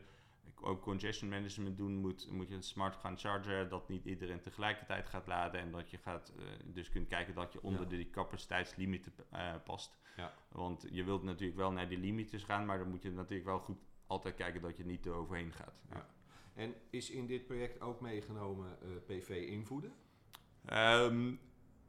ook 0.65 0.83
congestion 0.83 1.31
management 1.31 1.77
doen, 1.77 1.97
moet, 1.97 2.31
moet 2.31 2.49
je 2.49 2.61
smart 2.63 2.97
gaan 2.97 3.19
chargen, 3.19 3.69
dat 3.69 3.89
niet 3.89 4.05
iedereen 4.05 4.41
tegelijkertijd 4.41 5.07
gaat 5.07 5.27
laden 5.27 5.61
en 5.61 5.71
dat 5.71 5.91
je 5.91 5.99
gaat, 5.99 6.33
dus 6.65 6.89
kunt 6.91 7.09
kijken 7.09 7.35
dat 7.35 7.53
je 7.53 7.63
onder 7.63 7.81
Ja. 7.83 7.89
die 7.89 8.11
capaciteitslimieten 8.11 9.13
past. 9.65 9.99
Ja. 10.17 10.33
Want 10.49 10.87
je 10.91 11.05
wilt 11.05 11.23
natuurlijk 11.23 11.59
wel 11.59 11.73
naar 11.73 11.89
die 11.89 11.99
limieten 11.99 12.41
gaan, 12.41 12.67
maar 12.67 12.79
dan 12.79 12.89
moet 12.89 13.03
je 13.03 13.11
natuurlijk 13.11 13.45
wel 13.45 13.59
goed 13.59 13.79
altijd 14.07 14.35
kijken 14.35 14.61
dat 14.61 14.77
je 14.77 14.85
niet 14.85 15.07
er 15.07 15.13
overheen 15.15 15.53
gaat. 15.53 15.83
Ja. 15.91 16.07
En 16.55 16.75
is 16.91 17.11
in 17.11 17.27
dit 17.27 17.47
project 17.47 17.81
ook 17.81 18.01
meegenomen 18.01 18.79
eh, 18.83 18.89
PV-invoeden? 19.07 19.93
Ehm, 20.67 21.35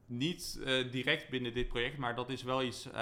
niet 0.06 0.60
eh, 0.66 0.92
direct 0.92 1.30
binnen 1.30 1.54
dit 1.54 1.68
project, 1.68 1.98
maar 1.98 2.16
dat 2.16 2.30
is 2.30 2.44
wel 2.44 2.64
iets 2.64 2.86
eh, 2.86 2.94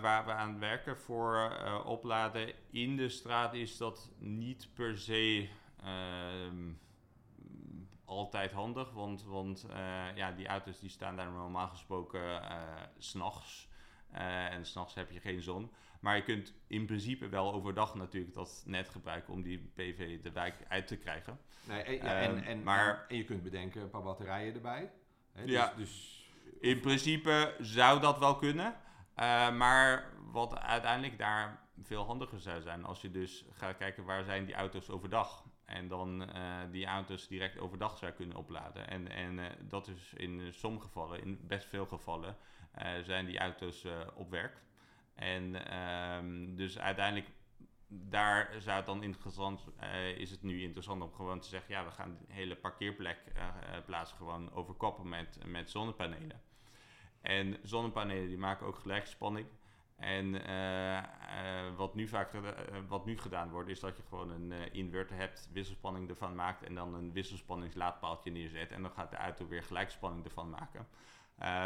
waar 0.00 0.24
we 0.24 0.32
aan 0.32 0.58
werken. 0.58 0.98
Voor 0.98 1.36
eh, 1.36 1.82
opladen 1.86 2.52
in 2.70 2.96
de 2.96 3.08
straat 3.08 3.54
is 3.54 3.76
dat 3.76 4.10
niet 4.18 4.68
per 4.74 4.98
se 4.98 5.48
ehm, 5.82 6.72
altijd 8.04 8.52
handig, 8.52 8.92
want, 8.92 9.24
want 9.24 9.66
ja, 10.14 10.32
die 10.32 10.46
auto's 10.46 10.80
die 10.80 10.90
staan 10.90 11.16
daar 11.16 11.30
normaal 11.30 11.68
gesproken 11.68 12.42
s 12.98 13.08
s'nachts. 13.10 13.68
En 14.10 14.66
s'nachts 14.66 14.94
heb 14.94 15.10
je 15.10 15.20
geen 15.20 15.42
zon. 15.42 15.70
Maar 16.00 16.16
je 16.16 16.22
kunt 16.22 16.54
in 16.66 16.86
principe 16.86 17.28
wel 17.28 17.52
overdag 17.52 17.94
natuurlijk 17.94 18.34
dat 18.34 18.62
net 18.66 18.88
gebruiken 18.88 19.32
om 19.32 19.42
die 19.42 19.70
PV 19.74 20.20
de 20.20 20.32
wijk 20.32 20.54
uit 20.68 20.86
te 20.86 20.96
krijgen. 20.96 21.38
Nee, 21.64 21.82
en, 21.82 21.94
ja, 21.94 22.20
en, 22.20 22.36
Ehm, 22.36 22.44
en, 22.44 22.62
maar- 22.62 23.06
en 23.08 23.16
je 23.16 23.24
kunt 23.24 23.42
bedenken 23.42 23.82
een 23.82 23.90
paar 23.90 24.02
batterijen 24.02 24.54
erbij. 24.54 24.90
Hè, 25.38 25.44
dus, 25.44 25.54
Ja. 25.54 25.72
Dus, 25.76 26.16
In 26.60 26.80
principe 26.80 27.54
zou 27.58 28.00
dat 28.00 28.18
wel 28.18 28.36
kunnen. 28.36 28.74
Eh, 29.14 29.50
maar 29.50 30.12
wat 30.32 30.58
uiteindelijk 30.58 31.18
daar 31.18 31.60
veel 31.82 32.04
handiger 32.04 32.40
zou 32.40 32.62
zijn, 32.62 32.84
als 32.84 33.00
je 33.00 33.10
dus 33.10 33.44
gaat 33.52 33.76
kijken 33.76 34.04
waar 34.04 34.24
zijn 34.24 34.44
die 34.44 34.54
auto's 34.54 34.90
overdag. 34.90 35.44
En 35.64 35.88
dan 35.88 36.32
eh, 36.32 36.42
die 36.70 36.86
auto's 36.86 37.28
direct 37.28 37.58
overdag 37.58 37.98
zou 37.98 38.12
kunnen 38.12 38.36
opladen. 38.36 38.88
En, 38.88 39.10
en 39.10 39.38
eh, 39.38 39.46
dat 39.60 39.88
is 39.88 40.12
in 40.16 40.54
sommige 40.54 40.86
gevallen, 40.86 41.22
in 41.22 41.38
best 41.42 41.66
veel 41.66 41.86
gevallen, 41.86 42.36
zijn 43.02 43.26
die 43.26 43.38
auto's 43.38 43.86
op 44.14 44.30
werk. 44.30 44.56
En 45.14 45.70
ehm, 45.70 46.54
dus 46.54 46.78
uiteindelijk, 46.78 47.30
daar 47.88 48.54
zou 48.58 48.76
het 48.76 48.86
dan 48.86 49.02
interessant, 49.02 49.64
eh, 49.76 50.08
is 50.08 50.30
het 50.30 50.42
nu 50.42 50.62
interessant 50.62 51.02
om 51.02 51.12
gewoon 51.12 51.40
te 51.40 51.48
zeggen, 51.48 51.74
ja, 51.74 51.84
we 51.84 51.90
gaan 51.90 52.18
de 52.18 52.32
hele 52.32 52.56
parkeerplek 52.56 53.18
eh 53.34 53.46
eh, 53.46 53.84
plaats 53.84 54.12
gewoon 54.12 54.52
overkappen 54.52 55.08
met, 55.08 55.38
met 55.46 55.70
zonnepanelen. 55.70 56.40
En 57.20 57.56
zonnepanelen 57.62 58.28
die 58.28 58.38
maken 58.38 58.66
ook 58.66 58.78
gelijkspanning. 58.78 59.46
En 59.96 60.32
wat, 61.76 61.94
nu 61.94 62.08
vaak, 62.08 62.30
wat 62.88 63.06
nu 63.06 63.18
gedaan 63.18 63.50
wordt, 63.50 63.68
is 63.68 63.80
dat 63.80 63.96
je 63.96 64.02
gewoon 64.08 64.30
een 64.30 64.72
inverter 64.72 65.16
hebt, 65.16 65.48
wisselspanning 65.52 66.08
ervan 66.08 66.34
maakt 66.34 66.62
en 66.62 66.74
dan 66.74 66.94
een 66.94 67.12
wisselspanningslaadpaaltje 67.12 68.30
neerzet. 68.30 68.72
En 68.72 68.82
dan 68.82 68.90
gaat 68.90 69.10
de 69.10 69.16
auto 69.16 69.48
weer 69.48 69.62
gelijkspanning 69.62 70.24
ervan 70.24 70.50
maken. 70.50 70.88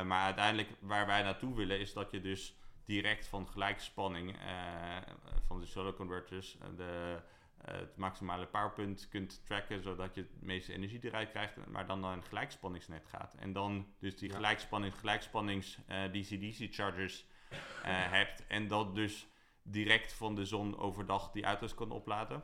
Maar 0.07 0.25
uiteindelijk 0.25 0.69
waar 0.81 1.07
wij 1.07 1.23
naartoe 1.23 1.55
willen, 1.55 1.81
is 1.81 1.93
dat 1.93 2.11
je 2.11 2.21
dus 2.21 2.57
direct 2.85 3.27
van 3.27 3.49
gelijkspanning 3.49 4.37
eh, 4.39 4.97
van 5.47 5.61
de 5.61 5.67
solar 5.67 5.95
converters 5.95 6.59
eh, 6.59 6.67
de, 6.77 7.21
eh, 7.59 7.75
het 7.75 7.97
maximale 7.97 8.47
powerpunt 8.47 9.09
kunt 9.09 9.47
tracken, 9.47 9.83
zodat 9.83 10.15
je 10.15 10.21
het 10.21 10.43
meeste 10.43 10.73
energie 10.73 11.01
eruit 11.03 11.31
krijgt, 11.31 11.67
maar 11.67 11.87
dan 11.87 12.01
naar 12.01 12.17
een 12.17 12.25
gelijkspanningsnet 12.25 13.07
gaat. 13.07 13.35
En 13.35 13.53
dan 13.53 13.87
dus 13.99 14.17
die 14.17 14.31
gelijkspanning, 14.31 14.99
gelijkspannings 14.99 15.79
DC-DC 15.87 16.75
chargers 16.75 17.27
hebt 17.83 18.47
en 18.47 18.69
dat 18.69 18.95
dus 18.95 19.27
direct 19.63 20.13
van 20.13 20.35
de 20.35 20.45
zon 20.45 20.79
overdag 20.79 21.31
die 21.31 21.45
auto's 21.45 21.75
kan 21.75 21.91
opladen. 21.91 22.43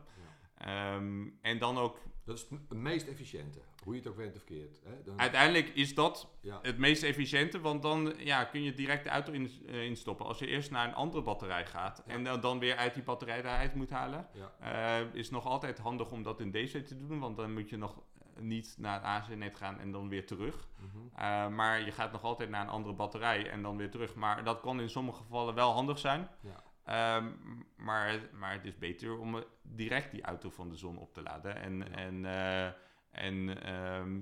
Ehm, 0.59 1.27
en 1.43 1.59
dan 1.59 1.79
ook, 1.79 2.03
dat 2.25 2.37
is 2.37 2.47
het 2.51 2.73
meest 2.73 3.07
efficiënte, 3.07 3.61
hoe 3.89 3.97
je 3.97 4.03
het 4.03 4.11
ook 4.13 4.17
went 4.19 4.37
of 4.37 4.45
keert. 4.45 4.81
Hè? 4.85 5.03
Dan, 5.05 5.21
uiteindelijk 5.21 5.69
is 5.69 5.95
dat 5.95 6.29
ja, 6.41 6.59
het 6.63 6.79
meest 6.79 7.03
efficiënte, 7.03 7.61
want 7.61 7.83
dan 7.83 8.15
ja, 8.19 8.45
kun 8.45 8.63
je 8.63 8.75
direct 8.75 9.05
de 9.05 9.11
auto 9.11 9.33
in, 9.33 9.51
eh, 9.67 9.85
instappen. 9.85 10.27
Als 10.27 10.39
je 10.39 10.47
eerst 10.47 10.71
naar 10.71 10.89
een 10.89 10.95
andere 10.95 11.23
batterij 11.23 11.67
gaat 11.67 12.03
Ja. 12.07 12.13
en 12.13 12.25
dan, 12.25 12.41
dan 12.41 12.59
weer 12.59 12.77
uit 12.77 12.95
die 12.95 13.03
batterij 13.03 13.39
eruit 13.39 13.75
moet 13.75 13.91
halen, 13.91 14.29
ja, 14.33 15.01
eh, 15.01 15.15
is 15.15 15.31
nog 15.31 15.47
altijd 15.47 15.79
handig 15.79 16.11
om 16.11 16.23
dat 16.23 16.41
in 16.41 16.51
DC 16.51 16.87
te 16.87 16.97
doen, 16.97 17.19
want 17.19 17.37
dan 17.37 17.53
moet 17.53 17.69
je 17.69 17.77
nog 17.77 18.03
niet 18.41 18.75
naar 18.79 18.95
het 18.95 19.03
AC-net 19.05 19.57
gaan 19.57 19.79
en 19.81 19.93
dan 19.93 20.09
weer 20.09 20.27
terug. 20.27 20.69
mhm. 20.77 20.99
Eh, 21.15 21.49
maar 21.49 21.85
je 21.85 21.93
gaat 21.93 22.13
nog 22.13 22.23
altijd 22.23 22.51
naar 22.51 22.63
een 22.63 22.69
andere 22.69 22.95
batterij 22.95 23.51
en 23.51 23.63
dan 23.63 23.77
weer 23.77 23.91
terug. 23.91 24.15
Maar 24.15 24.45
dat 24.45 24.61
kan 24.61 24.81
in 24.81 24.91
sommige 24.91 25.23
gevallen 25.23 25.55
wel 25.55 25.73
handig 25.73 25.99
zijn. 25.99 26.29
ja. 26.41 26.67
Ehm, 26.85 27.27
maar, 27.77 28.29
maar 28.33 28.53
het 28.53 28.65
is 28.65 28.79
beter 28.79 29.19
om 29.19 29.45
direct 29.63 30.11
die 30.11 30.23
auto 30.23 30.51
van 30.51 30.69
de 30.69 30.77
zon 30.77 30.99
op 30.99 31.15
te 31.15 31.23
laden. 31.23 31.57
En, 31.57 31.95
en, 31.97 32.25
en, 33.11 33.63
ehm, 33.63 34.21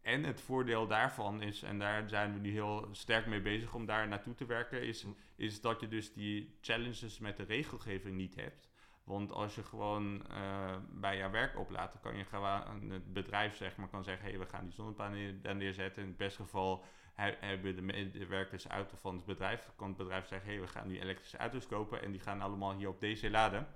en 0.00 0.24
het 0.24 0.40
voordeel 0.40 0.86
daarvan 0.86 1.42
is, 1.42 1.62
en 1.62 1.78
daar 1.78 2.08
zijn 2.08 2.32
we 2.32 2.38
nu 2.38 2.50
heel 2.50 2.88
sterk 2.92 3.26
mee 3.26 3.40
bezig 3.40 3.74
om 3.74 3.86
daar 3.86 4.08
naartoe 4.08 4.34
te 4.34 4.46
werken, 4.46 4.82
is, 4.82 5.02
Hm. 5.02 5.08
is 5.36 5.60
dat 5.60 5.80
je 5.80 5.88
dus 5.88 6.12
die 6.12 6.58
challenges 6.60 7.18
met 7.18 7.36
de 7.36 7.42
regelgeving 7.42 8.16
niet 8.16 8.34
hebt. 8.34 8.68
Want 9.04 9.32
als 9.32 9.54
je 9.54 9.62
gewoon 9.62 10.26
eh, 10.30 10.76
bij 10.90 11.16
jouw 11.16 11.30
werk 11.30 11.58
oplaadt, 11.58 11.92
dan 11.92 12.02
kan 12.02 12.16
je 12.16 12.24
gewoon 12.24 12.90
het 12.90 13.12
bedrijf 13.12 13.56
zeg 13.56 13.76
maar, 13.76 13.88
kan 13.88 14.04
zeggen, 14.04 14.28
hey, 14.28 14.38
we 14.38 14.46
gaan 14.46 14.64
die 14.64 14.72
zonnepanelen 14.74 15.42
daar 15.42 15.56
neerzetten. 15.56 16.02
In 16.02 16.08
het 16.08 16.16
beste 16.16 16.42
geval 16.42 16.84
he- 17.14 17.36
hebben 17.40 17.76
de 17.76 17.82
medewerkers 17.82 18.66
auto 18.66 18.96
van 19.00 19.14
het 19.16 19.24
bedrijf, 19.24 19.70
kan 19.76 19.88
het 19.88 19.96
bedrijf 19.96 20.26
zeggen, 20.26 20.48
hey, 20.50 20.60
we 20.60 20.66
gaan 20.66 20.88
nu 20.88 21.00
elektrische 21.00 21.36
auto's 21.36 21.66
kopen 21.66 22.02
en 22.02 22.10
die 22.10 22.20
gaan 22.20 22.40
allemaal 22.40 22.74
hier 22.74 22.88
op 22.88 23.00
DC 23.00 23.28
laden. 23.30 23.66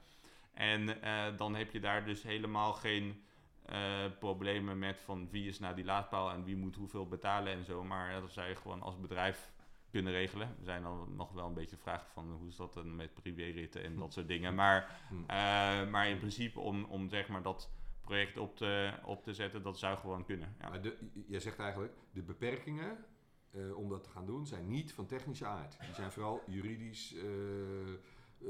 En 0.53 1.03
eh, 1.03 1.37
dan 1.37 1.55
heb 1.55 1.71
je 1.73 1.81
daar 1.81 2.05
dus 2.05 2.23
helemaal 2.23 2.73
geen 2.73 3.23
eh, 3.69 4.05
problemen 4.19 4.79
met 4.79 5.01
van 5.01 5.29
wie 5.31 5.49
is 5.49 5.59
nou 5.59 5.75
die 5.75 5.85
laadpaal 5.85 6.31
en 6.31 6.45
wie 6.45 6.57
moet 6.57 6.77
hoeveel 6.77 7.09
betalen 7.09 7.53
en 7.53 7.65
zo. 7.65 7.85
Maar 7.85 8.21
dat 8.21 8.31
zou 8.33 8.49
je 8.49 8.57
gewoon 8.57 8.83
als 8.83 9.01
bedrijf 9.01 9.53
kunnen 9.91 10.13
regelen. 10.13 10.49
Er 10.49 10.65
zijn 10.65 10.83
dan 10.83 11.15
nog 11.17 11.33
wel 11.33 11.47
een 11.47 11.55
beetje 11.55 11.77
vragen 11.77 12.09
van 12.13 12.33
hoe 12.33 12.49
is 12.49 12.57
dat 12.57 12.75
dan 12.75 12.97
met 12.97 13.15
privéritten 13.15 13.83
en 13.85 13.97
dat 13.97 14.13
soort 14.13 14.29
dingen. 14.29 14.55
Maar, 14.55 15.01
Hm. 15.09 15.15
eh, 15.21 15.89
maar 15.91 16.09
in 16.09 16.19
principe 16.19 16.61
om, 16.61 16.85
om 16.85 17.09
zeg 17.09 17.29
maar 17.29 17.43
dat 17.43 17.71
project 18.01 18.37
op 18.39 18.57
te, 18.57 18.93
op 19.05 19.23
te 19.23 19.35
zetten, 19.35 19.63
dat 19.63 19.79
zou 19.79 19.99
gewoon 19.99 20.25
kunnen. 20.25 20.57
Ja. 20.61 20.69
Maar 20.69 20.83
de, 20.83 20.97
jij 21.27 21.41
zegt 21.41 21.59
eigenlijk, 21.59 21.95
de 22.13 22.23
beperkingen 22.23 23.05
eh, 23.51 23.77
om 23.77 23.89
dat 23.89 24.05
te 24.05 24.11
gaan 24.11 24.27
doen 24.27 24.47
zijn 24.47 24.69
niet 24.69 24.93
van 24.93 25.07
technische 25.07 25.47
aard. 25.47 25.77
Die 25.81 25.95
zijn 25.95 26.13
vooral 26.13 26.43
juridisch, 26.47 27.15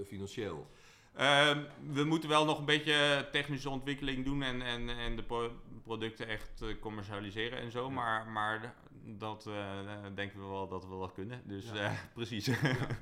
financieel. 0.05 0.71
Ehm, 1.15 1.63
we 1.93 2.05
moeten 2.05 2.29
wel 2.29 2.45
nog 2.45 2.59
een 2.59 2.65
beetje 2.65 3.29
technische 3.33 3.71
ontwikkeling 3.71 4.25
doen 4.25 4.43
en, 4.43 4.63
en, 4.63 4.89
en 4.89 5.17
de 5.17 5.23
pro- 5.23 5.53
producten 5.83 6.29
echt 6.29 6.63
eh, 6.63 6.69
commercialiseren 6.81 7.59
en 7.59 7.71
zo. 7.71 7.85
Ja. 7.87 7.91
Maar, 7.95 8.27
maar 8.27 8.75
dat 9.05 9.47
eh, 9.47 9.79
denken 10.15 10.41
we 10.41 10.47
wel 10.47 10.69
dat 10.69 10.85
we 10.87 10.99
dat 10.99 11.13
kunnen. 11.13 11.43
Dus 11.45 11.71
Ja. 11.71 11.75
eh, 11.75 11.93
precies. 12.15 12.47
Ja, 12.47 12.57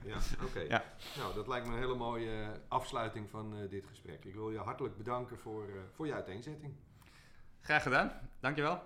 ja 0.05 0.17
oké. 0.47 0.61
Ja. 0.61 0.85
Nou, 1.17 1.35
dat 1.35 1.49
lijkt 1.49 1.67
me 1.67 1.73
een 1.73 1.79
hele 1.81 1.95
mooie 1.95 2.61
afsluiting 2.69 3.31
van 3.31 3.57
eh, 3.57 3.71
dit 3.71 3.87
gesprek. 3.87 4.25
Ik 4.25 4.35
wil 4.35 4.51
je 4.51 4.59
hartelijk 4.59 4.97
bedanken 4.97 5.39
voor, 5.39 5.63
eh, 5.69 5.75
voor 5.95 6.07
je 6.07 6.15
uiteenzetting. 6.15 6.75
Graag 7.61 7.83
gedaan. 7.83 8.13
Dankjewel. 8.41 8.83